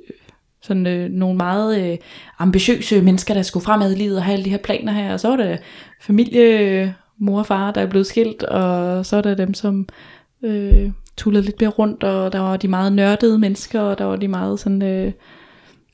sådan 0.62 0.88
øh, 0.88 1.10
nogle 1.10 1.38
meget 1.38 1.92
øh, 1.92 1.98
ambitiøse 2.40 3.02
mennesker, 3.02 3.34
der 3.34 3.42
skulle 3.42 3.66
fremad 3.66 3.92
i 3.92 3.96
livet 3.96 4.18
og 4.18 4.24
have 4.24 4.34
alle 4.34 4.46
de 4.46 4.50
her 4.50 4.58
planer 4.58 4.92
her. 4.92 5.14
Og 5.14 5.20
så 5.20 5.28
var 5.28 5.36
der 5.36 5.58
familie, 6.02 6.60
øh, 6.60 6.90
mor 7.18 7.40
og 7.40 7.46
far, 7.46 7.72
der 7.72 7.82
er 7.82 7.90
blevet 7.90 8.08
skilt, 8.08 8.44
og 8.44 9.06
så 9.06 9.18
er 9.18 9.22
der 9.22 9.36
dem, 9.36 9.54
som 9.54 9.88
øh, 10.42 10.92
tullede 11.18 11.46
lidt 11.46 11.62
mere 11.62 11.70
rundt, 11.70 12.04
og 12.04 12.34
der 12.34 12.40
var 12.40 12.58
de 12.58 12.68
meget 12.68 12.94
nørdede 12.94 13.40
mennesker, 13.40 13.82
og 13.82 13.98
der 13.98 14.06
var 14.06 14.16
de 14.16 14.28
meget 14.28 14.60
sådan... 14.60 14.82
Øh, 14.82 15.12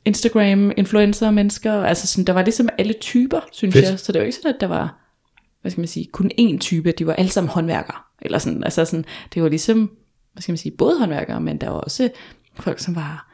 Instagram-influencer 0.06 1.32
mennesker, 1.32 1.74
altså 1.74 2.08
sådan, 2.08 2.26
der 2.26 2.34
var 2.34 2.44
ligesom 2.44 2.70
alle 2.78 2.94
typer, 2.94 3.40
synes 3.52 3.76
Fedt. 3.76 3.90
jeg, 3.90 4.00
så 4.00 4.12
det 4.12 4.20
var 4.20 4.26
ikke 4.26 4.36
sådan, 4.36 4.56
at 4.56 4.62
der 4.62 4.68
var, 4.68 5.14
hvad 5.62 5.72
skal 5.72 5.82
man 5.82 5.88
sige, 5.88 6.08
kun 6.12 6.32
én 6.42 6.58
type, 6.58 6.92
de 6.92 7.08
var 7.08 7.14
alle 7.14 7.32
sammen 7.32 7.50
håndværkere, 7.50 7.98
eller 8.22 8.38
sådan, 8.38 8.64
altså 8.64 8.86
sådan, 8.86 9.06
det 9.34 9.44
var 9.44 9.50
ligesom, 9.50 9.92
hvad 10.34 10.42
skal 10.42 10.52
man 10.52 10.58
sige, 10.58 10.76
både 10.78 11.00
håndværkere, 11.00 11.42
men 11.42 11.58
der 11.58 11.70
var 11.70 11.78
også 11.78 12.10
folk, 12.56 12.80
som 12.80 12.96
var 12.96 13.32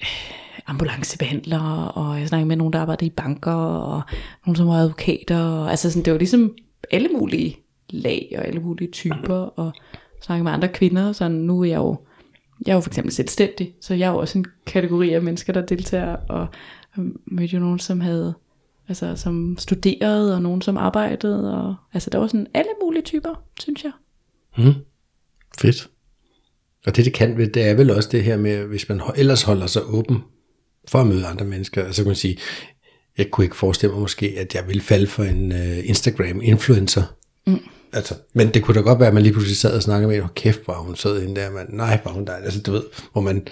øh, 0.00 0.06
ambulancebehandlere, 0.66 1.90
og 1.90 2.20
jeg 2.20 2.28
snakkede 2.28 2.48
med 2.48 2.56
nogen, 2.56 2.72
der 2.72 2.80
arbejdede 2.80 3.06
i 3.06 3.10
banker, 3.16 3.52
og 3.52 4.02
nogen, 4.46 4.56
som 4.56 4.66
var 4.68 4.74
advokater, 4.74 5.38
og, 5.38 5.70
altså 5.70 5.90
sådan, 5.90 6.04
det 6.04 6.12
var 6.12 6.18
ligesom 6.18 6.54
alle 6.90 7.08
mulige 7.08 7.58
lag, 7.90 8.34
og 8.38 8.46
alle 8.46 8.60
mulige 8.60 8.90
typer, 8.90 9.34
og 9.34 9.72
snakkede 10.22 10.44
med 10.44 10.52
andre 10.52 10.68
kvinder, 10.68 11.12
så 11.12 11.28
nu 11.28 11.60
er 11.60 11.64
jeg 11.64 11.76
jo, 11.76 11.96
jeg 12.66 12.72
er 12.72 12.74
jo 12.74 12.80
for 12.80 12.90
eksempel 12.90 13.12
selvstændig, 13.12 13.74
så 13.80 13.94
jeg 13.94 14.06
er 14.06 14.12
jo 14.12 14.18
også 14.18 14.38
en 14.38 14.46
kategori 14.66 15.12
af 15.12 15.22
mennesker, 15.22 15.52
der 15.52 15.66
deltager, 15.66 16.16
og 16.28 16.46
jeg 16.96 17.04
mødte 17.24 17.54
jo 17.54 17.60
nogen, 17.60 17.78
som 17.78 18.00
havde, 18.00 18.34
altså 18.88 19.16
som 19.16 19.56
studerede, 19.58 20.34
og 20.34 20.42
nogen, 20.42 20.62
som 20.62 20.76
arbejdede, 20.76 21.58
og 21.58 21.74
altså 21.92 22.10
der 22.10 22.18
var 22.18 22.26
sådan 22.26 22.46
alle 22.54 22.70
mulige 22.82 23.02
typer, 23.02 23.42
synes 23.60 23.84
jeg. 23.84 23.92
Fedt. 25.58 25.88
Og 26.86 26.96
det, 26.96 27.04
det 27.04 27.14
kan, 27.14 27.38
det 27.38 27.56
er 27.68 27.74
vel 27.74 27.90
også 27.90 28.08
det 28.12 28.24
her 28.24 28.36
med, 28.36 28.64
hvis 28.64 28.88
man 28.88 29.00
ellers 29.16 29.42
holder 29.42 29.66
sig 29.66 29.82
åben 29.86 30.18
for 30.88 30.98
at 30.98 31.06
møde 31.06 31.26
andre 31.26 31.44
mennesker. 31.44 31.84
Altså 31.84 32.02
kan 32.02 32.08
man 32.08 32.16
sige, 32.16 32.38
jeg 33.18 33.30
kunne 33.30 33.44
ikke 33.44 33.56
forestille 33.56 33.92
mig 33.92 34.00
måske, 34.00 34.34
at 34.38 34.54
jeg 34.54 34.64
ville 34.66 34.82
falde 34.82 35.06
for 35.06 35.24
en 35.24 35.52
uh, 35.52 35.88
Instagram-influencer. 35.88 37.02
Mm. 37.46 37.58
Altså, 37.92 38.14
men 38.34 38.48
det 38.48 38.62
kunne 38.62 38.74
da 38.74 38.80
godt 38.80 38.98
være, 38.98 39.08
at 39.08 39.14
man 39.14 39.22
lige 39.22 39.32
pludselig 39.32 39.56
sad 39.56 39.76
og 39.76 39.82
snakkede 39.82 40.08
med, 40.10 40.18
hvor 40.20 40.30
kæft, 40.34 40.64
hvor 40.64 40.74
hun 40.74 40.96
sød 40.96 41.20
hende 41.20 41.40
der, 41.40 41.50
man. 41.50 41.66
Nej, 41.68 41.98
hvor 42.02 42.12
hun 42.12 42.24
der. 42.24 42.32
Altså, 42.32 42.60
du 42.60 42.72
ved, 42.72 42.82
hvor 43.12 43.20
man 43.20 43.46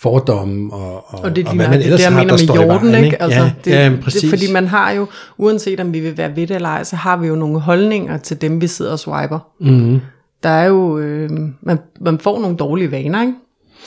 fordomme 0.00 0.72
og, 0.74 1.14
og, 1.14 1.20
Og 1.24 1.36
det 1.36 1.44
er 1.44 1.48
og 1.48 1.56
hvad 1.56 1.68
man 1.68 1.78
det, 1.78 1.92
det 1.92 2.00
jeg 2.00 2.12
har, 2.12 2.24
der 2.24 2.30
med 2.30 2.38
står 2.38 2.54
i 2.54 2.62
jorden, 2.62 2.92
vejen, 2.92 3.04
ikke? 3.04 3.22
Altså, 3.22 3.40
ja, 3.40 3.52
det, 3.64 3.70
ja, 3.70 3.90
det, 3.90 4.00
præcis. 4.00 4.30
fordi 4.30 4.52
man 4.52 4.66
har 4.66 4.90
jo, 4.90 5.06
uanset 5.38 5.80
om 5.80 5.92
vi 5.92 6.00
vil 6.00 6.16
være 6.16 6.36
ved 6.36 6.46
det 6.46 6.54
eller 6.54 6.68
ej, 6.68 6.84
så 6.84 6.96
har 6.96 7.16
vi 7.16 7.26
jo 7.26 7.34
nogle 7.34 7.60
holdninger 7.60 8.18
til 8.18 8.40
dem, 8.40 8.60
vi 8.60 8.66
sidder 8.66 8.92
og 8.92 8.98
swiper. 8.98 9.38
mm-hmm. 9.60 10.00
Der 10.42 10.48
er 10.48 10.66
jo, 10.66 10.98
øh, 10.98 11.30
man, 11.60 11.78
man 12.00 12.18
får 12.18 12.40
nogle 12.40 12.56
dårlige 12.56 12.90
vaner, 12.90 13.20
ikke? 13.22 13.34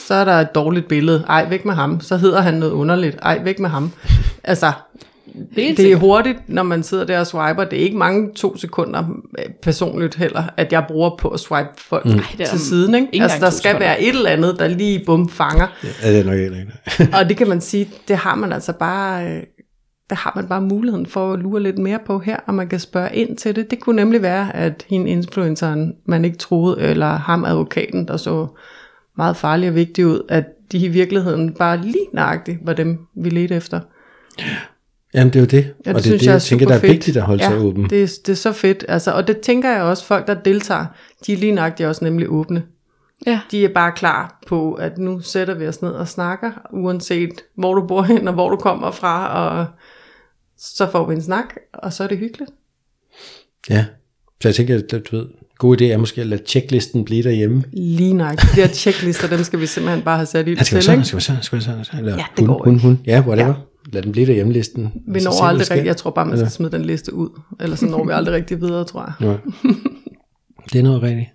Så 0.08 0.13
er 0.13 0.25
der 0.25 0.32
et 0.32 0.56
dårligt 0.56 0.88
billede. 0.88 1.25
Ej, 1.30 1.47
væk 1.49 1.65
med 1.65 1.73
ham. 1.73 2.01
Så 2.01 2.17
hedder 2.17 2.41
han 2.41 2.54
noget 2.54 2.71
underligt. 2.73 3.17
Ej, 3.21 3.41
væk 3.43 3.60
med 3.60 3.69
ham. 3.69 3.91
Altså, 4.43 4.71
Helt 5.52 5.78
det 5.78 5.91
er 5.91 5.96
hurtigt, 5.96 6.38
når 6.48 6.63
man 6.63 6.84
sidder 6.84 7.06
der 7.06 7.20
og 7.20 7.28
swiper. 7.28 7.63
Det 7.63 7.80
er 7.80 7.84
ikke 7.84 7.98
mange 7.98 8.34
to 8.34 8.58
sekunder 8.58 9.04
øh, 9.39 9.46
personligt 9.62 10.15
heller, 10.15 10.44
at 10.58 10.74
jeg 10.74 10.86
bruger 10.88 11.15
på 11.20 11.28
at 11.30 11.39
swipe 11.39 11.70
folk 11.78 12.06
mm. 12.06 12.20
det 12.38 12.48
til 12.48 12.60
siden. 12.60 12.96
Ikke? 12.96 13.24
Altså, 13.24 13.38
der 13.39 13.50
skal 13.50 13.70
sekunder. 13.70 13.88
være 13.88 14.02
et 14.02 14.15
eller 14.15 14.30
andet, 14.30 14.60
der 14.60 14.67
lige 14.67 15.04
bum 15.06 15.30
fanger. 15.30 15.67
Ja, 16.04 16.12
det 16.12 16.20
er 16.20 16.24
nok 16.24 16.36
ikke. 16.36 16.67
Og 17.17 17.30
det 17.30 17.38
kan 17.38 17.50
man 17.50 17.62
sige, 17.62 17.89
det 18.08 18.15
har 18.15 18.36
man 18.36 18.54
altså 18.54 18.74
bare, 18.74 19.26
øh, 19.26 19.44
der 20.10 20.15
har 20.15 20.34
man 20.36 20.48
bare 20.48 20.62
muligheden 20.62 21.06
for 21.06 21.34
at 21.34 21.39
lure 21.39 21.63
lidt 21.63 21.78
mere 21.78 22.00
på 22.06 22.20
her, 22.20 22.38
og 22.48 22.54
man 22.54 22.70
kan 22.70 22.80
spørge 22.80 23.15
ind 23.15 23.38
til 23.38 23.56
det. 23.56 23.72
Det 23.72 23.80
kunne 23.80 23.96
nemlig 23.96 24.22
være, 24.22 24.56
at 24.56 24.86
hende 24.89 25.12
influenceren, 25.12 25.94
man 26.06 26.26
ikke 26.26 26.38
troede, 26.38 26.82
eller 26.82 27.08
ham 27.08 27.46
advokaten, 27.46 28.08
der 28.08 28.17
så 28.17 28.48
meget 29.17 29.38
farlig 29.38 29.70
og 29.70 29.76
vigtig 29.76 30.08
ud, 30.08 30.22
at 30.30 30.46
de 30.72 30.78
i 30.78 30.88
virkeligheden 30.88 31.54
bare 31.54 31.78
lige 31.78 32.08
nøjagtigt 32.13 32.58
var 32.63 32.74
dem, 32.74 33.00
vi 33.15 33.30
ledte 33.30 33.56
efter. 33.56 33.80
Jamen, 35.13 35.34
det 35.34 35.36
er 35.36 35.39
jo 35.39 35.45
det. 35.45 35.74
Ja, 35.86 35.89
og 35.93 35.95
det 35.95 35.95
er 35.95 36.02
synes 36.02 36.21
det, 36.21 36.28
jeg 36.28 36.41
tænker, 36.41 36.67
der 36.67 36.76
er 36.76 36.80
vigtigt 36.80 37.17
at 37.17 37.24
holde 37.24 37.43
ja, 37.43 37.50
sig 37.50 37.60
åben. 37.60 37.89
Det, 37.89 38.04
er- 38.04 38.19
det 38.26 38.30
er 38.32 38.36
så 38.36 38.52
fedt. 38.54 38.86
Altså, 38.88 39.12
og 39.12 39.28
det 39.28 39.39
tænker 39.39 39.71
jeg 39.71 39.82
også, 39.82 40.06
folk 40.06 40.28
der 40.28 40.34
deltager, 40.34 40.86
de 41.26 41.34
er 41.34 41.38
lige 41.38 41.52
nøjagtigt 41.52 41.89
også 41.89 42.04
nemlig 42.04 42.28
åbne. 42.30 42.63
Ja. 43.26 43.39
De 43.52 43.65
er 43.65 43.69
bare 43.74 43.91
klar 43.91 44.39
på, 44.47 44.74
at 44.74 44.97
nu 44.97 45.19
sætter 45.19 45.54
vi 45.54 45.67
os 45.67 45.82
ned 45.82 45.89
og 45.91 46.08
snakker, 46.08 46.52
uanset 46.74 47.30
hvor 47.58 47.74
du 47.74 47.88
bor 47.88 48.02
hen 48.13 48.28
og 48.28 48.34
hvor 48.34 48.50
du 48.50 48.56
kommer 48.56 48.91
fra, 48.91 49.28
og 49.60 49.65
så 50.58 50.91
får 50.91 51.08
vi 51.08 51.15
en 51.15 51.21
snak, 51.24 51.45
og 51.74 51.93
så 51.93 52.04
er 52.04 52.08
det 52.08 52.17
hyggeligt. 52.17 52.52
Ja, 53.69 53.86
så 54.41 54.47
jeg 54.47 54.56
tænker, 54.56 54.76
at 54.76 54.91
du 55.12 55.15
ved, 55.17 55.26
god 55.58 55.82
idé 55.82 55.86
er 55.86 55.97
måske 55.97 56.21
at 56.21 56.28
lade 56.28 56.41
checklisten 56.45 57.06
blive 57.06 57.24
derhjemme. 57.24 57.63
Lige 57.74 58.13
nok. 58.13 58.41
De 58.41 58.47
her 58.56 58.67
checklister, 58.67 59.28
dem 59.28 59.43
skal 59.43 59.60
vi 59.60 59.65
simpelthen 59.65 60.04
bare 60.04 60.15
have 60.17 60.26
sat 60.26 60.47
i 60.47 60.56
skal 60.56 60.65
til, 60.65 60.65
skal 60.65 60.76
være 60.76 60.82
sådan, 60.84 61.04
skal 61.06 61.15
være 61.15 61.21
sådan, 61.21 61.43
skal 61.43 61.76
være 61.76 61.86
sådan. 61.86 62.00
Eller 62.00 62.15
Ja, 62.17 62.26
det 62.38 62.47
hun, 62.47 62.58
går 62.58 62.63
hun, 62.63 62.74
ikke. 62.74 62.88
hun. 62.88 63.00
Ja, 63.06 63.24
whatever. 63.28 63.47
Ja. 63.47 63.54
Lad 63.86 64.02
den 64.02 64.12
blive 64.12 64.26
derhjemme 64.28 64.54
listen. 64.54 64.94
Vi 65.08 65.20
når 65.20 65.44
aldrig 65.44 65.72
rigtigt. 65.72 65.88
Jeg 65.88 65.98
tror 65.98 66.12
bare, 66.12 66.26
man 66.26 66.38
skal 66.38 66.52
smide 66.52 66.72
den 66.72 66.86
liste 66.86 67.13
ud. 67.13 67.30
Eller 67.60 67.76
så 67.76 67.86
når 67.86 68.06
vi 68.06 68.12
aldrig 68.12 68.36
rigtig 68.36 68.62
videre, 68.62 68.86
tror 68.86 69.02
jeg. 69.02 69.13
Ja. 69.28 69.38
Det 70.74 70.80
er 70.80 70.84
noget 70.84 71.02
rigtigt. 71.02 71.30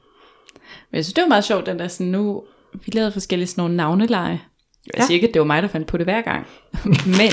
Men 0.90 0.96
jeg 0.96 1.04
synes, 1.04 1.14
det 1.14 1.22
var 1.22 1.28
meget 1.28 1.44
sjovt, 1.44 1.66
den 1.66 1.78
der 1.78 1.88
sådan 1.88 2.06
nu, 2.12 2.42
vi 2.72 2.90
lavede 2.92 3.12
forskellige 3.12 3.46
sådan 3.46 3.62
nogle 3.62 3.76
navneleje. 3.76 4.40
Jeg 4.86 4.94
Ja. 5.00 5.06
siger 5.06 5.14
ikke, 5.14 5.28
at 5.28 5.34
det 5.34 5.40
var 5.40 5.46
mig, 5.46 5.62
der 5.62 5.68
fandt 5.68 5.86
på 5.86 5.96
det 5.96 6.06
hver 6.06 6.22
gang. 6.22 6.46
Men, 7.20 7.32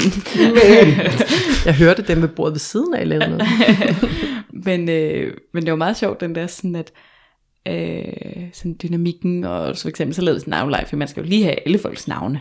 Jeg 1.65 1.75
hørte 1.75 2.01
dem 2.01 2.21
ved 2.21 2.27
bordet 2.29 2.53
ved 2.53 2.59
siden 2.59 2.93
af 2.93 3.09
lavede 3.09 3.29
noget. 3.29 3.43
men, 4.65 4.89
øh, 4.89 5.33
men 5.53 5.63
det 5.63 5.71
var 5.71 5.77
meget 5.77 5.97
sjovt, 5.97 6.21
den 6.21 6.35
der 6.35 6.47
sådan, 6.47 6.75
at 6.75 6.91
øh, 7.67 8.43
sådan 8.53 8.75
dynamikken, 8.83 9.43
og 9.43 9.75
så 9.75 9.81
for 9.81 9.89
eksempel 9.89 10.15
så 10.15 10.21
lavede 10.21 10.39
sådan 10.39 10.53
en 10.53 10.57
navneleje, 10.57 10.85
for 10.85 10.95
man 10.95 11.07
skal 11.07 11.23
jo 11.23 11.29
lige 11.29 11.43
have 11.43 11.55
alle 11.65 11.79
folks 11.79 12.07
navne. 12.07 12.39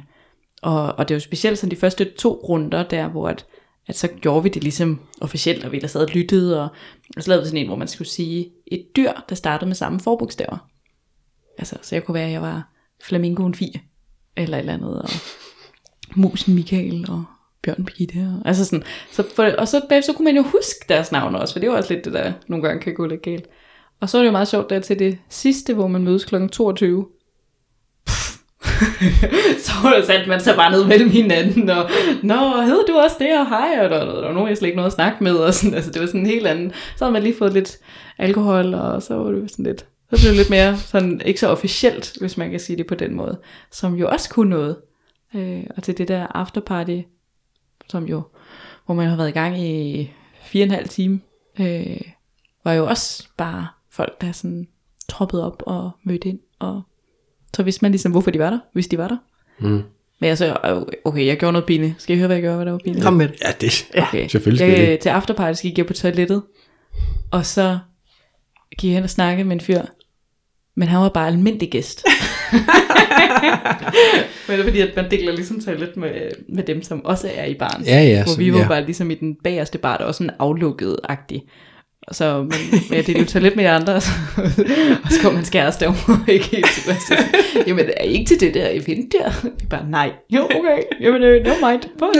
Og, 0.62 0.98
og 0.98 1.08
det 1.08 1.14
var 1.14 1.20
specielt 1.20 1.58
sådan 1.58 1.70
de 1.70 1.76
første 1.76 2.04
to 2.18 2.44
runder 2.48 2.82
der, 2.82 3.08
hvor 3.08 3.28
at, 3.28 3.46
at 3.86 3.96
så 3.96 4.08
gjorde 4.08 4.42
vi 4.42 4.48
det 4.48 4.62
ligesom 4.62 5.00
officielt, 5.20 5.64
og 5.64 5.72
vi 5.72 5.78
der 5.78 5.86
sad 5.86 6.00
og 6.00 6.08
lyttede, 6.08 6.62
og, 6.62 6.68
og 7.16 7.22
så 7.22 7.30
lavede 7.30 7.42
vi 7.42 7.48
sådan 7.48 7.60
en, 7.60 7.66
hvor 7.66 7.76
man 7.76 7.88
skulle 7.88 8.08
sige 8.08 8.50
et 8.66 8.86
dyr, 8.96 9.12
der 9.28 9.34
startede 9.34 9.68
med 9.68 9.74
samme 9.74 10.00
forbogstaver. 10.00 10.68
Altså, 11.58 11.76
så 11.82 11.94
jeg 11.94 12.04
kunne 12.04 12.14
være, 12.14 12.26
at 12.26 12.32
jeg 12.32 12.42
var 12.42 12.72
flamingoen 13.04 13.54
Fie, 13.54 13.80
eller 14.36 14.56
et 14.56 14.60
eller 14.60 14.72
andet, 14.72 15.02
og 15.02 15.08
musen 16.14 16.54
Michael, 16.54 17.10
og 17.10 17.24
Bjørn 17.62 17.84
Birgitte, 17.84 18.18
og, 18.18 18.48
altså 18.48 18.64
sådan, 18.64 18.84
så 19.12 19.24
for, 19.34 19.44
og 19.58 19.68
så, 19.68 19.80
bagefter, 19.88 20.12
så 20.12 20.16
kunne 20.16 20.24
man 20.24 20.36
jo 20.36 20.42
huske 20.42 20.84
deres 20.88 21.12
navne 21.12 21.40
også, 21.40 21.54
for 21.54 21.60
det 21.60 21.70
var 21.70 21.76
også 21.76 21.94
lidt 21.94 22.04
det 22.04 22.12
der, 22.12 22.32
nogle 22.48 22.68
gange 22.68 22.82
kan 22.82 22.94
gå 22.94 23.06
lidt 23.06 23.22
galt. 23.22 23.46
Og 24.00 24.08
så 24.08 24.18
er 24.18 24.22
det 24.22 24.26
jo 24.26 24.32
meget 24.32 24.48
sjovt 24.48 24.70
der 24.70 24.80
til 24.80 24.98
det 24.98 25.18
sidste, 25.28 25.74
hvor 25.74 25.86
man 25.86 26.04
mødes 26.04 26.24
kl. 26.24 26.48
22, 26.48 27.06
så 29.64 29.72
satte 30.06 30.28
man 30.28 30.40
sig 30.40 30.56
bare 30.56 30.70
ned 30.70 30.86
mellem 30.86 31.10
hinanden, 31.10 31.70
og 31.70 31.90
Nå, 32.22 32.62
hedder 32.62 32.84
du 32.88 32.98
også 32.98 33.16
det, 33.18 33.38
og 33.38 33.48
hej, 33.48 33.84
og 33.84 33.90
der, 33.90 34.04
der, 34.04 34.14
der 34.14 34.26
var 34.26 34.32
nogen, 34.32 34.48
jeg 34.48 34.56
slet 34.56 34.68
ikke 34.68 34.76
noget 34.76 34.90
at 34.90 34.92
snakke 34.94 35.24
med, 35.24 35.34
og 35.34 35.54
sådan, 35.54 35.74
altså 35.74 35.90
det 35.90 36.00
var 36.00 36.06
sådan 36.06 36.20
en 36.20 36.26
helt 36.26 36.46
anden, 36.46 36.70
så 36.70 37.04
havde 37.04 37.12
man 37.12 37.22
lige 37.22 37.36
fået 37.38 37.52
lidt 37.52 37.78
alkohol, 38.18 38.74
og 38.74 39.02
så 39.02 39.14
var 39.14 39.30
det 39.30 39.50
sådan 39.50 39.66
lidt, 39.66 39.86
så 40.10 40.22
blev 40.22 40.28
det 40.28 40.36
lidt 40.36 40.50
mere 40.50 40.76
sådan, 40.76 41.20
ikke 41.24 41.40
så 41.40 41.48
officielt, 41.48 42.16
hvis 42.20 42.36
man 42.36 42.50
kan 42.50 42.60
sige 42.60 42.76
det 42.76 42.86
på 42.86 42.94
den 42.94 43.14
måde, 43.14 43.40
som 43.70 43.94
jo 43.94 44.08
også 44.08 44.30
kunne 44.30 44.50
noget, 44.50 44.76
øh, 45.34 45.64
og 45.76 45.82
til 45.82 45.98
det 45.98 46.08
der 46.08 46.26
afterparty, 46.26 47.00
som 47.88 48.04
jo, 48.04 48.22
hvor 48.86 48.94
man 48.94 49.08
har 49.08 49.16
været 49.16 49.28
i 49.28 49.32
gang 49.32 49.60
i 49.60 50.10
fire 50.42 50.62
og 50.62 50.66
en 50.66 50.70
halv 50.70 50.88
time, 50.88 51.20
øh, 51.60 52.00
var 52.64 52.72
jo 52.72 52.86
også 52.86 53.28
bare 53.36 53.66
folk, 53.90 54.20
der 54.20 54.32
sådan 54.32 54.68
troppede 55.08 55.46
op 55.46 55.62
og 55.66 55.90
mødte 56.04 56.28
ind, 56.28 56.38
og 56.58 56.82
så 57.56 57.62
vidste 57.62 57.84
man 57.84 57.90
ligesom, 57.92 58.12
hvorfor 58.12 58.30
de 58.30 58.38
var 58.38 58.50
der, 58.50 58.58
hvis 58.72 58.86
de 58.86 58.98
var 58.98 59.08
der. 59.08 59.16
Mm. 59.60 59.82
Men 60.20 60.30
altså, 60.30 60.56
okay, 61.04 61.26
jeg 61.26 61.36
gjorde 61.36 61.52
noget 61.52 61.66
pinligt. 61.66 61.94
Skal 61.98 62.16
I 62.16 62.18
høre, 62.18 62.26
hvad 62.26 62.36
jeg 62.36 62.42
gjorde, 62.42 62.56
hvad 62.56 62.66
der 62.66 62.72
var 62.72 62.78
pinligt? 62.84 63.04
Kom 63.04 63.14
med 63.14 63.28
det. 63.28 63.40
Ja, 63.44 63.52
det 63.60 63.86
Okay. 64.08 64.28
selvfølgelig 64.28 64.66
skal 64.66 64.80
jeg, 64.80 64.88
det. 64.88 64.98
Til 65.00 65.08
afterparty 65.08 65.62
gik 65.62 65.78
jeg 65.78 65.86
på 65.86 65.92
toilettet, 65.92 66.42
og 67.30 67.46
så 67.46 67.78
gik 68.78 68.88
jeg 68.88 68.94
hen 68.94 69.04
og 69.04 69.10
snakkede 69.10 69.48
med 69.48 69.56
en 69.56 69.60
fyr, 69.60 69.82
men 70.74 70.88
han 70.88 71.00
var 71.00 71.08
bare 71.08 71.26
almindelig 71.26 71.70
gæst. 71.70 72.04
men 74.48 74.56
det 74.56 74.60
er 74.60 74.64
fordi, 74.64 74.80
at 74.80 74.96
man 74.96 75.10
deler 75.10 75.32
ligesom 75.32 75.60
toilet 75.60 75.96
med, 75.96 76.10
med 76.48 76.62
dem, 76.62 76.82
som 76.82 77.04
også 77.04 77.30
er 77.34 77.44
i 77.44 77.54
baren. 77.54 77.84
Ja, 77.84 78.02
ja, 78.02 78.24
Hvor 78.24 78.36
vi 78.36 78.52
var 78.52 78.58
ja. 78.58 78.68
bare 78.68 78.84
ligesom 78.84 79.10
i 79.10 79.14
den 79.14 79.36
bagerste 79.44 79.78
bar, 79.78 79.96
der 79.96 80.04
var 80.04 80.12
sådan 80.12 80.32
aflukket-agtig. 80.38 81.40
Så, 82.12 82.38
men, 82.42 82.50
men 82.88 82.96
jeg 82.96 83.06
delte 83.06 83.20
jo 83.20 83.26
toilet 83.26 83.56
med 83.56 83.64
de 83.64 83.68
andre, 83.70 83.94
og 83.94 84.02
så, 84.02 84.10
og 85.04 85.10
så 85.10 85.18
kom 85.22 85.34
hans 85.34 85.50
kæreste 85.50 85.86
var 85.86 86.24
ikke 86.28 86.44
helt 86.46 86.66
tilbage. 86.74 87.28
Jamen, 87.66 87.86
er 87.96 88.04
I 88.04 88.12
ikke 88.12 88.28
til 88.28 88.40
det 88.40 88.54
der 88.54 88.68
event 88.70 89.12
der? 89.12 89.32
Vi 89.60 89.66
bare, 89.66 89.86
nej. 89.90 90.10
Jo, 90.30 90.44
okay. 90.44 90.82
Jamen, 91.00 91.22
øh, 91.22 91.44
no 91.46 91.52
mind. 91.68 91.82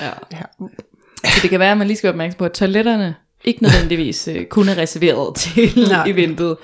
Ja. 0.00 0.10
Ja. 0.32 0.66
Så 1.24 1.38
det 1.42 1.50
kan 1.50 1.60
være, 1.60 1.70
at 1.72 1.78
man 1.78 1.86
lige 1.86 1.96
skal 1.96 2.08
være 2.08 2.12
opmærksom 2.14 2.38
på, 2.38 2.44
at 2.44 2.52
toiletterne 2.52 3.14
ikke 3.44 3.62
nødvendigvis 3.62 4.28
øh, 4.28 4.44
kun 4.46 4.68
er 4.68 4.78
reserveret 4.78 5.36
til 5.36 5.70
Nej. 5.88 6.08
eventet. 6.08 6.56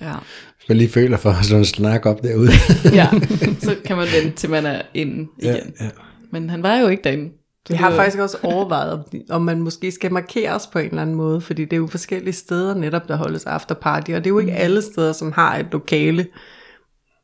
Ja. 0.00 0.12
Hvis 0.56 0.68
man 0.68 0.76
lige 0.78 0.90
føler 0.90 1.16
for 1.16 1.36
slå 1.42 1.56
en 1.56 1.64
snak 1.64 2.06
op 2.06 2.22
derude. 2.22 2.50
ja, 2.92 3.08
så 3.60 3.76
kan 3.84 3.96
man 3.96 4.06
vente, 4.22 4.36
til 4.36 4.50
man 4.50 4.66
er 4.66 4.82
inde 4.94 5.26
igen. 5.38 5.54
ja, 5.80 5.84
ja. 5.84 5.90
Men 6.32 6.50
han 6.50 6.62
var 6.62 6.76
jo 6.76 6.88
ikke 6.88 7.02
derinde. 7.04 7.30
Vi 7.68 7.74
har 7.74 7.90
faktisk 7.90 8.18
også 8.18 8.36
overvejet, 8.42 9.04
om, 9.30 9.42
man 9.42 9.60
måske 9.60 9.90
skal 9.90 10.12
markeres 10.12 10.66
på 10.66 10.78
en 10.78 10.86
eller 10.86 11.02
anden 11.02 11.16
måde, 11.16 11.40
fordi 11.40 11.64
det 11.64 11.72
er 11.72 11.76
jo 11.76 11.86
forskellige 11.86 12.34
steder 12.34 12.74
netop, 12.74 13.08
der 13.08 13.16
holdes 13.16 13.46
afterparty, 13.46 14.10
og 14.10 14.16
det 14.16 14.26
er 14.26 14.30
jo 14.30 14.38
ikke 14.38 14.52
alle 14.52 14.82
steder, 14.82 15.12
som 15.12 15.32
har 15.32 15.56
et 15.56 15.66
lokale 15.72 16.26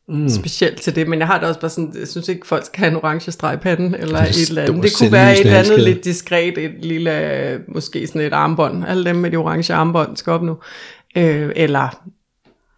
mm. 0.08 0.28
specielt 0.28 0.80
til 0.80 0.96
det, 0.96 1.08
men 1.08 1.18
jeg 1.18 1.26
har 1.26 1.38
det 1.38 1.48
også 1.48 1.60
bare 1.60 1.70
sådan, 1.70 1.94
jeg 2.00 2.08
synes 2.08 2.28
ikke, 2.28 2.46
folk 2.46 2.66
skal 2.66 2.78
have 2.78 2.90
en 2.90 2.96
orange 2.96 3.32
streg 3.32 3.54
i 3.54 3.56
panden, 3.56 3.94
eller 3.94 4.18
er 4.18 4.26
et 4.26 4.48
eller 4.48 4.62
andet. 4.62 4.82
Det 4.82 4.92
kunne 4.98 5.12
være 5.12 5.32
et 5.32 5.40
eller 5.40 5.58
andet 5.58 5.80
lidt 5.80 6.04
diskret, 6.04 6.58
et 6.58 6.84
lille, 6.84 7.60
måske 7.68 8.06
sådan 8.06 8.20
et 8.20 8.32
armbånd, 8.32 8.84
alle 8.88 9.04
dem 9.04 9.16
med 9.16 9.30
de 9.30 9.36
orange 9.36 9.74
armbånd 9.74 10.16
skal 10.16 10.32
op 10.32 10.42
nu, 10.42 10.58
øh, 11.16 11.52
eller 11.56 11.88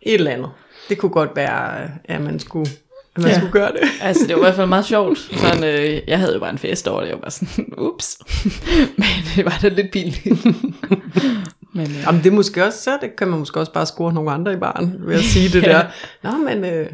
et 0.03 0.15
eller 0.15 0.31
andet. 0.31 0.51
Det 0.89 0.99
kunne 0.99 1.13
godt 1.13 1.31
være, 1.37 1.91
at 2.05 2.21
man 2.21 2.39
skulle, 2.39 2.71
at 3.17 3.23
man 3.23 3.27
Ja. 3.27 3.33
ja. 3.33 3.39
skulle 3.39 3.53
gøre 3.53 3.73
det. 3.73 3.81
Altså, 4.01 4.27
det 4.27 4.35
var 4.35 4.41
i 4.41 4.45
hvert 4.45 4.55
fald 4.55 4.69
meget 4.69 4.85
sjovt. 4.85 5.19
Sådan, 5.19 5.65
øh, 5.65 6.01
jeg 6.09 6.19
havde 6.19 6.35
jo 6.35 6.41
bare 6.41 6.51
en 6.51 6.59
fest 6.59 6.89
over 6.89 7.01
det. 7.01 7.07
Jeg 7.09 7.15
var 7.15 7.21
bare 7.21 7.31
sådan, 7.31 7.67
ups. 7.79 8.19
Men 8.99 9.07
det 9.37 9.45
var 9.45 9.59
da 9.63 9.69
lidt 9.69 9.93
pinligt. 9.93 10.27
Men 11.75 11.87
øh, 11.87 12.03
Jamen 12.07 12.23
det 12.25 12.31
er 12.31 12.35
måske 12.35 12.65
også, 12.65 12.83
så 12.83 12.99
det 13.01 13.17
kan 13.19 13.29
man 13.29 13.39
måske 13.39 13.61
også 13.61 13.73
bare 13.73 13.87
score 13.87 14.13
nogle 14.13 14.31
andre 14.31 14.53
i 14.53 14.57
baren, 14.57 14.95
ved 14.99 15.15
at 15.15 15.21
sige 15.21 15.49
det 15.49 15.63
Ja. 15.63 15.69
der. 15.69 15.85
Nå, 16.23 16.31
men 16.39 16.65
øh, 16.65 16.87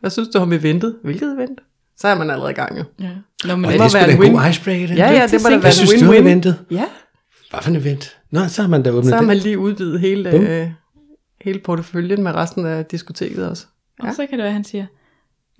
hvad 0.00 0.10
synes 0.10 0.28
du 0.28 0.38
om 0.38 0.52
eventet? 0.52 0.96
Hvilket 1.04 1.32
event? 1.38 1.60
Så 1.96 2.08
er 2.08 2.14
man 2.14 2.30
allerede 2.30 2.50
i 2.50 2.54
gang 2.54 2.78
jo. 2.78 2.84
ja. 3.00 3.08
Nå, 3.44 3.56
men 3.56 3.64
Og 3.64 3.72
det 3.72 3.80
det 3.80 3.86
er 3.94 3.98
være 3.98 4.06
da 4.18 4.26
en 4.26 4.32
god 4.32 4.48
icebreaker. 4.50 4.94
Ja, 4.94 5.10
ja, 5.12 5.26
det 5.26 5.42
må 5.42 5.48
da 5.48 5.56
Hvad 5.58 5.60
være 5.60 5.98
en 5.98 6.14
win-win. 6.14 6.28
eventet? 6.28 6.56
Ja, 6.70 6.84
Hvad 7.50 7.60
for 7.62 7.70
en 7.70 7.76
event? 7.76 8.16
Nå, 8.30 8.40
så 8.48 8.62
har 8.62 8.68
man 8.68 8.82
da 8.82 8.90
åbnet 8.90 9.06
så 9.08 9.14
har 9.14 9.22
man 9.22 9.36
lige 9.36 9.58
udvidet 9.58 10.00
hele, 10.00 10.30
Bum. 10.30 10.42
øh, 10.46 10.68
hele 11.44 11.58
porteføljen 11.64 12.22
med 12.22 12.34
resten 12.34 12.66
af 12.66 12.84
diskoteket 12.84 13.48
også. 13.48 13.66
Og 14.00 14.08
så 14.14 14.26
kan 14.30 14.38
det 14.38 14.44
være, 14.44 14.52
han 14.52 14.64
siger, 14.64 14.86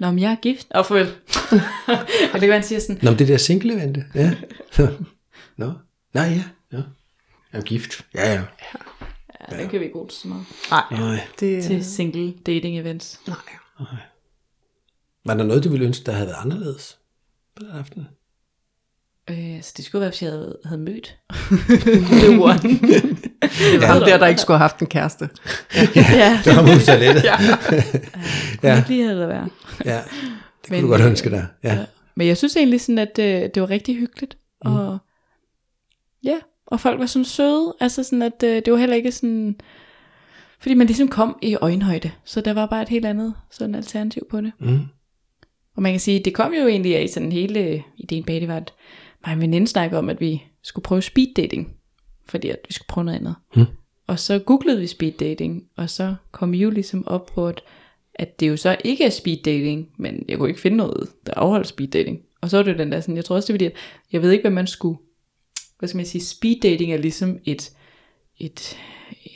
Nå, 0.00 0.10
men 0.10 0.18
jeg 0.18 0.32
er 0.32 0.36
gift. 0.36 0.66
Og 0.70 0.86
farvel. 0.86 1.06
og 2.32 2.40
det 2.40 2.48
kan 2.48 2.62
siger 2.62 2.80
sådan, 2.80 2.98
Nå, 3.02 3.10
men 3.10 3.18
det 3.18 3.28
der 3.28 3.36
single 3.36 3.74
event. 3.74 3.98
Ja. 4.14 4.34
Så. 4.72 4.88
Nå. 5.56 5.72
Nej, 6.14 6.24
ja. 6.24 6.44
ja. 6.72 6.82
Jeg 7.52 7.58
er 7.58 7.62
gift. 7.62 8.06
Ja, 8.14 8.32
ja. 8.32 8.42
ja, 9.50 9.56
den 9.56 9.68
kan 9.68 9.80
vi 9.80 9.84
ikke 9.84 9.92
bruge 9.92 10.08
til 10.08 10.18
så 10.18 10.28
meget. 10.28 10.44
Nej, 10.70 10.82
Nej. 10.90 11.20
det 11.40 11.64
Til 11.64 11.84
single 11.84 12.32
dating 12.46 12.78
events. 12.78 13.20
nej. 13.26 13.36
Var 15.24 15.34
der 15.34 15.44
noget, 15.44 15.64
du 15.64 15.68
ville 15.68 15.86
ønske, 15.86 16.04
der 16.04 16.12
havde 16.12 16.26
været 16.26 16.38
anderledes 16.40 16.98
på 17.56 17.62
den 17.62 17.70
aften? 17.70 18.08
Øh, 19.30 19.62
så 19.62 19.74
det 19.76 19.84
skulle 19.84 20.00
være, 20.00 20.10
hvis 20.10 20.22
jeg 20.22 20.30
havde, 20.30 20.58
havde 20.64 20.80
mødt 20.80 21.16
The 22.22 22.28
One. 22.42 22.58
Det 22.62 23.80
var 23.80 23.86
ham 23.86 24.00
der, 24.02 24.18
der 24.18 24.26
ikke 24.26 24.40
skulle 24.40 24.58
have 24.58 24.62
haft 24.68 24.80
en 24.80 24.86
kæreste. 24.86 25.28
ja, 25.96 26.40
Det 26.44 26.56
var 26.56 26.62
mod 26.62 26.80
toilettet. 26.86 27.24
ja. 27.24 27.34
ja. 28.62 28.76
ikke 28.76 28.88
lige 28.88 29.04
havde 29.04 29.20
det 29.20 29.28
været. 29.28 29.50
ja. 29.84 29.96
Det 29.96 30.68
kunne 30.68 30.76
Men, 30.76 30.82
du 30.82 30.88
godt 30.88 31.00
øh, 31.00 31.06
ønske 31.06 31.30
dig. 31.30 31.46
Ja. 31.64 31.78
Men 32.16 32.26
jeg 32.26 32.36
synes 32.36 32.56
egentlig 32.56 32.80
sådan, 32.80 32.98
at 32.98 33.16
det, 33.16 33.54
det 33.54 33.60
var 33.62 33.70
rigtig 33.70 33.96
hyggeligt. 33.96 34.36
Mm. 34.64 34.72
Og 34.72 34.98
ja, 36.24 36.36
og 36.66 36.80
folk 36.80 37.00
var 37.00 37.06
sådan 37.06 37.24
søde. 37.24 37.74
Altså 37.80 38.02
sådan, 38.02 38.22
at 38.22 38.42
øh, 38.44 38.62
det 38.64 38.72
var 38.72 38.78
heller 38.78 38.96
ikke 38.96 39.12
sådan... 39.12 39.56
Fordi 40.60 40.74
man 40.74 40.86
ligesom 40.86 41.08
kom 41.08 41.38
i 41.42 41.56
øjenhøjde. 41.60 42.10
Så 42.24 42.40
der 42.40 42.52
var 42.52 42.66
bare 42.66 42.82
et 42.82 42.88
helt 42.88 43.06
andet 43.06 43.34
sådan 43.50 43.74
alternativ 43.74 44.22
på 44.30 44.40
det. 44.40 44.52
Mm. 44.60 44.80
Og 45.76 45.82
man 45.82 45.92
kan 45.92 46.00
sige, 46.00 46.20
det 46.24 46.34
kom 46.34 46.52
jo 46.54 46.66
egentlig 46.66 46.96
af 46.96 47.08
sådan 47.08 47.32
hele 47.32 47.82
ideen 47.96 48.24
bag 48.24 48.40
det 48.40 48.48
var, 48.48 48.56
at 48.56 48.72
og 49.28 49.34
en 49.34 49.40
veninde 49.40 49.66
snakkede 49.66 49.98
om, 49.98 50.08
at 50.08 50.20
vi 50.20 50.42
skulle 50.62 50.84
prøve 50.84 51.02
speed 51.02 51.34
dating. 51.36 51.74
Fordi 52.26 52.48
at 52.48 52.58
vi 52.68 52.72
skulle 52.72 52.86
prøve 52.86 53.04
noget 53.04 53.18
andet. 53.18 53.34
Mm. 53.56 53.64
Og 54.06 54.18
så 54.18 54.38
googlede 54.38 54.80
vi 54.80 54.86
speed 54.86 55.12
dating, 55.12 55.64
og 55.76 55.90
så 55.90 56.14
kom 56.32 56.52
vi 56.52 56.58
jo 56.58 56.70
ligesom 56.70 57.06
op 57.06 57.26
på, 57.26 57.48
at, 57.48 57.60
at 58.14 58.40
det 58.40 58.48
jo 58.48 58.56
så 58.56 58.76
ikke 58.84 59.04
er 59.04 59.10
speed 59.10 59.36
dating, 59.44 59.88
men 59.96 60.24
jeg 60.28 60.38
kunne 60.38 60.48
ikke 60.48 60.60
finde 60.60 60.76
noget, 60.76 61.08
der 61.26 61.32
afholdt 61.36 61.68
speed 61.68 61.88
dating. 61.88 62.18
Og 62.40 62.50
så 62.50 62.56
var 62.56 62.64
det 62.64 62.72
jo 62.72 62.78
den 62.78 62.92
der 62.92 63.00
sådan, 63.00 63.16
jeg 63.16 63.24
tror 63.24 63.36
også 63.36 63.46
det 63.46 63.52
er 63.52 63.54
fordi, 63.54 63.64
at 63.64 63.72
jeg 64.12 64.22
ved 64.22 64.30
ikke, 64.30 64.42
hvad 64.42 64.50
man 64.50 64.66
skulle, 64.66 64.98
hvad 65.78 65.88
skal 65.88 65.96
man 65.96 66.06
sige, 66.06 66.24
speed 66.24 66.60
dating 66.60 66.92
er 66.92 66.96
ligesom 66.96 67.38
et, 67.44 67.72
et, 68.38 68.76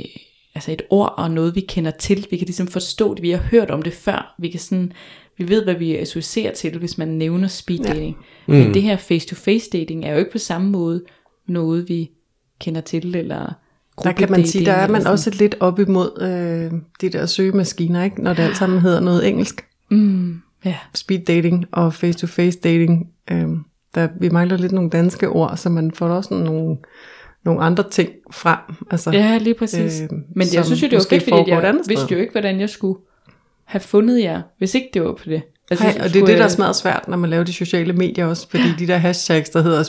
øh, 0.00 0.06
altså 0.54 0.72
et 0.72 0.82
ord 0.90 1.14
og 1.16 1.30
noget, 1.30 1.54
vi 1.54 1.60
kender 1.60 1.90
til. 1.90 2.26
Vi 2.30 2.36
kan 2.36 2.46
ligesom 2.46 2.66
forstå 2.66 3.14
det, 3.14 3.22
vi 3.22 3.30
har 3.30 3.38
hørt 3.38 3.70
om 3.70 3.82
det 3.82 3.92
før. 3.92 4.34
Vi 4.38 4.50
kan 4.50 4.60
sådan, 4.60 4.92
vi 5.42 5.48
ved, 5.48 5.64
hvad 5.64 5.74
vi 5.74 5.96
associerer 5.96 6.54
til, 6.54 6.78
hvis 6.78 6.98
man 6.98 7.08
nævner 7.08 7.48
speed 7.48 7.78
dating. 7.78 8.16
Ja. 8.48 8.52
Men 8.52 8.74
det 8.74 8.82
her 8.82 8.96
face-to-face 8.96 9.70
dating 9.72 10.04
er 10.04 10.12
jo 10.12 10.18
ikke 10.18 10.32
på 10.32 10.38
samme 10.38 10.70
måde 10.70 11.02
noget, 11.48 11.88
vi 11.88 12.10
kender 12.60 12.80
til, 12.80 13.16
eller 13.16 13.52
Der 14.04 14.12
kan 14.12 14.30
man 14.30 14.46
sige, 14.46 14.64
der 14.64 14.72
er 14.72 14.88
man 14.88 15.06
også 15.06 15.30
lidt 15.30 15.56
op 15.60 15.78
imod 15.78 16.22
øh, 16.22 16.80
de 17.00 17.18
der 17.18 17.26
søgemaskiner, 17.26 18.04
ikke? 18.04 18.22
når 18.22 18.34
det 18.34 18.42
alt 18.42 18.56
sammen 18.56 18.80
hedder 18.80 19.00
noget 19.00 19.28
engelsk. 19.28 19.64
Mm, 19.90 20.40
ja. 20.64 20.76
Speed 20.94 21.20
dating 21.24 21.64
og 21.72 21.94
face-to-face 21.94 22.58
dating. 22.60 23.08
Øh, 23.30 23.48
der, 23.94 24.08
vi 24.20 24.28
mangler 24.28 24.56
lidt 24.56 24.72
nogle 24.72 24.90
danske 24.90 25.28
ord, 25.28 25.56
så 25.56 25.68
man 25.68 25.90
får 25.90 26.08
også 26.08 26.34
nogle, 26.34 26.76
nogle 27.44 27.60
andre 27.60 27.90
ting 27.90 28.10
frem. 28.30 28.58
Altså, 28.90 29.10
ja, 29.10 29.38
lige 29.38 29.54
præcis. 29.54 30.00
Øh, 30.02 30.08
Men 30.36 30.46
jeg 30.54 30.64
synes 30.64 30.82
jo, 30.82 30.86
det 30.86 30.96
var 30.96 31.06
fedt, 31.10 31.22
fordi 31.22 31.50
jeg 31.50 31.74
vidste 31.88 32.14
jo 32.14 32.20
ikke, 32.20 32.32
hvordan 32.32 32.60
jeg 32.60 32.70
skulle 32.70 32.98
have 33.64 33.80
fundet 33.80 34.22
jer, 34.22 34.42
hvis 34.58 34.74
ikke 34.74 34.90
det 34.94 35.02
var 35.02 35.12
på 35.12 35.24
det. 35.24 35.42
Altså, 35.70 35.92
så 35.92 35.98
og 36.04 36.14
det 36.14 36.22
er 36.22 36.26
det, 36.26 36.38
der 36.38 36.44
er 36.44 36.48
smadret 36.48 36.76
svært, 36.76 37.08
når 37.08 37.16
man 37.16 37.30
laver 37.30 37.44
de 37.44 37.52
sociale 37.52 37.92
medier 37.92 38.26
også, 38.26 38.48
fordi 38.50 38.64
de 38.78 38.86
der 38.86 38.96
hashtags, 38.96 39.50
der 39.50 39.62
hedder 39.62 39.84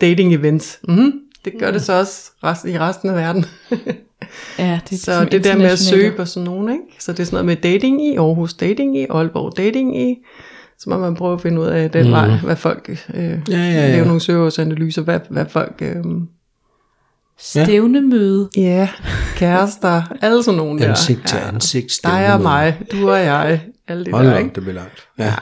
dating 0.00 0.34
events, 0.34 0.78
mm, 0.88 1.12
det 1.44 1.52
gør 1.58 1.70
det 1.70 1.82
så 1.82 1.92
også 1.92 2.30
resten, 2.44 2.70
i 2.70 2.78
resten 2.78 3.08
af 3.08 3.16
verden. 3.16 3.44
Ja, 4.58 4.80
det 4.90 4.92
er 4.92 5.02
så 5.12 5.24
det 5.24 5.44
der 5.44 5.56
med 5.56 5.66
at 5.66 5.78
søge 5.78 6.12
på 6.12 6.24
sådan 6.24 6.44
nogen, 6.44 6.72
ikke? 6.72 6.82
så 6.98 7.12
det 7.12 7.20
er 7.20 7.24
sådan 7.24 7.34
noget 7.34 7.46
med 7.46 7.56
dating 7.56 8.06
i 8.06 8.16
Aarhus, 8.16 8.54
dating 8.54 8.98
i 8.98 9.06
Aalborg, 9.10 9.56
dating 9.56 10.00
i, 10.00 10.16
så 10.78 10.90
må 10.90 10.98
man 10.98 11.14
prøve 11.14 11.34
at 11.34 11.40
finde 11.40 11.60
ud 11.60 11.66
af 11.66 11.90
den 11.90 12.06
mm. 12.06 12.12
vej, 12.12 12.28
hvad 12.36 12.56
folk, 12.56 12.90
øh, 13.14 13.24
ja, 13.24 13.38
ja, 13.48 13.56
ja. 13.56 13.88
lave 13.88 14.06
nogle 14.06 14.20
søgeårsanalyser, 14.20 15.02
hvad, 15.02 15.20
hvad 15.30 15.46
folk, 15.48 15.74
øh, 15.80 16.04
Stævnemøde. 17.38 18.48
ja, 18.56 18.88
kærester, 19.36 20.02
alle 20.22 20.42
sådan 20.42 20.58
nogle 20.58 20.80
der. 20.80 20.88
Ansigt 20.90 21.26
til 21.28 21.38
ja. 21.42 21.48
ansigt. 21.48 22.00
Dig 22.04 22.34
og 22.34 22.40
mig, 22.40 22.80
du 22.92 23.10
og 23.10 23.18
jeg, 23.20 23.60
alle 23.88 24.04
det 24.04 24.14
Hold 24.14 24.26
der, 24.26 24.38
ikke? 24.38 24.50
det 24.54 24.62
bliver 24.62 24.74
langt. 24.74 25.08
Ja. 25.18 25.34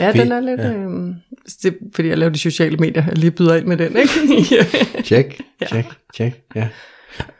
Ja, 0.00 0.12
Vi- 0.12 0.18
den 0.18 0.32
er 0.32 0.40
lidt... 0.40 0.60
ja. 0.60 0.66
Ja. 0.68 0.72
Øhm, 0.74 1.14
det, 1.62 1.76
fordi 1.94 2.08
jeg 2.08 2.18
laver 2.18 2.30
de 2.32 2.38
sociale 2.38 2.76
medier, 2.76 3.04
jeg 3.08 3.18
lige 3.18 3.30
byder 3.30 3.54
ind 3.54 3.66
med 3.66 3.76
den, 3.76 3.96
ikke? 3.96 4.12
Tjek, 5.04 5.40
tjek, 5.68 5.86
tjek. 6.16 6.42
Ja. 6.54 6.68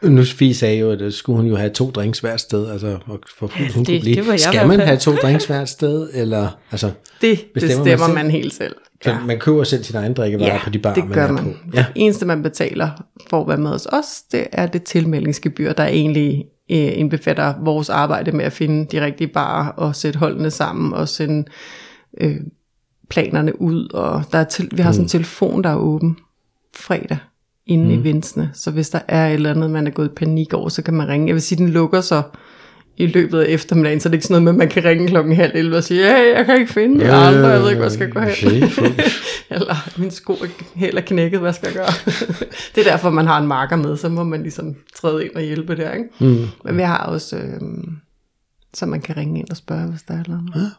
Nu 0.03 0.25
Fie 0.25 0.55
sagde 0.55 0.79
jo, 0.79 0.91
at 0.91 1.01
øh, 1.01 1.13
skulle 1.13 1.37
hun 1.37 1.47
jo 1.47 1.57
have 1.57 1.71
to 1.71 1.91
drinks 1.91 2.19
hvert 2.19 2.41
sted, 2.41 2.71
altså 2.71 2.99
for, 3.07 3.21
for 3.39 3.47
hun 3.57 3.65
det- 3.67 3.75
kunne 3.75 3.85
blive. 3.85 4.17
det 4.17 4.27
var 4.27 4.33
jeg 4.33 4.35
i 4.35 4.43
Skal 4.43 4.67
man 4.69 4.81
have 4.81 4.97
to 4.99 5.15
drinks 5.17 5.45
hvert 5.45 5.69
sted, 5.69 6.11
eller 6.15 6.49
altså, 6.71 6.91
det 7.21 7.41
bestemmer, 7.55 7.85
Bestemmer 7.85 8.07
man 8.07 8.15
man, 8.15 8.17
selv? 8.17 8.25
man 8.25 8.31
helt 8.31 8.55
selv. 8.55 8.77
Så 9.03 9.17
man 9.27 9.39
køber 9.39 9.65
selv 9.65 9.85
sin 9.85 9.97
egen 9.97 10.15
drikkevarer 10.15 10.61
på 10.65 10.71
de 10.71 10.79
barer, 10.79 10.95
det 10.95 11.05
gør 11.13 11.27
er 11.27 11.33
man. 11.33 11.45
på. 11.45 11.51
Ja. 11.75 11.87
eneste, 11.95 12.27
man 12.27 12.43
betaler 12.43 12.91
for 13.31 13.41
at 13.41 13.49
være 13.49 13.57
med 13.57 13.71
hos 13.71 13.87
os, 13.87 14.23
det 14.33 14.47
er 14.53 14.67
det 14.67 14.83
tilmeldingsgebyr, 14.83 15.73
der 15.73 15.85
egentlig 15.85 16.45
øh, 16.71 16.99
indbefatter 16.99 17.55
vores 17.65 17.91
arbejde 17.91 18.33
med 18.33 18.45
at 18.45 18.53
finde 18.53 18.87
de 18.97 19.05
rigtige 19.05 19.29
barer 19.29 19.69
og 19.69 19.97
sætte 19.97 20.19
holdene 20.19 20.51
sammen 20.51 20.95
og 20.95 21.09
sende 21.09 21.45
øh, 22.21 22.37
planerne 23.11 23.61
ud. 23.61 23.89
Og 23.95 24.23
der 24.33 24.39
er 24.39 24.45
til, 24.45 24.69
vi 24.73 24.83
har 24.83 24.93
sådan 24.93 25.05
en 25.05 25.09
telefon, 25.09 25.65
der 25.65 25.71
er 25.71 25.77
åben 25.77 26.17
fredag 26.77 27.19
inden 27.67 27.89
mm. 27.89 28.01
eventsene. 28.01 28.51
Så 28.53 28.71
hvis 28.71 28.91
der 28.91 29.01
er 29.09 29.27
et 29.27 29.35
eller 29.35 29.51
andet, 29.51 29.71
man 29.71 29.87
er 29.87 29.91
gået 29.91 30.09
i 30.09 30.15
panik 30.17 30.55
over, 30.55 30.69
så 30.69 30.83
kan 30.83 30.95
man 30.95 31.09
ringe. 31.09 31.27
Jeg 31.27 31.35
vil 31.35 31.43
sige, 31.43 31.59
den 31.59 31.69
lukker 31.69 32.01
så 32.01 32.23
i 32.97 33.07
løbet 33.07 33.41
af 33.41 33.47
eftermiddagen, 33.49 34.01
så 34.01 34.09
det 34.09 34.13
er 34.13 34.17
ikke 34.17 34.27
sådan 34.27 34.43
noget 34.43 34.55
med, 34.57 34.65
at 34.65 34.69
man 34.69 34.69
kan 34.69 34.85
ringe 34.91 35.09
klokken 35.09 35.37
halv 35.37 35.53
11 35.55 35.77
og 35.77 35.85
sige, 35.85 36.01
ja, 36.01 36.37
jeg 36.37 36.47
kan 36.47 36.61
ikke 36.61 36.73
finde 36.73 37.05
de 37.05 37.13
andre, 37.13 37.49
jeg 37.49 37.61
ved 37.61 37.69
ikke, 37.71 37.81
hvad 37.81 37.91
jeg 37.91 37.93
skal 37.93 38.11
gå 38.11 38.21
hen. 38.21 38.63
Eller 39.57 39.99
min 39.99 40.11
sko 40.11 40.33
er 40.33 40.47
helt 40.75 40.99
er 40.99 41.03
knækket, 41.03 41.41
hvad 41.41 41.53
skal 41.53 41.67
jeg 41.67 41.75
gøre? 41.75 41.93
det 42.75 42.87
er 42.87 42.91
derfor, 42.91 43.11
man 43.11 43.27
har 43.27 43.39
en 43.41 43.47
marker 43.47 43.77
med, 43.77 43.97
så 43.97 44.09
må 44.09 44.25
man 44.25 44.43
ligesom 44.43 44.75
træde 44.95 45.25
ind 45.25 45.35
og 45.35 45.43
hjælpe 45.43 45.77
der. 45.77 45.93
Ikke? 45.93 46.09
Mm. 46.21 46.47
Men 46.65 46.77
vi 46.77 46.83
har 46.83 46.99
også 46.99 47.37
øh, 47.37 47.61
Så 48.75 48.87
man 48.87 49.01
kan 49.01 49.17
ringe 49.17 49.41
ind 49.41 49.51
og 49.51 49.57
spørge, 49.57 49.87
hvis 49.91 50.03
der 50.03 50.15
er 50.15 50.25
noget. 50.29 50.73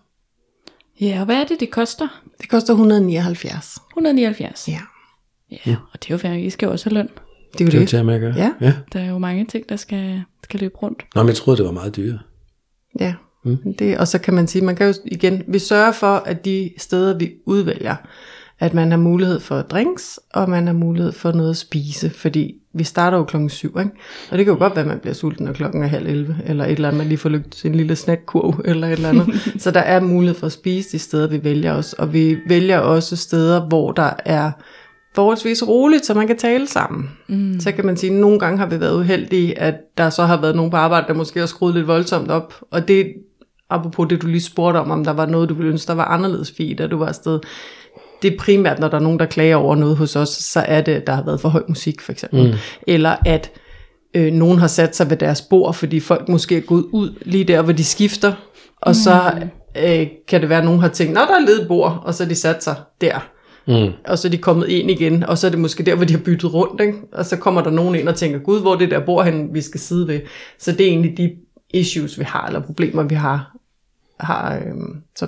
Ja, 1.02 1.20
og 1.20 1.26
hvad 1.26 1.36
er 1.36 1.44
det, 1.44 1.60
det 1.60 1.72
koster? 1.72 2.22
Det 2.42 2.50
koster 2.50 2.74
179. 2.74 3.78
179. 3.92 4.68
Ja, 4.68 4.80
Ja, 5.66 5.76
og 5.94 6.04
det 6.04 6.10
er 6.10 6.14
jo 6.14 6.18
fair, 6.18 6.34
I 6.34 6.50
skal 6.50 6.66
jo 6.66 6.72
også 6.72 6.90
have 6.90 6.94
løn. 6.94 7.10
Det 7.54 7.62
er 7.62 7.66
jo 7.66 7.72
Det 7.72 7.76
er 7.76 7.80
det. 7.80 7.90
til 7.90 7.98
at 7.98 8.06
mærke. 8.06 8.34
Ja. 8.38 8.52
ja. 8.62 8.74
Der 8.94 9.00
er 9.00 9.10
jo 9.10 9.18
mange 9.18 9.46
ting, 9.46 9.70
der 9.70 9.76
skal, 9.76 10.22
skal 10.44 10.60
løbe 10.60 10.76
rundt. 10.76 11.06
Nå, 11.16 11.22
men 11.24 11.28
jeg 11.28 11.36
troede, 11.36 11.58
det 11.58 11.66
var 11.66 11.72
meget 11.72 11.96
dyrere. 11.96 12.20
Ja, 13.00 13.14
mm. 13.46 13.58
det, 13.80 13.98
og 13.98 14.08
så 14.08 14.20
kan 14.20 14.34
man 14.34 14.48
sige, 14.48 14.66
man 14.66 14.76
kan 14.76 14.88
jo 14.88 14.94
igen, 15.06 15.44
vi 15.48 15.60
sørger 15.60 15.92
for, 15.92 16.16
at 16.16 16.46
de 16.46 16.72
steder, 16.78 17.18
vi 17.18 17.32
udvælger, 17.46 17.96
at 18.60 18.74
man 18.74 18.92
har 18.92 18.98
mulighed 18.98 19.40
for 19.40 19.62
drinks, 19.62 20.20
og 20.34 20.50
man 20.50 20.68
har 20.68 20.74
mulighed 20.74 21.12
for 21.12 21.32
noget 21.32 21.50
at 21.50 21.58
spise, 21.58 22.10
fordi 22.10 22.56
vi 22.74 22.84
starter 22.84 23.18
jo 23.18 23.24
klokken 23.24 23.50
syv, 23.50 23.78
ikke? 23.80 23.92
og 24.32 24.38
det 24.38 24.46
kan 24.46 24.54
jo 24.54 24.60
godt 24.60 24.76
være, 24.76 24.84
at 24.84 24.88
man 24.88 25.00
bliver 25.00 25.14
sulten, 25.14 25.46
når 25.46 25.54
klokken 25.54 25.84
er 25.84 25.88
halv 25.88 26.08
11, 26.08 26.38
eller 26.46 26.66
et 26.66 26.72
eller 26.72 26.88
andet, 26.88 26.98
man 26.98 27.08
lige 27.08 27.18
får 27.18 27.30
lygt 27.30 27.56
sin 27.56 27.76
lille 27.76 27.96
snackkurv, 27.96 28.62
eller 28.66 28.88
et 28.88 28.94
eller 28.94 29.10
andet. 29.10 29.54
så 29.58 29.72
der 29.72 29.80
er 29.80 30.00
mulighed 30.00 30.40
for 30.40 30.46
at 30.46 30.52
spise 30.52 30.92
de 30.92 31.00
steder, 31.00 31.28
vi 31.28 31.44
vælger 31.44 31.74
os, 31.74 31.94
og 31.94 32.14
vi 32.14 32.38
vælger 32.48 32.80
også 32.80 33.16
steder, 33.16 33.68
hvor 33.68 33.92
der 33.92 34.12
er 34.26 34.52
forholdsvis 35.16 35.68
roligt, 35.68 36.06
så 36.06 36.14
man 36.14 36.28
kan 36.28 36.38
tale 36.38 36.68
sammen. 36.68 37.10
Mm. 37.28 37.60
Så 37.60 37.72
kan 37.72 37.86
man 37.86 37.98
sige, 37.98 38.14
at 38.14 38.20
nogle 38.20 38.40
gange 38.40 38.58
har 38.58 38.66
vi 38.66 38.80
været 38.80 39.00
uheldige, 39.00 39.60
at 39.60 39.76
der 39.98 40.10
så 40.10 40.24
har 40.24 40.42
været 40.42 40.56
nogen 40.56 40.72
på 40.72 40.78
arbejde, 40.78 41.08
der 41.08 41.14
måske 41.14 41.40
har 41.40 41.48
skruet 41.48 41.76
lidt 41.76 41.88
voldsomt 41.88 42.32
op. 42.32 42.54
Og 42.72 42.88
det, 42.88 43.14
apropos 43.70 44.08
det 44.10 44.22
du 44.22 44.28
lige 44.28 44.42
spurgte 44.42 44.78
om, 44.78 44.92
om 44.92 45.04
der 45.04 45.14
var 45.14 45.26
noget, 45.26 45.50
du 45.50 45.54
ville 45.54 45.72
ønske, 45.72 45.88
der 45.88 45.94
var 45.94 46.06
anderledes 46.06 46.54
fint, 46.58 46.80
da 46.80 46.88
du 46.88 46.98
var 46.98 47.08
afsted. 47.08 47.40
Det 48.22 48.34
er 48.34 48.38
primært, 48.40 48.80
når 48.80 48.88
der 48.88 48.98
er 48.98 49.02
nogen, 49.02 49.20
der 49.20 49.26
klager 49.26 49.56
over 49.56 49.76
noget 49.76 49.98
hos 49.98 50.16
os, 50.16 50.30
så 50.30 50.60
er 50.60 50.82
det, 50.82 50.92
at 50.92 51.08
der 51.08 51.14
har 51.14 51.24
været 51.24 51.42
for 51.42 51.50
høj 51.50 51.64
musik, 51.68 52.02
for 52.02 52.12
eksempel. 52.12 52.52
Mm. 52.52 52.58
Eller 52.88 53.16
at 53.26 53.52
øh, 54.16 54.34
nogen 54.34 54.60
har 54.60 54.68
sat 54.68 54.96
sig 54.96 55.10
ved 55.10 55.18
deres 55.18 55.42
bord, 55.42 55.74
fordi 55.74 56.00
folk 56.00 56.30
måske 56.30 56.58
er 56.58 56.62
gået 56.62 56.86
ud 56.92 57.14
lige 57.22 57.44
der, 57.44 57.62
hvor 57.62 57.74
de 57.74 57.84
skifter. 57.84 58.34
Og 58.82 58.96
så 58.96 59.32
øh, 59.78 60.08
kan 60.28 60.42
det 60.42 60.50
være, 60.50 60.60
at 60.60 60.66
nogen 60.66 60.80
har 60.80 60.88
tænkt, 60.88 61.14
nå, 61.14 61.20
der 61.20 61.36
er 61.36 61.46
ledet 61.46 61.68
bord, 61.68 62.02
og 62.06 62.14
så 62.14 62.24
har 62.24 62.30
de 62.30 62.36
sat 62.36 62.64
sig 62.64 62.76
der. 63.02 63.30
Mm. 63.68 63.92
Og 64.08 64.18
så 64.20 64.28
er 64.28 64.30
de 64.32 64.38
kommet 64.38 64.70
ind 64.70 64.92
igen, 64.92 65.24
og 65.24 65.38
så 65.38 65.48
er 65.48 65.52
det 65.52 65.60
måske 65.60 65.84
der, 65.84 65.96
hvor 65.96 66.06
de 66.06 66.14
har 66.14 66.22
byttet 66.22 66.54
rundt, 66.54 66.82
ikke? 66.82 66.94
og 67.12 67.26
så 67.26 67.38
kommer 67.38 67.64
der 67.64 67.70
nogen 67.72 67.96
ind 67.96 68.10
og 68.10 68.16
tænker, 68.16 68.40
gud, 68.40 68.62
hvor 68.62 68.74
er 68.74 68.78
det 68.78 68.92
der 68.92 69.06
bord 69.06 69.26
hen, 69.26 69.54
vi 69.54 69.62
skal 69.62 69.80
sidde 69.80 70.08
ved. 70.08 70.20
Så 70.60 70.72
det 70.72 70.82
er 70.82 70.88
egentlig 70.90 71.18
de 71.18 71.32
issues, 71.74 72.20
vi 72.20 72.24
har, 72.24 72.48
eller 72.48 72.60
problemer, 72.60 73.04
vi 73.04 73.16
har. 73.16 73.56
har 74.20 74.56
øhm, 74.68 74.96
så, 75.16 75.28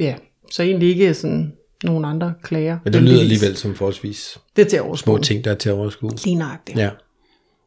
ja, 0.00 0.14
så 0.52 0.62
egentlig 0.62 0.88
ikke 0.88 1.14
sådan 1.14 1.52
nogen 1.84 2.04
andre 2.04 2.34
klager. 2.42 2.78
Men 2.84 2.92
det 2.92 3.02
lyder 3.02 3.20
alligevel 3.20 3.56
som 3.56 3.74
forholdsvis 3.74 4.38
Det 4.56 4.64
er 4.64 4.68
til 4.68 4.80
overskue. 4.80 5.14
små 5.16 5.18
ting, 5.22 5.44
der 5.44 5.50
er 5.50 5.54
til 5.54 5.68
at 5.68 5.74
overskue. 5.74 6.10
Lige 6.24 6.36
nøjagtigt. 6.36 6.78
Ja. 6.78 6.90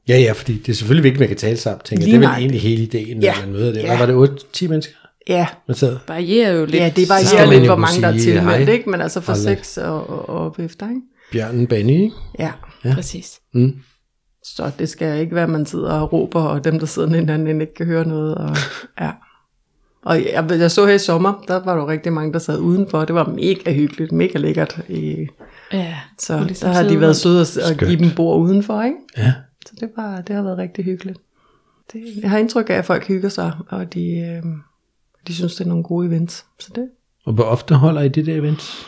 Ja, 0.07 0.17
ja, 0.19 0.31
fordi 0.31 0.53
det 0.57 0.69
er 0.69 0.73
selvfølgelig 0.73 1.03
vigtigt, 1.03 1.17
at 1.17 1.19
man 1.19 1.27
kan 1.27 1.37
tale 1.37 1.57
sammen, 1.57 1.81
tænker 1.85 2.03
jeg. 2.05 2.09
Lige 2.09 2.19
Det 2.21 2.25
er 2.25 2.29
vel 2.31 2.37
egentlig 2.39 2.61
hele 2.61 2.83
ideen, 2.83 3.17
når 3.17 3.23
Ja. 3.23 3.33
man 3.41 3.51
møder 3.51 3.73
det. 3.73 3.79
Ja. 3.81 3.97
Hvad 3.97 4.15
var 4.15 4.25
det, 4.25 4.39
8-10 4.63 4.67
mennesker, 4.67 4.95
Ja, 5.29 5.47
sad? 5.73 5.97
Varierer 6.07 6.51
jo 6.51 6.65
lidt. 6.65 6.75
ja, 6.75 6.91
det 6.95 7.09
varierer 7.09 7.51
lidt, 7.51 7.65
hvor 7.65 7.75
mange 7.75 8.01
der 8.01 8.07
er 8.07 8.17
tilmeldt, 8.17 8.69
ikke? 8.69 8.89
Men 8.89 9.01
altså 9.01 9.21
fra. 9.21 9.35
6 9.35 9.77
og, 9.77 10.09
og, 10.09 10.29
og 10.29 10.45
op 10.45 10.59
efter, 10.59 10.89
ikke? 10.89 11.01
Bjørnen 11.31 11.67
Benny, 11.67 11.91
ikke? 11.91 12.15
Ja. 12.39 12.51
Præcis. 12.93 13.39
Mm. 13.53 13.75
Så 14.43 14.71
det 14.79 14.89
skal 14.89 15.19
ikke 15.19 15.35
være, 15.35 15.43
at 15.43 15.49
man 15.49 15.65
sidder 15.65 15.91
og 15.91 16.13
råber, 16.13 16.41
og 16.41 16.63
dem, 16.63 16.79
der 16.79 16.85
sidder 16.85 17.09
nede 17.09 17.33
anden 17.33 17.61
ikke 17.61 17.73
kan 17.73 17.85
høre 17.85 18.07
noget. 18.07 18.35
Og, 18.35 18.55
ja. 19.01 19.11
og 20.05 20.23
jeg, 20.23 20.45
jeg 20.49 20.71
så 20.71 20.85
her 20.85 20.93
i 20.93 20.99
sommer, 20.99 21.43
der 21.47 21.53
var 21.63 21.75
der 21.75 21.81
jo 21.81 21.87
rigtig 21.87 22.13
mange, 22.13 22.33
der 22.33 22.39
sad 22.39 22.59
udenfor. 22.59 23.05
Det 23.05 23.15
var 23.15 23.27
mega 23.27 23.73
hyggeligt, 23.73 24.11
mega 24.11 24.39
lækkert. 24.39 24.79
I, 24.89 25.27
Ja, 25.73 25.95
så 26.19 26.43
ligesom 26.43 26.69
der 26.69 26.75
har 26.75 26.89
de 26.89 27.01
været 27.01 27.15
søde 27.15 27.41
at, 27.41 27.57
at 27.57 27.77
give 27.77 27.99
dem 27.99 28.11
bord 28.15 28.41
udenfor. 28.41 28.83
Ikke? 28.83 28.97
Ja. 29.17 29.33
Så 29.65 29.73
det, 29.79 29.89
var, 29.97 30.21
det 30.21 30.35
har 30.35 30.43
været 30.43 30.57
rigtig 30.57 30.85
hyggeligt. 30.85 31.19
Det, 31.93 32.01
jeg 32.21 32.29
har 32.29 32.37
indtryk 32.37 32.69
af, 32.69 32.73
at 32.73 32.85
folk 32.85 33.07
hygger 33.07 33.29
sig, 33.29 33.51
og 33.69 33.93
de, 33.93 34.17
øh, 34.17 34.43
de 35.27 35.35
synes, 35.35 35.55
det 35.55 35.63
er 35.63 35.69
nogle 35.69 35.83
gode 35.83 36.07
events. 36.07 36.45
Så 36.59 36.69
det, 36.75 36.89
Og 37.25 37.33
hvor 37.33 37.43
ofte 37.43 37.75
holder 37.75 38.01
I 38.01 38.09
det 38.09 38.25
der 38.25 38.35
event? 38.35 38.87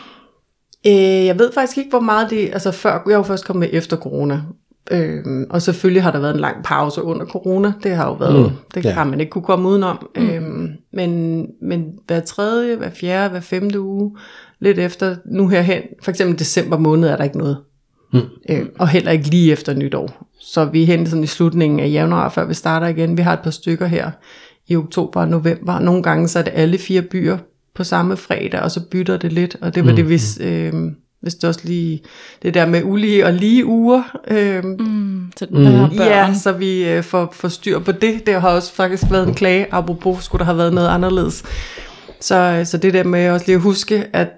Øh, 0.88 1.25
jeg 1.25 1.39
ved 1.39 1.51
faktisk 1.53 1.77
ikke, 1.77 1.89
hvor 1.89 1.99
meget 1.99 2.29
det... 2.29 2.49
Altså 2.53 2.71
før, 2.71 3.03
jeg 3.05 3.13
jo 3.13 3.23
først 3.23 3.45
kommet 3.45 3.59
med 3.59 3.69
efter 3.79 3.97
corona. 3.97 4.41
Øhm, 4.91 5.45
og 5.49 5.61
selvfølgelig 5.61 6.03
har 6.03 6.11
der 6.11 6.19
været 6.19 6.33
en 6.33 6.39
lang 6.39 6.63
pause 6.63 7.03
under 7.03 7.25
corona. 7.25 7.73
Det 7.83 7.91
har 7.91 8.07
jo 8.07 8.13
været... 8.13 8.51
Mm, 8.51 8.57
det 8.73 8.85
ja. 8.85 8.91
har 8.91 9.03
man 9.03 9.19
ikke 9.19 9.29
kunne 9.29 9.43
komme 9.43 9.69
udenom. 9.69 10.09
Mm. 10.15 10.29
Øhm, 10.29 10.69
men, 10.93 11.41
men 11.61 11.85
hver 12.07 12.19
tredje, 12.19 12.75
hver 12.75 12.89
fjerde, 12.89 13.29
hver 13.29 13.39
femte 13.39 13.81
uge, 13.81 14.17
lidt 14.59 14.79
efter, 14.79 15.15
nu 15.25 15.47
herhen, 15.47 15.81
for 16.01 16.11
eksempel 16.11 16.39
december 16.39 16.77
måned, 16.77 17.09
er 17.09 17.15
der 17.15 17.23
ikke 17.23 17.38
noget. 17.38 17.57
Mm. 18.13 18.19
Øh, 18.49 18.65
og 18.79 18.88
heller 18.88 19.11
ikke 19.11 19.29
lige 19.29 19.51
efter 19.51 19.73
nytår. 19.73 20.27
Så 20.39 20.65
vi 20.65 20.81
er 20.81 20.85
hen 20.85 21.07
sådan 21.07 21.23
i 21.23 21.27
slutningen 21.27 21.79
af 21.79 21.91
januar, 21.91 22.29
før 22.29 22.45
vi 22.45 22.53
starter 22.53 22.88
igen. 22.88 23.17
Vi 23.17 23.21
har 23.21 23.33
et 23.33 23.39
par 23.39 23.51
stykker 23.51 23.85
her 23.85 24.11
i 24.68 24.76
oktober 24.76 25.22
og 25.22 25.28
november. 25.28 25.80
Nogle 25.80 26.03
gange 26.03 26.28
så 26.28 26.39
er 26.39 26.43
det 26.43 26.53
alle 26.55 26.78
fire 26.78 27.01
byer 27.01 27.38
på 27.76 27.84
samme 27.84 28.18
fredag, 28.18 28.61
og 28.61 28.72
så 28.72 28.82
bytter 28.91 29.18
det 29.18 29.34
lidt. 29.34 29.57
Og 29.61 29.76
det 29.76 29.86
var 29.86 29.89
mm. 29.91 29.95
det, 29.95 30.05
hvis, 30.05 30.39
øh, 30.41 30.74
hvis 31.22 31.36
det 31.36 31.43
også 31.43 31.61
lige... 31.63 32.01
Det 32.41 32.53
der 32.53 32.65
med 32.65 32.84
ulige 32.84 33.26
og 33.26 33.34
lige 33.34 33.65
uger. 33.65 34.18
Øh, 34.28 34.63
Mm, 34.63 35.32
så 35.38 35.45
der 35.45 35.70
har 35.70 35.88
børn. 35.88 36.07
Ja, 36.07 36.34
så 36.34 36.51
vi 36.51 36.89
øh, 36.89 37.03
får, 37.03 37.30
får 37.34 37.47
styr 37.47 37.80
på 37.80 37.91
det. 37.91 38.26
Det 38.26 38.41
har 38.41 38.49
også 38.49 38.74
faktisk 38.74 39.03
været 39.11 39.28
en 39.28 39.34
klage, 39.34 39.68
apropos 39.72 40.24
skulle 40.24 40.39
der 40.39 40.45
have 40.45 40.57
været 40.57 40.74
noget 40.74 40.88
anderledes. 40.88 41.43
Så, 42.20 42.61
så 42.65 42.78
det 42.78 42.93
der 42.93 43.03
med 43.03 43.30
også 43.30 43.45
lige 43.45 43.55
at 43.55 43.61
huske, 43.61 44.05
at 44.13 44.30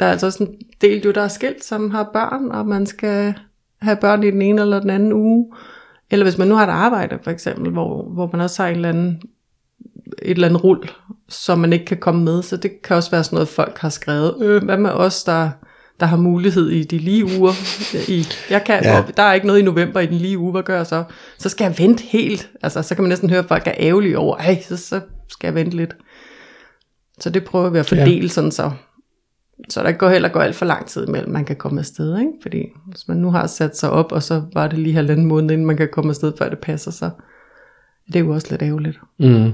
der 0.00 0.06
er 0.06 0.10
altså 0.10 0.26
også 0.26 0.44
en 0.44 0.50
del, 0.80 1.02
jo, 1.04 1.10
der 1.10 1.22
er 1.22 1.28
skilt, 1.28 1.64
som 1.64 1.90
har 1.90 2.10
børn, 2.12 2.50
og 2.50 2.66
man 2.66 2.86
skal 2.86 3.34
have 3.82 3.96
børn 3.96 4.22
i 4.22 4.30
den 4.30 4.42
ene 4.42 4.60
eller 4.60 4.80
den 4.80 4.90
anden 4.90 5.12
uge. 5.12 5.46
Eller 6.10 6.24
hvis 6.24 6.38
man 6.38 6.48
nu 6.48 6.54
har 6.54 6.66
et 6.66 6.70
arbejde, 6.70 7.18
for 7.22 7.30
eksempel, 7.30 7.70
hvor, 7.72 8.02
hvor 8.02 8.30
man 8.32 8.40
også 8.40 8.62
har 8.62 8.68
en 8.68 8.76
eller 8.76 8.88
anden, 8.88 9.20
et 10.24 10.30
eller 10.30 10.48
andet 10.48 10.64
rul, 10.64 10.90
som 11.28 11.58
man 11.58 11.72
ikke 11.72 11.84
kan 11.84 11.96
komme 11.96 12.24
med. 12.24 12.42
Så 12.42 12.56
det 12.56 12.82
kan 12.82 12.96
også 12.96 13.10
være 13.10 13.24
sådan 13.24 13.36
noget, 13.36 13.48
folk 13.48 13.78
har 13.78 13.88
skrevet. 13.88 14.34
Øh, 14.40 14.64
hvad 14.64 14.78
med 14.78 14.90
os, 14.90 15.24
der, 15.24 15.50
der 16.00 16.06
har 16.06 16.16
mulighed 16.16 16.70
i 16.70 16.84
de 16.84 16.98
lige 16.98 17.24
uger? 17.38 17.52
I, 18.08 18.26
jeg 18.50 18.64
kan, 18.64 18.84
Ja. 18.84 19.04
Der 19.16 19.22
er 19.22 19.32
ikke 19.32 19.46
noget 19.46 19.60
i 19.60 19.64
november 19.64 20.00
i 20.00 20.06
den 20.06 20.16
lige 20.16 20.38
uge, 20.38 20.52
hvad 20.52 20.62
gør 20.62 20.76
jeg 20.76 20.86
så? 20.86 21.04
Så 21.38 21.48
skal 21.48 21.64
jeg 21.64 21.78
vente 21.78 22.02
helt. 22.02 22.50
Altså, 22.62 22.82
så 22.82 22.94
kan 22.94 23.04
man 23.04 23.08
næsten 23.08 23.30
høre, 23.30 23.38
at 23.38 23.48
folk 23.48 23.66
er 23.66 23.74
ærgerlige 23.78 24.18
over, 24.18 24.36
ej, 24.36 24.62
så, 24.62 24.76
så 24.76 25.00
skal 25.28 25.48
jeg 25.48 25.54
vente 25.54 25.76
lidt. 25.76 25.96
Så 27.20 27.30
det 27.30 27.44
prøver 27.44 27.70
vi 27.70 27.78
at 27.78 27.86
fordele 27.86 28.22
ja. 28.22 28.28
sådan 28.28 28.50
så, 28.50 28.70
så 29.68 29.80
der 29.80 29.88
ikke 29.88 29.98
går 29.98 30.08
heller 30.08 30.28
går 30.28 30.40
alt 30.40 30.56
for 30.56 30.64
lang 30.64 30.86
tid 30.86 31.08
imellem, 31.08 31.32
man 31.32 31.44
kan 31.44 31.56
komme 31.56 31.80
afsted. 31.80 32.18
Ikke? 32.18 32.32
Fordi 32.42 32.64
hvis 32.86 33.08
man 33.08 33.16
nu 33.16 33.30
har 33.30 33.46
sat 33.46 33.76
sig 33.76 33.90
op, 33.90 34.12
og 34.12 34.22
så 34.22 34.42
var 34.54 34.68
det 34.68 34.78
lige 34.78 34.94
halvanden 34.94 35.26
måned, 35.26 35.50
inden 35.50 35.66
man 35.66 35.76
kan 35.76 35.88
komme 35.92 36.10
afsted, 36.10 36.32
før 36.38 36.48
det 36.48 36.58
passer, 36.58 36.90
så 36.90 37.10
det 38.06 38.16
er 38.16 38.20
jo 38.20 38.30
også 38.30 38.46
lidt 38.50 38.62
ærgerligt. 38.62 39.00
Mm. 39.18 39.52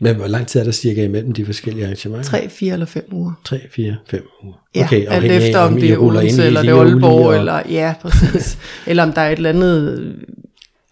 Men 0.00 0.16
hvor 0.16 0.26
lang 0.26 0.46
tid 0.46 0.60
er 0.60 0.64
der 0.64 0.70
cirka 0.72 1.04
imellem 1.04 1.32
de 1.32 1.44
forskellige 1.44 1.84
arrangementer? 1.84 2.24
3, 2.24 2.48
4 2.48 2.72
eller 2.72 2.86
5 2.86 3.04
uger. 3.12 3.32
3, 3.44 3.60
4, 3.74 3.96
5 4.06 4.22
uger. 4.44 4.54
Ja, 4.74 4.84
okay, 4.84 4.96
alt 5.00 5.08
afhængig 5.08 5.42
af, 5.42 5.46
efter 5.46 5.58
om 5.58 5.74
det 5.74 5.90
er 5.92 5.98
Odense, 5.98 6.44
eller 6.44 6.60
det 6.62 6.70
er 6.70 6.76
Aalborg, 6.80 7.26
og- 7.26 7.36
eller 7.36 7.62
ja, 7.70 7.94
præcis. 8.02 8.58
eller 8.86 9.02
om 9.02 9.12
der 9.12 9.20
er 9.20 9.30
et 9.30 9.36
eller 9.36 9.50
andet 9.50 10.14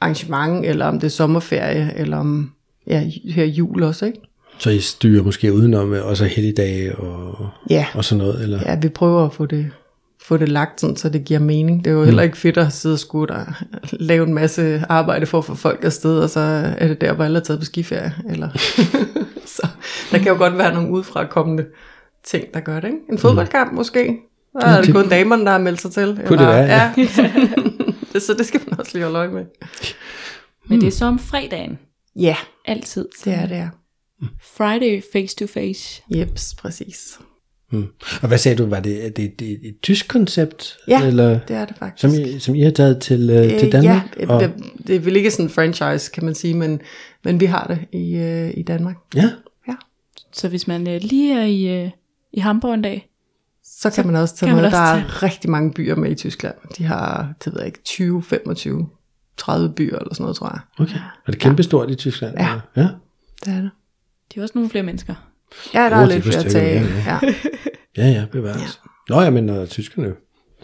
arrangement, 0.01 0.67
eller 0.67 0.87
om 0.87 0.95
det 1.01 1.07
er 1.07 1.11
sommerferie, 1.11 1.93
eller 1.97 2.17
om 2.17 2.53
ja, 2.87 3.11
her 3.31 3.45
jul 3.45 3.83
også, 3.83 4.07
ikke? 4.07 4.19
Så 4.59 4.71
I 4.71 4.81
styrer 4.81 5.23
måske 5.23 5.53
udenom 5.53 5.95
øh, 5.95 6.07
også 6.07 6.25
helligdage 6.25 6.97
og, 6.97 7.49
Ja, 7.71 7.87
og 7.95 8.05
sådan 8.05 8.25
noget? 8.25 8.43
Eller? 8.43 8.61
ja 8.67 8.79
vi 8.83 8.89
prøver 8.89 9.25
at 9.27 9.33
få 9.33 9.47
det, 9.47 9.71
få 10.27 10.37
det 10.37 10.49
lagt 10.49 10.81
sådan, 10.81 10.97
så 10.97 11.09
det 11.09 11.25
giver 11.25 11.41
mening. 11.41 11.85
Det 11.85 11.91
er 11.91 11.95
jo 11.95 12.05
heller 12.05 12.23
ikke 12.23 12.37
fedt 12.37 12.57
at 12.57 12.73
sidde 12.73 12.93
og 12.93 12.99
skulle 12.99 13.35
der, 13.35 13.65
lave 14.11 14.27
en 14.27 14.35
masse 14.35 14.85
arbejde 14.89 15.27
for 15.27 15.39
at 15.39 15.45
få 15.45 15.55
folk 15.55 15.85
afsted, 15.85 16.19
og 16.19 16.31
så 16.31 16.41
er 16.79 16.89
det 16.89 17.01
der, 17.01 17.13
hvor 17.13 17.25
alle 17.25 17.39
er 17.39 17.43
taget 17.43 17.61
på 17.61 17.65
skiferie. 17.65 18.15
Eller 18.31 18.49
så 19.57 19.69
der 20.11 20.19
kan 20.19 20.27
jo 20.27 20.35
godt 20.39 20.59
være 20.59 20.75
nogle 20.75 20.91
udefrakommende 20.91 21.67
ting, 22.25 22.45
der 22.55 22.61
gør 22.61 22.81
det. 22.81 22.89
Ikke? 22.89 22.99
En 23.11 23.19
fodboldkamp 23.19 23.73
måske. 23.73 24.17
Der 24.61 24.67
er 24.67 24.83
det 24.83 24.95
kun 24.95 25.09
damerne, 25.09 25.45
der 25.45 25.51
har 25.51 25.59
meldt 25.59 25.81
sig 25.81 25.91
til. 25.91 26.21
Kunne 26.27 26.39
det 26.39 26.47
være, 26.47 26.93
ja. 26.97 27.07
så 28.27 28.35
det 28.39 28.47
skal 28.47 28.61
man 28.67 28.81
også 28.81 28.91
lige 28.95 29.03
holde 29.05 29.19
øje 29.19 29.29
med. 29.29 29.45
Men 30.69 30.81
det 30.81 30.87
er 30.87 30.91
så 30.91 31.05
om 31.05 31.19
fredagen. 31.19 31.79
Ja, 32.17 32.37
Altid. 32.65 33.09
det 33.25 33.35
er 33.35 33.47
det, 33.47 33.57
ja. 33.57 33.69
Friday 34.57 35.03
face 35.13 35.37
to 35.37 35.47
face. 35.47 36.03
Jeps, 36.11 36.55
præcis. 36.55 37.19
Hmm. 37.71 37.87
Og 38.23 38.29
hvad 38.29 38.39
sagde 38.39 38.59
du, 38.59 38.67
var 38.67 38.81
det, 38.81 39.07
er 39.07 39.11
det, 39.11 39.41
det 39.41 39.59
et 39.63 39.77
tysk 39.83 40.09
koncept? 40.09 40.77
Ja, 40.89 41.07
eller, 41.07 41.39
Det 41.49 41.57
er 41.57 41.65
det 41.65 41.77
faktisk. 41.77 42.01
som, 42.17 42.25
I, 42.25 42.39
som 42.39 42.55
I 42.55 42.63
har 42.63 42.71
taget 42.71 43.01
til, 43.01 43.31
øh, 43.31 43.59
til 43.59 43.67
Øh, 43.67 43.73
Danmark? 43.73 44.17
Ja, 44.21 44.35
og, 44.35 44.41
det, 44.43 44.53
det 44.87 44.97
er 44.97 45.01
vel 45.01 45.17
ikke 45.17 45.31
sådan 45.31 45.47
en 45.47 45.51
franchise, 45.51 46.11
kan 46.13 46.25
man 46.25 46.35
sige, 46.35 46.55
men, 46.55 46.81
men 47.25 47.41
vi 47.41 47.45
har 47.45 47.67
det 47.67 47.99
i, 48.01 48.17
øh, 48.17 48.51
i 48.57 48.63
Danmark. 48.63 48.97
ja. 49.15 49.31
Så 50.33 50.49
hvis 50.49 50.69
man 50.69 50.89
øh, 50.89 51.01
lige 51.03 51.41
er 51.41 51.45
i, 51.45 51.85
øh, 51.85 51.91
i 52.33 52.41
Hamburg 52.41 52.75
en 52.75 52.83
dag, 52.83 53.11
Så 53.65 53.91
kan 53.91 54.07
man 54.07 54.17
også 54.17 54.37
tage 54.37 54.51
kan 54.53 54.63
med. 54.63 54.71
Der 54.71 54.79
er 54.79 55.23
rigtig 55.23 55.51
mange 55.51 55.73
byer 55.73 55.95
med 55.95 56.11
i 56.11 56.15
Tyskland. 56.15 56.55
De 56.79 56.85
har, 56.85 57.35
det 57.45 57.53
ved 57.53 57.61
jeg 57.61 57.67
ikke, 57.67 57.83
20, 57.85 58.23
25, 58.23 58.89
30 59.37 59.73
byer 59.75 59.99
eller 59.99 60.15
sådan 60.15 60.23
noget, 60.25 60.37
tror 60.37 60.49
jeg. 60.49 60.61
Okay. 60.85 60.97
Er 61.27 61.31
det 61.31 61.41
kæmpestort 61.41 61.91
i 61.91 61.95
Tyskland? 61.95 62.35
Ja. 62.39 62.49
ja. 62.77 62.89
Det 63.45 63.53
er 63.53 63.61
det. 63.61 63.71
de 64.35 64.39
er 64.39 64.43
også 64.43 64.53
nogle 64.55 64.71
flere 64.71 64.83
mennesker. 64.85 65.15
Ja, 65.75 65.81
der 65.81 65.97
er 65.97 66.01
det 66.07 66.15
lidt 66.15 66.25
flere 66.25 66.43
tage. 66.43 66.87
ja, 67.07 67.19
Ja. 67.97 67.97
Ja, 67.97 68.09
ja, 68.21 68.25
bevares. 68.33 68.81
Ja. 69.11 69.15
Nå 69.15 69.21
ja, 69.23 69.31
men 69.31 69.51
uh, 69.51 69.67
tyskerne 69.67 70.13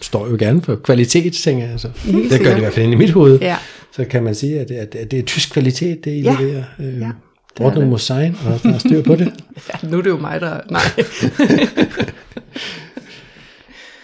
står 0.00 0.28
jo 0.28 0.36
gerne 0.38 0.62
for 0.62 0.76
kvalitet, 0.76 1.32
tænker 1.34 1.62
jeg. 1.64 1.72
Altså. 1.72 1.90
Det 2.06 2.40
gør 2.40 2.50
det 2.50 2.56
i 2.56 2.60
hvert 2.60 2.72
fald 2.72 2.84
inde 2.86 2.94
i 2.94 2.98
mit 2.98 3.10
hoved. 3.10 3.38
ja, 3.40 3.56
Så 3.92 4.04
kan 4.04 4.22
man 4.22 4.34
sige, 4.34 4.60
at 4.60 4.68
det, 4.68 4.74
at 4.74 5.10
det 5.10 5.18
er 5.18 5.22
tysk 5.22 5.52
kvalitet, 5.52 6.04
det 6.04 6.10
I 6.10 6.20
Ja. 6.20 6.36
leverer. 6.40 6.64
Øh, 6.80 7.00
Ja. 7.00 7.10
Ordnung 7.60 7.88
muss 7.90 8.02
sein, 8.02 8.36
og 8.46 8.62
der 8.62 8.74
er 8.74 8.78
styr 8.78 9.02
på 9.02 9.16
det. 9.16 9.32
Ja, 9.82 9.88
nu 9.88 9.98
er 9.98 10.02
det 10.02 10.10
jo 10.10 10.16
mig, 10.16 10.40
der... 10.40 10.60
Nej. 10.70 10.80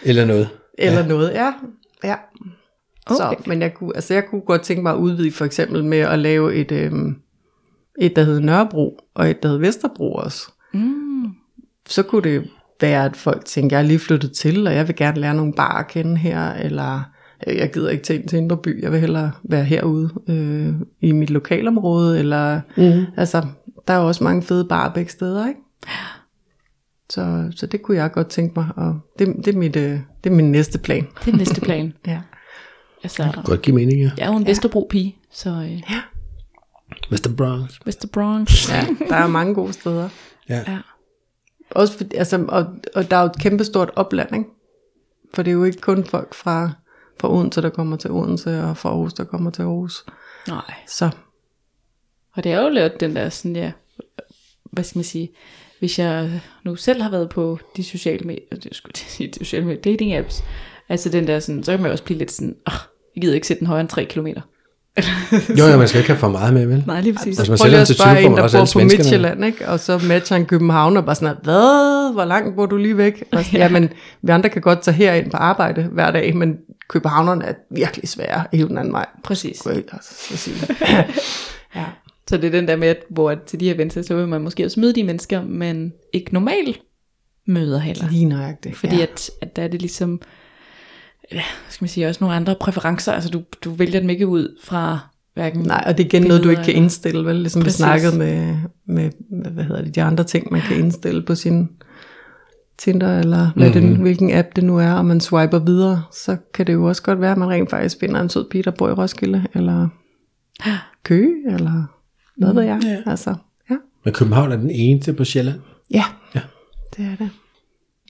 Eller 0.04 0.24
noget. 0.24 0.48
Eller 0.78 1.00
ja. 1.00 1.06
noget, 1.06 1.30
ja. 1.34 1.52
ja. 2.04 2.14
Okay. 3.06 3.16
Så, 3.16 3.34
men 3.46 3.62
jeg 3.62 3.74
kunne, 3.74 3.92
altså 3.94 4.14
jeg 4.14 4.24
kunne 4.30 4.40
godt 4.40 4.62
tænke 4.62 4.82
mig 4.82 4.92
at 4.92 4.98
udvide 4.98 5.32
for 5.32 5.44
eksempel 5.44 5.84
med 5.84 5.98
at 5.98 6.18
lave 6.18 6.54
et, 6.54 6.72
øhm, 6.72 7.14
et 8.00 8.16
der 8.16 8.22
hedder 8.24 8.40
Nørrebro, 8.40 8.98
og 9.14 9.30
et 9.30 9.42
der 9.42 9.48
hedder 9.48 9.60
Vesterbro 9.60 10.12
også. 10.12 10.52
Mm. 10.74 11.26
Så 11.88 12.02
kunne 12.02 12.22
det 12.22 12.50
være, 12.80 13.04
at 13.04 13.16
folk 13.16 13.44
tænker, 13.44 13.76
jeg 13.76 13.82
er 13.82 13.86
lige 13.86 13.98
flyttet 13.98 14.32
til, 14.32 14.66
og 14.66 14.74
jeg 14.74 14.88
vil 14.88 14.96
gerne 14.96 15.20
lære 15.20 15.34
nogle 15.34 15.52
bar 15.52 15.78
at 15.78 15.88
kende 15.88 16.16
her, 16.16 16.52
eller 16.52 17.02
øh, 17.46 17.56
jeg 17.56 17.72
gider 17.72 17.90
ikke 17.90 18.04
til 18.04 18.16
ind 18.16 18.28
til 18.28 18.38
Indre 18.38 18.56
By, 18.56 18.82
jeg 18.82 18.92
vil 18.92 19.00
hellere 19.00 19.32
være 19.42 19.64
herude 19.64 20.10
øh, 20.28 20.74
i 21.00 21.12
mit 21.12 21.30
lokalområde, 21.30 22.18
eller 22.18 22.60
mm. 22.76 23.04
altså, 23.16 23.46
der 23.88 23.94
er 23.94 23.98
jo 23.98 24.06
også 24.06 24.24
mange 24.24 24.42
fede 24.42 24.64
bar 24.64 24.88
begge 24.88 25.10
steder, 25.10 25.48
ikke? 25.48 25.60
Så, 27.10 27.52
så 27.56 27.66
det 27.66 27.82
kunne 27.82 27.96
jeg 27.96 28.12
godt 28.12 28.28
tænke 28.28 28.52
mig, 28.60 28.68
og 28.76 29.00
det, 29.18 29.36
det, 29.44 29.54
er, 29.54 29.58
mit, 29.58 29.76
øh, 29.76 29.98
det 30.24 30.30
er 30.30 30.34
min 30.34 30.52
næste 30.52 30.78
plan. 30.78 31.06
Det 31.24 31.32
er 31.32 31.36
næste 31.36 31.60
plan. 31.60 31.92
Ja. 32.06 32.20
Altså, 33.02 33.32
Godt 33.44 33.62
give 33.62 33.76
mening, 33.76 34.00
ja. 34.00 34.10
jeg 34.18 34.26
er 34.26 34.30
jo 34.32 34.36
en 34.36 34.46
Vesterbro-pige, 34.46 35.16
så 35.32 35.50
øh, 35.50 35.92
Mr. 37.10 37.34
Bronx. 37.36 37.78
Vester 37.84 38.08
Bronx. 38.08 38.70
ja, 38.70 38.86
der 39.08 39.16
er 39.16 39.26
mange 39.26 39.54
gode 39.54 39.72
steder. 39.72 40.08
Ja. 40.48 40.64
Ja. 40.66 40.78
Også 41.70 41.98
for, 41.98 42.04
altså, 42.14 42.44
og, 42.48 42.66
og 42.94 43.10
der 43.10 43.16
er 43.16 43.20
jo 43.20 43.26
et 43.26 43.38
kæmpestort 43.38 43.90
opland, 43.96 44.36
ikke? 44.36 44.48
For 45.34 45.42
det 45.42 45.50
er 45.50 45.54
jo 45.54 45.64
ikke 45.64 45.80
kun 45.80 46.04
folk 46.04 46.34
fra, 46.34 46.70
fra 47.20 47.32
Odense, 47.32 47.62
der 47.62 47.70
kommer 47.70 47.96
til 47.96 48.10
Odense, 48.10 48.62
og 48.62 48.76
fra 48.76 48.88
Aarhus, 48.88 49.14
der 49.14 49.24
kommer 49.24 49.50
til 49.50 49.62
Aarhus. 49.62 50.04
Nej. 50.48 50.74
Så 50.86 51.10
Og 52.32 52.44
det 52.44 52.52
er 52.52 52.62
jo 52.62 52.68
lidt 52.68 53.00
den 53.00 53.16
der 53.16 53.28
sådan, 53.28 53.56
ja, 53.56 53.72
hvad 54.64 54.84
skal 54.84 54.98
man 54.98 55.04
sige, 55.04 55.30
hvis 55.78 55.98
jeg 55.98 56.40
nu 56.64 56.76
selv 56.76 57.02
har 57.02 57.10
været 57.10 57.28
på 57.28 57.58
de 57.76 57.84
sociale 57.84 58.26
medier, 58.26 58.56
det 58.62 58.76
skulle 58.76 58.92
jeg 58.96 59.10
sige, 59.10 59.26
de 59.26 59.38
sociale 59.38 59.66
medier, 59.66 59.82
dating 59.82 60.14
apps, 60.14 60.44
altså 60.88 61.08
den 61.08 61.26
der 61.26 61.40
sådan, 61.40 61.64
så 61.64 61.72
kan 61.72 61.80
man 61.80 61.88
jo 61.88 61.92
også 61.92 62.04
blive 62.04 62.18
lidt 62.18 62.30
sådan, 62.30 62.56
åh, 62.66 62.72
jeg 63.14 63.22
gider 63.22 63.34
ikke 63.34 63.46
sætte 63.46 63.58
den 63.58 63.66
højere 63.66 63.80
end 63.80 63.88
3 63.88 64.04
kilometer. 64.04 64.40
Jo, 65.58 65.64
ja, 65.66 65.76
man 65.76 65.88
skal 65.88 65.98
ikke 65.98 66.10
have 66.10 66.18
for 66.18 66.28
meget 66.28 66.54
med, 66.54 66.66
vel? 66.66 66.84
Nej, 66.86 67.00
lige 67.00 67.14
præcis. 67.14 67.38
Altså, 67.38 67.52
man 67.52 67.58
prøv 67.58 67.68
lige 67.68 67.80
at 67.80 67.86
til 67.86 67.96
20, 67.96 68.02
spørge 68.02 68.22
en, 68.22 68.36
der 68.36 68.48
bor 68.52 68.66
på. 68.72 68.78
Midtjylland, 68.78 69.44
ikke? 69.44 69.68
Og 69.68 69.80
så 69.80 69.98
matcher 69.98 70.36
han 70.36 70.46
København 70.46 70.96
og 70.96 71.04
bare 71.04 71.14
sådan, 71.14 71.36
hvad? 71.42 72.12
Hvor 72.12 72.24
langt 72.24 72.56
bor 72.56 72.66
du 72.66 72.76
lige 72.76 72.96
væk? 72.96 73.24
Og 73.32 73.44
så, 73.44 73.50
ja, 73.58 73.68
men 73.68 73.90
vi 74.22 74.30
andre 74.30 74.48
kan 74.48 74.62
godt 74.62 74.82
tage 74.82 74.94
herind 74.94 75.30
på 75.30 75.36
arbejde 75.36 75.82
hver 75.82 76.10
dag, 76.10 76.36
men 76.36 76.56
københavnerne 76.88 77.44
er 77.44 77.54
virkelig 77.70 78.08
svære 78.08 78.44
at 78.52 78.58
hive 78.58 78.68
den 78.68 78.78
anden 78.78 78.92
vej. 78.92 79.06
Præcis. 79.24 79.66
Jeg 79.66 79.74
altså, 79.76 80.14
så 80.28 80.36
sige. 80.36 80.56
ja. 81.76 81.84
Så 82.28 82.36
det 82.36 82.44
er 82.44 82.50
den 82.50 82.68
der 82.68 82.76
med, 82.76 82.88
at 82.88 82.98
hvor 83.10 83.30
at 83.30 83.42
til 83.42 83.60
de 83.60 83.66
her 83.66 83.74
events, 83.74 84.06
så 84.06 84.14
vil 84.14 84.28
man 84.28 84.40
måske 84.40 84.64
også 84.64 84.80
møde 84.80 84.94
de 84.94 85.04
mennesker, 85.04 85.44
man 85.44 85.92
ikke 86.12 86.34
normalt 86.34 86.80
møder 87.46 87.78
heller. 87.78 88.10
Lige 88.10 88.24
nøjagtigt. 88.24 88.76
Fordi 88.76 88.96
ja. 88.96 89.02
at, 89.02 89.30
at 89.40 89.56
der 89.56 89.62
er 89.62 89.68
det 89.68 89.80
ligesom, 89.80 90.20
ja, 91.32 91.42
skal 91.68 91.84
man 91.84 91.88
sige, 91.88 92.08
også 92.08 92.18
nogle 92.20 92.36
andre 92.36 92.54
præferencer. 92.60 93.12
Altså 93.12 93.30
du, 93.30 93.42
du 93.64 93.70
vælger 93.70 94.00
dem 94.00 94.10
ikke 94.10 94.26
ud 94.26 94.56
fra 94.64 94.98
hverken... 95.34 95.62
Nej, 95.62 95.84
og 95.86 95.98
det 95.98 96.04
er 96.04 96.08
igen 96.08 96.28
noget, 96.28 96.44
du 96.44 96.50
ikke 96.50 96.62
kan 96.62 96.74
indstille, 96.74 97.24
vel? 97.24 97.36
Ligesom 97.36 97.62
Præcis. 97.62 97.78
vi 97.78 97.82
snakkede 97.82 98.18
med, 98.18 98.56
med, 98.86 99.10
hvad 99.52 99.64
hedder 99.64 99.82
det, 99.82 99.94
de 99.94 100.02
andre 100.02 100.24
ting, 100.24 100.52
man 100.52 100.60
kan 100.60 100.78
indstille 100.78 101.22
på 101.22 101.34
sin 101.34 101.68
Tinder, 102.78 103.18
eller 103.18 103.50
hvad 103.56 103.70
mm-hmm. 103.70 103.88
den, 103.88 104.00
hvilken 104.00 104.34
app 104.34 104.48
det 104.56 104.64
nu 104.64 104.78
er, 104.78 104.92
og 104.92 105.04
man 105.04 105.20
swiper 105.20 105.58
videre, 105.58 106.02
så 106.12 106.36
kan 106.54 106.66
det 106.66 106.72
jo 106.72 106.84
også 106.84 107.02
godt 107.02 107.20
være, 107.20 107.32
at 107.32 107.38
man 107.38 107.48
rent 107.48 107.70
faktisk 107.70 107.96
finder 108.00 108.20
en 108.20 108.28
sød 108.28 108.48
pige, 108.50 108.62
der 108.62 108.70
bor 108.70 108.88
i 108.88 108.92
Roskilde, 108.92 109.46
eller 109.54 109.88
Køge, 111.04 111.34
eller 111.46 111.84
hvad 112.36 112.54
ved 112.54 112.62
jeg. 112.62 112.80
Ja. 112.84 113.10
Altså, 113.10 113.34
ja. 113.70 113.76
Men 114.04 114.14
København 114.14 114.52
er 114.52 114.56
den 114.56 114.70
eneste 114.70 115.12
på 115.12 115.24
Sjælland. 115.24 115.60
ja, 115.90 116.04
Ja. 116.34 116.40
det 116.96 117.04
er 117.04 117.16
det. 117.16 117.30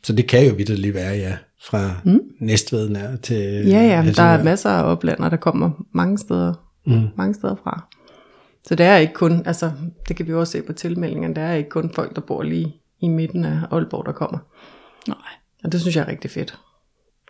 Så 0.05 0.12
det 0.12 0.28
kan 0.28 0.46
jo 0.46 0.55
vidt 0.55 0.68
lige 0.68 0.94
være, 0.94 1.16
ja. 1.16 1.36
Fra 1.61 1.90
mm. 2.05 2.20
Næstved 2.40 2.88
nær 2.88 3.16
til 3.16 3.66
Ja, 3.66 3.82
ja, 3.82 4.12
der 4.16 4.22
er 4.22 4.44
masser 4.44 4.70
af 4.70 4.92
oplander, 4.92 5.28
der 5.28 5.36
kommer 5.36 5.70
mange 5.92 6.18
steder, 6.18 6.55
mm. 6.86 7.09
mange 7.16 7.34
steder 7.34 7.57
fra. 7.62 7.88
Så 8.66 8.74
det 8.74 8.86
er 8.86 8.96
ikke 8.96 9.14
kun, 9.14 9.42
altså 9.46 9.72
det 10.09 10.16
kan 10.16 10.26
vi 10.26 10.30
jo 10.30 10.40
også 10.40 10.53
se 10.53 10.62
på 10.62 10.72
tilmeldingerne, 10.72 11.34
der 11.34 11.42
er 11.42 11.55
ikke 11.55 11.70
kun 11.70 11.90
folk, 11.94 12.14
der 12.14 12.20
bor 12.20 12.42
lige 12.42 12.76
i 13.01 13.09
midten 13.09 13.44
af 13.44 13.59
Aalborg, 13.70 14.07
der 14.07 14.12
kommer. 14.12 14.38
Nej. 15.09 15.16
Og 15.64 15.72
det 15.72 15.80
synes 15.80 15.96
jeg 15.96 16.03
er 16.03 16.09
rigtig 16.09 16.30
fedt. 16.30 16.59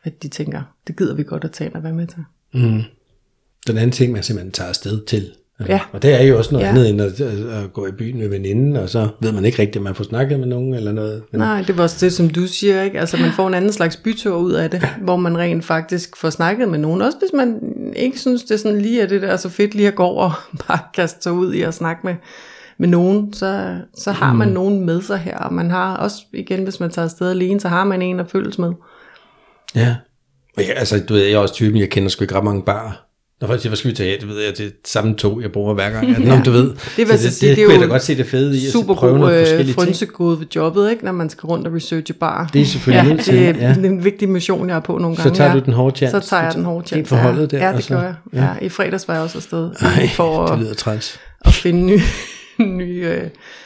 At 0.04 0.22
de 0.22 0.28
tænker, 0.28 0.62
det 0.86 0.96
gider 0.96 1.14
vi 1.14 1.22
godt 1.22 1.44
at 1.44 1.52
tage 1.52 1.76
og 1.76 1.82
være 1.82 1.92
med 1.92 2.06
til. 2.06 2.24
Mm. 2.54 2.82
Den 3.66 3.76
anden 3.76 3.92
ting, 3.92 4.12
man 4.12 4.22
simpelthen 4.22 4.52
tager 4.52 4.68
afsted 4.68 5.06
til. 5.06 5.32
Ja. 5.68 5.80
Og 5.92 6.02
det 6.02 6.20
er 6.20 6.24
jo 6.24 6.38
også 6.38 6.52
noget 6.52 6.64
Ja. 6.64 6.70
andet 6.70 6.88
end 6.90 7.00
at, 7.00 7.20
at, 7.20 7.72
gå 7.72 7.86
i 7.86 7.92
byen 7.92 8.18
med 8.18 8.28
veninden, 8.28 8.76
og 8.76 8.88
så 8.88 9.08
ved 9.20 9.32
man 9.32 9.44
ikke 9.44 9.58
rigtigt, 9.58 9.76
om 9.76 9.82
man 9.82 9.94
får 9.94 10.04
snakket 10.04 10.38
med 10.40 10.46
nogen 10.46 10.74
eller 10.74 10.92
noget. 10.92 11.22
Men, 11.32 11.40
Nej, 11.40 11.62
det 11.66 11.76
var 11.76 11.82
også 11.82 11.96
det, 12.06 12.12
som 12.12 12.28
du 12.30 12.46
siger, 12.46 12.82
ikke? 12.82 13.00
Altså 13.00 13.16
man 13.16 13.32
får 13.32 13.46
en 13.48 13.54
anden 13.54 13.72
slags 13.72 13.96
bytur 13.96 14.36
ud 14.36 14.52
af 14.52 14.70
det, 14.70 14.88
hvor 15.02 15.16
man 15.16 15.38
rent 15.38 15.64
faktisk 15.64 16.16
får 16.16 16.30
snakket 16.30 16.68
med 16.68 16.78
nogen. 16.78 17.02
Også 17.02 17.18
hvis 17.18 17.30
man 17.34 17.60
ikke 17.96 18.18
synes, 18.18 18.42
det 18.42 18.50
er 18.54 18.58
sådan 18.58 18.80
lige 18.80 19.02
er 19.02 19.06
det 19.06 19.22
der 19.22 19.28
er 19.28 19.36
så 19.36 19.48
fedt 19.48 19.74
lige 19.74 19.88
at 19.88 19.94
gå 19.94 20.02
over 20.02 20.24
og 20.24 20.32
bare 20.68 20.78
kaste 20.94 21.22
sig 21.22 21.32
ud 21.32 21.52
i 21.52 21.62
at 21.62 21.74
snakke 21.74 22.00
med, 22.04 22.14
med 22.78 22.88
nogen, 22.88 23.32
så, 23.32 23.76
så 23.96 24.12
har 24.12 24.32
man 24.34 24.48
nogen 24.48 24.86
med 24.86 25.02
sig 25.02 25.18
her. 25.18 25.38
Og 25.38 25.52
man 25.54 25.70
har 25.70 25.96
også, 25.96 26.16
igen, 26.32 26.62
hvis 26.64 26.80
man 26.80 26.90
tager 26.90 27.04
afsted 27.06 27.30
alene, 27.30 27.60
så 27.60 27.68
har 27.68 27.84
man 27.84 28.02
en 28.02 28.20
at 28.20 28.30
følges 28.30 28.58
med. 28.58 28.72
Ja. 29.74 29.96
Og 30.56 30.62
ja, 30.62 30.72
altså, 30.72 31.00
du 31.08 31.14
ved, 31.14 31.22
jeg 31.22 31.32
er 31.32 31.38
også 31.38 31.54
typen, 31.54 31.80
jeg 31.80 31.90
kender 31.90 32.08
sgu 32.08 32.24
ikke 32.24 32.34
ret 32.34 32.44
mange 32.44 32.62
barer. 32.62 33.07
Når 33.40 33.48
folk 33.48 33.60
siger, 33.60 33.70
hvad 33.70 33.76
skal 33.76 33.90
vi 33.90 33.96
tage 33.96 34.12
af? 34.12 34.18
Det 34.20 34.28
ved 34.28 34.40
jeg, 34.40 34.58
det 34.58 34.66
er 34.66 34.70
samme 34.84 35.14
tog, 35.14 35.42
jeg 35.42 35.52
bruger 35.52 35.74
hver 35.74 35.90
gang. 35.90 36.08
Ja. 36.08 36.18
Nå, 36.36 36.42
du 36.44 36.50
ved. 36.50 36.70
Det 36.70 36.78
så 36.80 36.94
vil 36.96 37.08
det, 37.08 37.20
så 37.20 37.30
sige, 37.30 37.48
det, 37.50 37.56
det 37.56 37.62
er 37.62 37.66
kunne 37.66 37.74
jeg 37.74 37.82
jo 37.82 37.86
da 37.86 37.92
godt 37.92 38.02
se 38.02 38.16
det 38.16 38.26
fede 38.26 38.58
i, 38.58 38.66
at 38.66 38.72
Super 38.72 38.94
prøve 38.94 39.18
nogle 39.18 39.34
øh, 39.34 39.40
forskellige 39.40 39.74
ting. 39.96 40.40
ved 40.40 40.46
jobbet, 40.56 40.90
ikke? 40.90 41.04
når 41.04 41.12
man 41.12 41.30
skal 41.30 41.46
rundt 41.46 41.66
og 41.66 41.74
researche 41.74 42.14
bar. 42.14 42.50
Det 42.52 42.60
er 42.62 42.66
selvfølgelig 42.66 43.08
ja, 43.08 43.12
nødt 43.14 43.24
til, 43.24 43.34
det, 43.34 43.48
er, 43.48 43.68
ja. 43.68 43.74
det 43.74 43.84
en 43.84 44.04
vigtig 44.04 44.28
mission, 44.28 44.68
jeg 44.68 44.76
er 44.76 44.80
på 44.80 44.98
nogle 44.98 45.16
Så 45.16 45.22
gange. 45.22 45.36
tager 45.36 45.50
ja. 45.50 45.58
du 45.58 45.64
den 45.64 45.72
hårde 45.72 45.96
chance. 45.96 46.20
Så 46.20 46.28
tager 46.30 46.42
jeg 46.42 46.54
den 46.54 46.64
hårde 46.64 46.86
chance. 46.86 46.94
Helt 46.94 47.08
for 47.08 47.16
holdet 47.16 47.50
der, 47.50 47.68
Ja, 47.68 47.76
det 47.76 47.84
så- 47.84 47.94
gør 47.94 48.02
jeg. 48.02 48.14
ja. 48.32 48.42
Ja. 48.44 48.50
I 48.62 48.68
fredags 48.68 49.08
var 49.08 49.14
jeg 49.14 49.22
også 49.22 49.38
afsted 49.38 49.70
Ej, 49.80 50.08
for 50.08 50.46
det 50.46 50.52
at, 50.52 50.58
lyder 50.58 50.74
træls. 50.74 51.18
at 51.44 51.52
finde 51.52 51.86
nye, 51.86 52.00
nye 52.78 53.04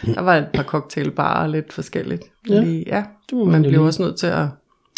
øh, 0.07 0.15
der 0.15 0.21
var 0.21 0.37
et 0.37 0.47
par 0.55 0.63
cocktailbarer 0.63 1.47
lidt 1.47 1.73
forskelligt. 1.73 2.23
Ja. 2.49 2.61
Lige, 2.61 2.85
ja. 2.87 3.03
Det 3.31 3.39
må 3.39 3.45
man 3.45 3.53
man 3.53 3.63
bliver 3.63 3.85
også 3.87 4.03
nødt 4.03 4.17
til 4.17 4.27
at 4.27 4.47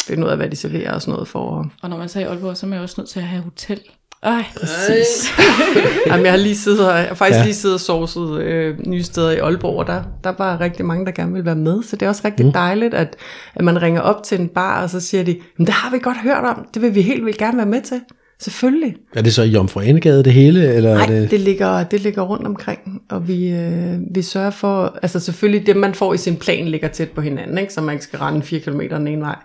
finde 0.07 0.25
ud 0.25 0.31
af, 0.31 0.37
hvad 0.37 0.49
de 0.49 0.55
serverer 0.55 0.93
og 0.93 1.01
sådan 1.01 1.11
noget 1.11 1.27
for. 1.27 1.59
at- 1.59 1.65
Og 1.83 1.89
når 1.89 1.97
man 1.97 2.09
så 2.09 2.19
i 2.19 2.23
Aalborg, 2.23 2.57
så 2.57 2.65
er 2.65 2.69
man 2.69 2.77
jo 2.79 2.83
også 2.83 2.95
nødt 2.97 3.09
til 3.09 3.19
at 3.19 3.25
have 3.25 3.41
hotel. 3.43 3.79
Ej, 4.25 4.45
Præcis. 4.59 5.31
Jamen, 6.07 6.25
jeg 6.25 6.33
har 6.33 6.37
lige 6.37 6.55
siddet 6.57 6.79
jeg 6.79 7.07
har 7.07 7.15
faktisk 7.15 7.39
Ja. 7.39 7.43
lige 7.43 7.55
siddet 7.55 7.73
og 7.73 7.79
sourcet 7.79 8.41
øh, 8.41 8.75
nye 8.87 9.03
steder 9.03 9.31
i 9.31 9.37
Aalborg, 9.37 9.79
og 9.79 9.87
der, 9.87 10.03
der 10.23 10.33
var 10.37 10.61
rigtig 10.61 10.85
mange, 10.85 11.05
der 11.05 11.11
gerne 11.11 11.31
ville 11.31 11.45
være 11.45 11.55
med, 11.55 11.83
så 11.83 11.95
det 11.95 12.05
er 12.05 12.09
også 12.09 12.21
rigtig 12.25 12.45
mm. 12.45 12.51
dejligt, 12.51 12.93
at, 12.93 13.15
at 13.55 13.63
man 13.63 13.81
ringer 13.81 14.01
op 14.01 14.23
til 14.23 14.39
en 14.39 14.47
bar, 14.47 14.83
og 14.83 14.89
så 14.89 14.99
siger 14.99 15.23
de, 15.23 15.37
men 15.57 15.67
det 15.67 15.73
har 15.73 15.91
vi 15.91 15.99
godt 15.99 16.17
hørt 16.17 16.43
om, 16.43 16.67
det 16.73 16.81
vil 16.81 16.95
vi 16.95 17.01
helt 17.01 17.25
vildt 17.25 17.37
gerne 17.37 17.57
være 17.57 17.65
med 17.65 17.81
til. 17.81 18.01
Selvfølgelig. 18.39 18.95
Er 19.15 19.21
det 19.21 19.33
så 19.33 19.43
i 19.43 19.47
Jomfru 19.47 19.79
Anegade 19.79 20.23
det 20.23 20.33
hele? 20.33 20.73
Eller 20.73 20.93
Nej, 20.93 21.05
det... 21.05 21.31
det 21.31 21.39
ligger, 21.39 21.83
det 21.83 22.01
ligger 22.01 22.21
rundt 22.21 22.47
omkring, 22.47 23.01
og 23.09 23.27
vi, 23.27 23.49
øh, 23.49 23.97
vi 24.11 24.21
sørger 24.21 24.49
for, 24.49 24.97
altså 25.01 25.19
selvfølgelig 25.19 25.67
det, 25.67 25.75
man 25.75 25.93
får 25.93 26.13
i 26.13 26.17
sin 26.17 26.35
plan, 26.37 26.67
ligger 26.67 26.87
tæt 26.87 27.09
på 27.09 27.21
hinanden, 27.21 27.57
ikke? 27.57 27.73
så 27.73 27.81
man 27.81 27.93
ikke 27.93 28.03
skal 28.03 28.19
rende 28.19 28.41
4 28.41 28.59
km 28.59 28.79
den 28.79 29.07
ene 29.07 29.21
vej. 29.21 29.35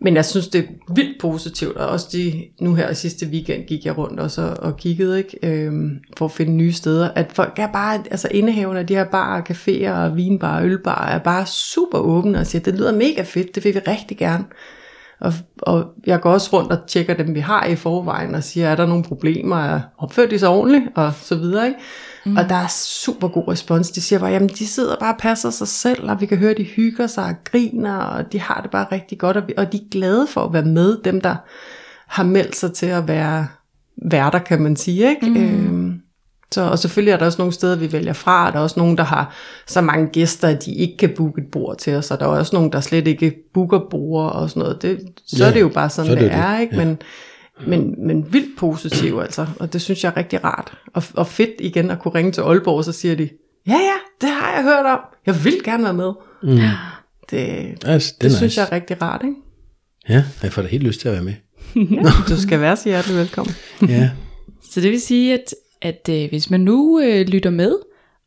Men 0.00 0.16
jeg 0.16 0.24
synes, 0.24 0.48
det 0.48 0.58
er 0.58 0.94
vildt 0.94 1.20
positivt, 1.20 1.76
og 1.76 1.88
også 1.88 2.08
de, 2.12 2.44
nu 2.60 2.74
her 2.74 2.92
sidste 2.92 3.26
weekend 3.26 3.64
gik 3.64 3.86
jeg 3.86 3.98
rundt 3.98 4.20
også 4.20 4.42
og, 4.42 4.56
og 4.56 4.76
kiggede, 4.76 5.18
ikke? 5.18 5.38
Øhm, 5.42 5.98
for 6.16 6.24
at 6.24 6.30
finde 6.30 6.52
nye 6.52 6.72
steder, 6.72 7.10
at 7.10 7.32
folk 7.32 7.58
er 7.58 7.72
bare, 7.72 8.04
altså 8.10 8.28
indehaverne 8.30 8.80
af 8.80 8.86
de 8.86 8.94
her 8.94 9.04
barer, 9.04 9.42
caféer 9.42 9.90
og 9.90 10.16
vinbarer 10.16 10.60
og 10.60 10.66
ølbarer, 10.66 11.14
er 11.14 11.18
bare 11.18 11.46
super 11.46 11.98
åbne 11.98 12.38
og 12.38 12.46
siger, 12.46 12.62
det 12.62 12.74
lyder 12.74 12.92
mega 12.92 13.22
fedt, 13.22 13.54
det 13.54 13.64
vil 13.64 13.74
vi 13.74 13.78
rigtig 13.78 14.18
gerne. 14.18 14.44
Og, 15.20 15.32
og 15.62 15.84
jeg 16.06 16.20
går 16.20 16.30
også 16.30 16.50
rundt 16.52 16.72
og 16.72 16.78
tjekker 16.86 17.14
dem, 17.14 17.34
vi 17.34 17.40
har 17.40 17.66
i 17.66 17.76
forvejen, 17.76 18.34
og 18.34 18.44
siger, 18.44 18.68
er 18.68 18.76
der 18.76 18.86
nogle 18.86 19.04
problemer, 19.04 19.80
opfører 19.98 20.28
de 20.28 20.38
sig 20.38 20.48
ordentligt, 20.48 20.84
og 20.94 21.12
så 21.14 21.34
videre, 21.34 21.66
ikke? 21.66 21.80
Mm. 22.26 22.36
Og 22.36 22.48
der 22.48 22.54
er 22.54 22.66
super 22.68 23.28
god 23.28 23.48
respons. 23.48 23.90
De 23.90 24.00
siger 24.00 24.18
bare, 24.18 24.30
jamen 24.30 24.48
de 24.48 24.66
sidder 24.66 24.96
bare 25.00 25.14
og 25.14 25.18
passer 25.18 25.50
sig 25.50 25.68
selv, 25.68 26.10
og 26.10 26.20
vi 26.20 26.26
kan 26.26 26.38
høre, 26.38 26.54
de 26.54 26.62
hygger 26.64 27.06
sig 27.06 27.24
og 27.24 27.34
griner, 27.44 27.96
og 27.96 28.32
de 28.32 28.40
har 28.40 28.60
det 28.62 28.70
bare 28.70 28.86
rigtig 28.92 29.18
godt, 29.18 29.36
og, 29.36 29.42
vi, 29.48 29.54
og 29.56 29.72
de 29.72 29.76
er 29.76 29.90
glade 29.90 30.26
for 30.30 30.40
at 30.44 30.52
være 30.52 30.64
med, 30.64 30.98
dem 31.04 31.20
der 31.20 31.36
har 32.06 32.24
meldt 32.24 32.56
sig 32.56 32.72
til 32.72 32.86
at 32.86 33.08
være 33.08 33.46
værter, 34.10 34.38
kan 34.38 34.62
man 34.62 34.76
sige, 34.76 35.08
ikke? 35.08 35.26
Mm. 35.30 35.36
Øhm, 35.36 36.00
så, 36.52 36.62
og 36.62 36.78
selvfølgelig 36.78 37.12
er 37.12 37.16
der 37.16 37.26
også 37.26 37.38
nogle 37.38 37.52
steder, 37.52 37.76
vi 37.76 37.92
vælger 37.92 38.12
fra. 38.12 38.50
Der 38.50 38.56
er 38.58 38.62
også 38.62 38.80
nogen, 38.80 38.98
der 38.98 39.04
har 39.04 39.34
så 39.66 39.80
mange 39.80 40.06
gæster, 40.06 40.48
at 40.48 40.64
de 40.64 40.74
ikke 40.74 40.96
kan 40.96 41.10
booke 41.16 41.40
et 41.42 41.46
bord 41.52 41.76
til 41.78 41.94
os. 41.94 42.10
Og 42.10 42.20
der 42.20 42.26
er 42.26 42.30
også 42.30 42.56
nogen, 42.56 42.72
der 42.72 42.80
slet 42.80 43.08
ikke 43.08 43.34
booker 43.54 43.80
bord 43.90 44.32
og 44.32 44.50
sådan 44.50 44.60
noget. 44.60 44.82
Det, 44.82 45.00
så 45.26 45.36
Ja, 45.44 45.48
er 45.48 45.52
det 45.52 45.60
jo 45.60 45.68
bare 45.68 45.90
sådan, 45.90 46.08
så 46.08 46.14
det, 46.14 46.20
det 46.22 46.32
er. 46.32 46.54
det, 46.54 46.60
Ikke? 46.60 46.76
ja. 46.76 46.84
Men, 46.84 46.98
men, 47.66 48.06
men 48.06 48.32
vildt 48.32 48.58
positiv 48.58 49.18
altså. 49.18 49.46
Og 49.60 49.72
det 49.72 49.82
synes 49.82 50.04
jeg 50.04 50.12
er 50.12 50.16
rigtig 50.16 50.44
rart. 50.44 50.72
Og, 50.94 51.02
og 51.14 51.26
fedt 51.26 51.50
igen 51.60 51.90
at 51.90 51.98
kunne 51.98 52.14
ringe 52.14 52.32
til 52.32 52.40
Aalborg, 52.40 52.76
og 52.76 52.84
så 52.84 52.92
siger 52.92 53.14
de, 53.14 53.28
ja 53.66 53.72
ja, 53.72 53.96
det 54.20 54.28
har 54.28 54.54
jeg 54.54 54.62
hørt 54.62 54.86
om. 54.86 54.98
Jeg 55.26 55.44
vil 55.44 55.62
gerne 55.64 55.84
være 55.84 55.94
med. 55.94 56.12
Mm. 56.42 56.58
Det, 57.30 57.84
Altså, 57.84 58.12
det, 58.14 58.22
det 58.22 58.28
nice. 58.28 58.36
synes 58.36 58.56
jeg 58.56 58.62
er 58.70 58.72
rigtig 58.72 59.02
rart. 59.02 59.22
Ikke? 59.24 59.36
Ja, 60.08 60.24
jeg 60.42 60.52
får 60.52 60.62
da 60.62 60.68
helt 60.68 60.82
lyst 60.82 61.00
til 61.00 61.08
at 61.08 61.14
være 61.14 61.24
med. 61.24 61.34
Ja, 61.96 62.10
du 62.28 62.40
skal 62.40 62.60
være 62.60 62.76
så 62.76 62.88
hjertelig 62.88 63.16
velkommen. 63.16 63.54
Ja. 63.88 64.10
Så 64.70 64.80
det 64.80 64.90
vil 64.90 65.00
sige, 65.00 65.34
at, 65.34 65.54
at 65.82 66.08
øh, 66.10 66.28
hvis 66.28 66.50
man 66.50 66.60
nu 66.60 67.00
øh, 67.00 67.26
lytter 67.26 67.50
med, 67.50 67.72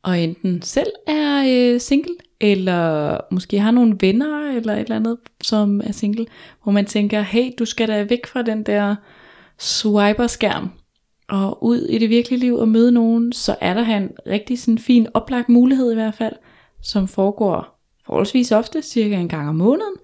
og 0.04 0.20
enten 0.20 0.62
selv 0.62 0.88
er 1.08 1.44
øh, 1.48 1.80
single, 1.82 2.16
eller 2.42 3.18
måske 3.32 3.60
har 3.60 3.72
nogle 3.72 3.96
venner, 4.02 4.52
eller 4.56 4.74
et 4.74 4.80
eller 4.80 4.96
andet, 4.96 5.18
som 5.42 5.82
er 5.84 5.92
single, 5.92 6.26
hvor 6.64 6.72
man 6.72 6.86
tænker, 6.86 7.22
hey, 7.22 7.52
du 7.60 7.66
skal 7.66 7.88
da 7.88 8.04
væk 8.04 8.26
fra 8.28 8.42
den 8.42 8.64
der 8.64 8.96
swiper-skærm, 9.60 10.70
og 11.30 11.64
ud 11.64 11.82
i 11.82 11.98
det 11.98 12.10
virkelige 12.10 12.40
liv 12.40 12.56
og 12.56 12.68
møde 12.68 12.92
nogen, 12.92 13.34
så 13.34 13.56
er 13.62 13.74
der 13.74 13.98
en 13.98 14.12
rigtig 14.28 14.60
sådan 14.60 14.78
fin 14.78 15.08
oplagt 15.14 15.50
mulighed 15.50 15.92
i 15.92 15.96
hvert 15.96 16.16
fald, 16.16 16.34
som 16.82 17.08
foregår 17.08 17.80
forholdsvis 18.06 18.52
ofte, 18.52 18.82
cirka 18.82 19.16
en 19.16 19.30
gang 19.30 19.50
om 19.50 19.56
måneden, 19.56 19.96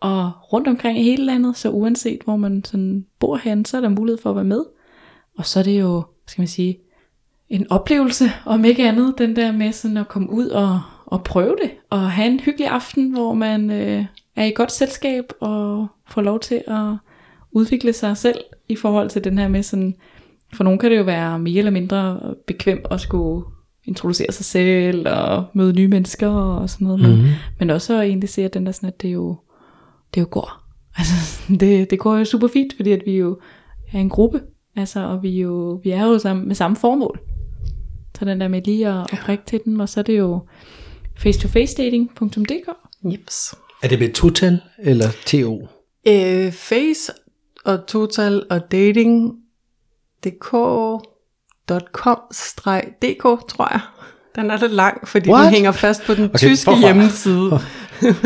og 0.00 0.32
rundt 0.52 0.68
omkring 0.68 0.98
i 0.98 1.02
hele 1.02 1.24
landet, 1.24 1.56
så 1.56 1.70
uanset 1.70 2.22
hvor 2.24 2.36
man 2.36 2.64
sådan 2.64 3.06
bor 3.18 3.36
hen, 3.36 3.64
så 3.64 3.76
er 3.76 3.80
der 3.80 3.88
mulighed 3.88 4.18
for 4.22 4.30
at 4.30 4.36
være 4.36 4.44
med. 4.44 4.64
Og 5.38 5.46
så 5.46 5.58
er 5.58 5.62
det 5.64 5.80
jo, 5.80 6.02
skal 6.26 6.42
man 6.42 6.48
sige, 6.48 6.78
en 7.48 7.70
oplevelse, 7.70 8.24
om 8.46 8.64
ikke 8.64 8.88
andet, 8.88 9.14
den 9.18 9.36
der 9.36 9.52
med 9.52 9.72
sådan 9.72 9.96
at 9.96 10.08
komme 10.08 10.30
ud 10.30 10.48
og, 10.48 10.80
og 11.06 11.24
prøve 11.24 11.56
det, 11.62 11.70
og 11.90 12.10
have 12.10 12.30
en 12.30 12.40
hyggelig 12.40 12.68
aften, 12.68 13.10
hvor 13.10 13.34
man 13.34 13.70
øh, 13.70 14.04
er 14.36 14.44
i 14.44 14.50
godt 14.50 14.72
selskab, 14.72 15.24
og 15.40 15.86
får 16.08 16.22
lov 16.22 16.40
til 16.40 16.62
at 16.66 16.96
udvikle 17.54 17.92
sig 17.92 18.16
selv, 18.16 18.38
i 18.68 18.76
forhold 18.76 19.10
til 19.10 19.24
den 19.24 19.38
her 19.38 19.48
med 19.48 19.62
sådan, 19.62 19.94
for 20.54 20.64
nogen 20.64 20.78
kan 20.78 20.90
det 20.90 20.98
jo 20.98 21.02
være 21.02 21.38
mere 21.38 21.58
eller 21.58 21.70
mindre 21.70 22.20
bekvemt 22.46 22.86
at 22.90 23.00
skulle 23.00 23.44
introducere 23.84 24.32
sig 24.32 24.44
selv, 24.44 25.08
og 25.08 25.44
møde 25.54 25.72
nye 25.72 25.88
mennesker, 25.88 26.28
og 26.28 26.70
sådan 26.70 26.86
noget, 26.86 27.00
men, 27.02 27.10
Mhm. 27.16 27.28
men 27.58 27.70
også 27.70 27.94
at 28.00 28.06
egentlig 28.06 28.28
se, 28.28 28.44
at 28.44 28.54
den 28.54 28.66
der 28.66 28.72
sådan, 28.72 28.88
at 28.88 29.02
det 29.02 29.08
jo, 29.08 29.36
det 30.14 30.20
jo 30.20 30.26
går. 30.30 30.50
Altså, 30.98 31.42
det, 31.60 31.90
det 31.90 31.98
går 31.98 32.16
jo 32.16 32.24
super 32.24 32.48
fint, 32.48 32.76
fordi 32.76 32.92
at 32.92 33.02
vi 33.06 33.16
jo 33.16 33.38
er 33.92 33.98
en 33.98 34.08
gruppe, 34.08 34.40
altså, 34.76 35.00
og 35.00 35.22
vi, 35.22 35.40
jo, 35.40 35.80
vi 35.84 35.90
er 35.90 36.04
jo 36.06 36.18
sammen, 36.18 36.46
med 36.46 36.54
samme 36.54 36.76
formål. 36.76 37.20
Så 38.18 38.24
den 38.24 38.40
der 38.40 38.48
med 38.48 38.62
lige 38.62 38.88
at, 38.88 39.12
at 39.12 39.18
prikke 39.22 39.44
til 39.46 39.60
den, 39.64 39.80
og 39.80 39.88
så 39.88 40.00
er 40.00 40.04
det 40.04 40.18
jo 40.18 40.40
face-to-face-dating.dk. 41.16 42.68
Jeps. 43.12 43.54
Er 43.82 43.88
det 43.88 43.98
med 43.98 44.12
total 44.12 44.60
eller 44.78 45.06
TO? 45.26 45.68
Øh, 46.08 46.52
face 46.52 47.12
og 47.64 47.86
total 47.86 48.42
og 48.50 48.72
dating 48.72 49.32
dk.com-dk, 51.68 53.22
tror 53.48 53.72
jeg. 53.72 53.80
Den 54.36 54.50
er 54.50 54.56
lidt 54.56 54.72
lang, 54.72 55.08
fordi 55.08 55.30
What? 55.30 55.44
den 55.44 55.54
hænger 55.54 55.72
fast 55.72 56.02
på 56.06 56.14
den 56.14 56.24
Okay, 56.24 56.38
tyske 56.38 56.70
hvorfra? 56.70 56.80
hjemmeside. 56.86 57.58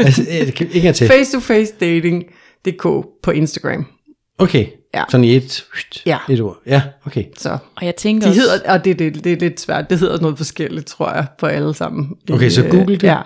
altså, 0.07 0.25
ikke 0.73 0.93
til. 0.93 1.07
face 1.09 1.33
to 1.33 1.41
face 1.41 1.75
dating 1.81 2.25
dk 2.67 2.83
på 3.23 3.31
Instagram. 3.31 3.87
Okay, 4.39 4.67
Ja. 4.95 5.05
sådan 5.11 5.25
i 5.25 5.37
et, 5.37 5.65
Ja. 6.07 6.19
et 6.29 6.41
ord. 6.41 6.57
Ja, 6.67 6.83
okay. 7.07 7.25
Så 7.39 7.51
Og 7.77 7.87
jeg 7.87 7.97
tænker 7.97 8.27
de 8.27 8.31
også, 8.31 8.41
hedder, 8.41 8.73
og 8.73 8.85
det, 8.85 8.99
det, 8.99 9.25
det 9.25 9.33
er 9.33 9.37
lidt 9.37 9.61
svært, 9.61 9.91
det 9.91 9.99
hedder 9.99 10.21
noget 10.21 10.37
forskelligt, 10.37 10.87
tror 10.87 11.13
jeg, 11.13 11.27
for 11.41 11.47
alle 11.47 11.75
sammen. 11.75 12.09
Okay, 12.33 12.49
så 12.51 12.63
Google 12.71 12.95
det. 12.97 13.03
Ja, 13.03 13.19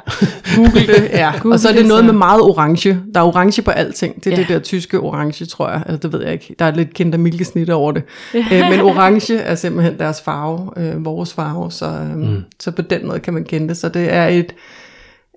Google 0.57 0.87
det, 0.87 1.09
ja. 1.13 1.33
Google 1.43 1.55
og 1.55 1.61
så 1.61 1.69
er 1.69 1.73
det 1.73 1.81
det, 1.81 1.89
noget 1.89 2.03
så. 2.03 2.07
med 2.07 2.13
meget 2.13 2.41
orange. 2.41 3.01
Der 3.15 3.21
er 3.21 3.25
orange 3.25 3.63
på 3.63 3.71
alting. 3.71 4.25
Det 4.25 4.27
er 4.27 4.31
Ja. 4.37 4.37
det 4.43 4.49
der 4.49 4.59
tyske 4.59 5.01
orange, 5.01 5.45
tror 5.47 5.71
jeg. 5.71 5.83
Altså, 5.87 6.09
det 6.09 6.13
ved 6.19 6.23
jeg 6.25 6.33
ikke. 6.33 6.55
Der 6.59 6.65
er 6.65 6.71
lidt 6.75 6.95
kindermælkesnit 6.95 7.71
over 7.71 7.93
det. 7.93 8.03
øh, 8.35 8.45
men 8.71 8.81
orange 8.81 9.37
er 9.37 9.55
simpelthen 9.55 9.99
deres 9.99 10.21
farve, 10.21 10.71
øh, 10.77 11.05
vores 11.05 11.35
farve. 11.35 11.71
Så, 11.73 11.87
øh, 11.87 12.17
mm. 12.17 12.45
så 12.61 12.71
på 12.71 12.83
den 12.83 13.07
måde 13.07 13.21
kan 13.21 13.35
man 13.35 13.45
kende 13.45 13.69
det. 13.69 13.77
Så 13.77 13.89
det 13.89 14.13
er 14.13 14.27
et, 14.27 14.55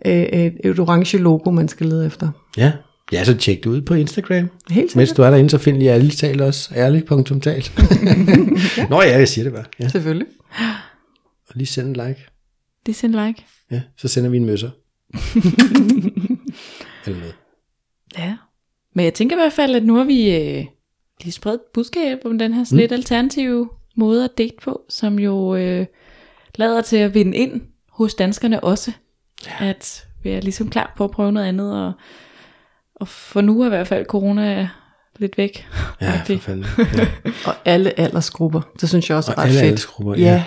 øh, 0.05 0.13
et, 0.13 0.53
et 0.63 0.79
orange 0.79 1.17
logo, 1.17 1.51
man 1.51 1.67
skal 1.67 1.85
lede 1.85 2.05
efter. 2.05 2.29
Ja. 2.57 2.71
Ja, 3.11 3.23
så 3.23 3.37
tjek 3.37 3.57
det 3.63 3.69
ud 3.69 3.81
på 3.81 3.93
Instagram. 3.93 4.49
Helt 4.69 4.95
Mens 4.95 5.09
sikkert. 5.09 5.17
du 5.17 5.21
er 5.23 5.29
derinde, 5.29 5.49
så 5.49 5.57
find 5.57 5.77
lige 5.77 5.91
ærligt 5.91 6.17
talt 6.17 6.41
også. 6.41 6.73
Ærligt.talt. 6.75 7.71
Nå 8.89 9.01
ja, 9.01 9.17
jeg 9.17 9.27
siger 9.27 9.43
det 9.43 9.53
bare. 9.53 9.65
Ja. 9.79 9.87
Selvfølgelig. 9.87 10.27
Og 11.47 11.53
lige 11.55 11.67
send 11.67 11.87
en 11.87 11.93
like. 12.07 12.25
det 12.85 12.91
er 12.91 12.95
sin 12.95 13.11
like. 13.11 13.45
Ja, 13.71 13.81
så 13.97 14.07
sender 14.07 14.29
vi 14.29 14.37
en 14.37 14.45
møsser. 14.45 14.69
Eller 17.05 17.19
noget. 17.19 17.35
Ja. 18.17 18.37
Men 18.93 19.05
jeg 19.05 19.13
tænker 19.13 19.35
i 19.35 19.39
hvert 19.39 19.53
fald, 19.53 19.75
at 19.75 19.83
nu 19.85 19.95
har 19.95 20.03
vi 20.03 20.35
øh, 20.35 20.65
lige 21.21 21.31
spredt 21.31 21.61
budskab 21.73 22.17
om 22.25 22.37
den 22.39 22.53
her 22.53 22.63
sådan 22.63 22.75
Mm. 22.75 22.79
lidt 22.79 22.91
alternative 22.91 23.69
måde 23.95 24.23
at 24.23 24.31
date 24.37 24.53
på, 24.63 24.81
som 24.89 25.19
jo 25.19 25.55
øh, 25.55 25.85
lader 26.55 26.81
til 26.81 26.97
at 26.97 27.13
vinde 27.13 27.37
ind 27.37 27.61
hos 27.89 28.13
danskerne 28.15 28.63
også. 28.63 28.91
Ja. 29.47 29.65
At 29.69 30.05
vi 30.23 30.29
er 30.29 30.41
ligesom 30.41 30.69
klar 30.69 30.93
på 30.97 31.03
at 31.03 31.11
prøve 31.11 31.31
noget 31.31 31.47
andet, 31.47 31.73
og, 31.85 31.91
og 32.95 33.07
for 33.07 33.41
nu 33.41 33.61
er 33.61 33.65
i 33.65 33.69
hvert 33.69 33.87
fald 33.87 34.05
corona 34.05 34.69
lidt 35.19 35.37
væk. 35.37 35.67
Ja, 36.01 36.11
for 36.19 36.25
det- 36.27 36.41
fanden. 36.41 36.65
Ja. 36.77 37.07
Og 37.47 37.53
alle 37.65 37.99
aldersgrupper. 37.99 38.61
Det 38.81 38.89
synes 38.89 39.09
jeg 39.09 39.17
også 39.17 39.31
er 39.31 39.35
Og 39.35 39.41
ret 39.41 39.47
alle 39.47 39.53
fedt. 39.59 39.65
aldersgrupper, 39.65 40.15
ja. 40.15 40.23
ja. 40.23 40.43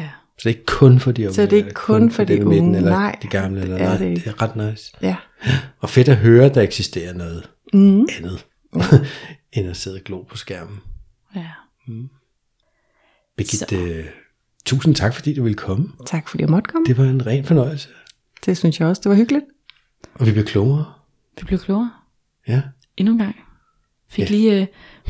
Ja. 0.00 0.08
Så 0.38 0.48
det 0.48 0.54
er 0.54 0.58
ikke 0.58 0.66
kun 0.66 1.00
for 1.00 1.12
de 1.12 1.22
unge. 1.22 1.34
Så 1.34 1.42
det 1.42 1.52
er 1.52 1.56
ikke 1.56 1.66
eller 1.66 1.74
kun 1.80 2.10
for 2.10 2.24
de 2.24 2.32
dem 2.32 2.42
i 2.42 2.44
midten, 2.44 2.64
unge. 2.66 2.76
eller 2.78 2.90
Nej, 2.90 3.18
de 3.22 3.28
gamle. 3.28 3.60
Eller 3.60 3.76
det 3.76 3.84
er 3.84 3.88
nej, 3.88 3.98
det 3.98 4.16
det 4.24 4.26
er 4.26 4.42
ret 4.42 4.56
nice. 4.56 4.92
ja. 5.02 5.16
Og 5.80 5.90
fedt 5.90 6.08
at 6.08 6.16
høre, 6.16 6.44
at 6.44 6.54
der 6.54 6.60
eksisterer 6.62 7.14
noget 7.14 7.48
Mm. 7.72 8.06
andet, 8.18 8.46
end 9.52 9.68
at 9.68 9.76
sidde 9.76 9.96
og 9.96 10.00
glo 10.04 10.22
på 10.22 10.36
skærmen. 10.36 10.80
ja. 11.36 11.46
Birgitte, 13.36 13.76
øh, 13.76 14.04
tusind 14.66 14.94
tak, 14.94 15.14
fordi 15.14 15.34
du 15.34 15.42
ville 15.42 15.56
komme. 15.56 15.88
Tak 16.06 16.28
fordi 16.28 16.42
jeg 16.42 16.50
måtte 16.50 16.70
komme. 16.70 16.84
Det 16.86 16.98
var 16.98 17.04
en 17.04 17.26
ren 17.26 17.44
fornøjelse. 17.44 17.88
Det 18.46 18.56
synes 18.58 18.80
jeg 18.80 18.88
også, 18.88 19.00
det 19.04 19.10
var 19.10 19.16
hyggeligt. 19.16 19.44
Og 20.14 20.26
vi 20.26 20.32
blev 20.32 20.44
klogere. 20.44 20.84
Vi 21.40 21.44
blev 21.46 21.58
klogere 21.58 21.90
Ja. 22.48 22.60
endnu 22.96 23.12
en 23.12 23.18
gang. 23.18 23.36
Fik 24.10 24.24
Ja. 24.30 24.30
lige 24.36 24.60
øh, 24.60 24.66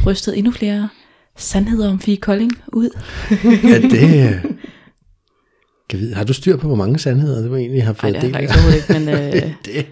rystet 0.07 0.39
endnu 0.39 0.53
flere 0.53 0.89
sandheder 1.37 1.91
om 1.91 2.01
Fie 2.01 2.17
Kolding 2.17 2.53
ud. 2.73 2.91
ja, 3.65 3.79
det... 3.81 4.29
øh, 4.35 4.45
Kan 5.91 5.99
vide, 5.99 6.15
har 6.15 6.25
du 6.25 6.33
styr 6.33 6.57
på, 6.57 6.67
hvor 6.67 6.77
mange 6.77 6.99
sandheder 6.99 7.49
du 7.49 7.57
egentlig 7.57 7.85
har 7.85 7.93
Nej, 7.93 8.01
fået 8.13 8.23
det 8.23 8.33
har 8.35 8.41
jeg 8.41 8.51
faktisk 8.51 8.89
ikke, 8.91 9.01
men 9.01 9.09
øh, 9.15 9.33
det 9.65 9.87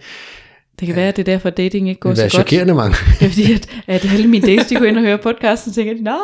det 0.81 0.87
kan 0.87 0.97
være, 0.97 1.09
at 1.09 1.17
det 1.17 1.29
er 1.29 1.33
derfor, 1.33 1.49
at 1.49 1.57
dating 1.57 1.89
ikke 1.89 2.01
går 2.01 2.15
så 2.15 2.23
godt. 2.23 2.33
chokerende 2.33 2.75
mange. 2.75 2.97
Det 3.21 3.25
er 3.27 3.29
fordi, 3.29 3.53
at, 3.53 3.69
at 3.87 4.05
alle 4.13 4.27
mine 4.29 4.47
dates, 4.47 4.67
de 4.67 4.75
går 4.75 4.85
ind 4.85 4.97
og 4.97 5.03
hører 5.03 5.17
podcasten, 5.17 5.71
og 5.71 5.75
tænker, 5.75 5.95
de, 5.95 6.03
nej. 6.03 6.17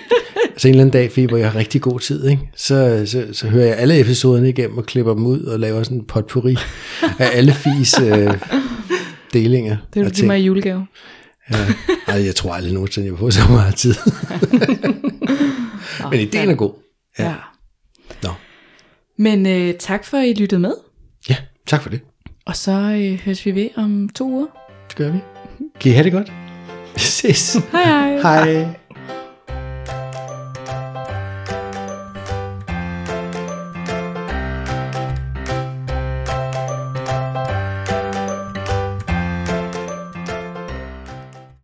Så 0.56 0.68
en 0.68 0.74
eller 0.74 0.82
anden 0.84 0.92
dag, 0.92 1.10
fordi 1.12 1.24
hvor 1.24 1.36
jeg 1.36 1.50
har 1.50 1.58
rigtig 1.58 1.80
god 1.80 2.00
tid, 2.00 2.26
ikke? 2.28 2.42
Så, 2.56 3.02
så, 3.06 3.26
så 3.32 3.48
hører 3.48 3.66
jeg 3.66 3.76
alle 3.76 4.00
episoderne 4.00 4.48
igennem 4.48 4.78
og 4.78 4.86
klipper 4.86 5.14
dem 5.14 5.26
ud 5.26 5.40
og 5.42 5.60
laver 5.60 5.82
sådan 5.82 5.96
en 5.98 6.04
potpourri 6.04 6.56
af 7.18 7.30
alle 7.32 7.52
fis 7.52 7.94
øh, 8.00 8.30
delinger. 9.34 9.76
Det 9.94 10.02
vil 10.02 10.10
du 10.10 10.14
give 10.14 10.26
mig 10.26 10.40
i 10.40 10.42
julegave. 10.44 10.86
Ja. 11.50 11.56
Ej, 12.08 12.24
jeg 12.24 12.34
tror 12.36 12.54
aldrig 12.54 12.72
nogensinde, 12.72 13.08
jeg 13.08 13.18
får 13.18 13.30
så 13.30 13.48
meget 13.48 13.74
tid. 13.74 13.94
Men 16.10 16.20
ideen 16.20 16.50
er 16.50 16.54
god. 16.54 16.72
Ja. 17.18 17.24
Ja. 17.24 17.30
ja. 17.30 17.36
Nå. 18.22 18.30
Men 19.18 19.46
øh, 19.46 19.74
tak 19.74 20.04
for, 20.04 20.16
at 20.16 20.26
I 20.26 20.32
lyttede 20.32 20.60
med. 20.60 20.72
Ja, 21.28 21.36
tak 21.66 21.82
for 21.82 21.90
det. 21.90 22.00
Og 22.46 22.56
så 22.56 22.72
øh, 22.72 23.20
høres 23.20 23.46
vi 23.46 23.54
ved 23.54 23.68
om 23.76 24.08
to 24.08 24.30
uger. 24.30 24.46
Det 24.88 24.96
gør 24.96 25.10
vi. 25.10 25.18
Kan 25.80 25.92
I 25.92 25.94
have 25.94 26.04
det 26.04 26.12
godt? 26.12 26.32
Vi 26.94 27.00
ses. 27.00 27.56
Hej 27.72 27.84
hej. 27.84 28.20
Hej. 28.20 28.83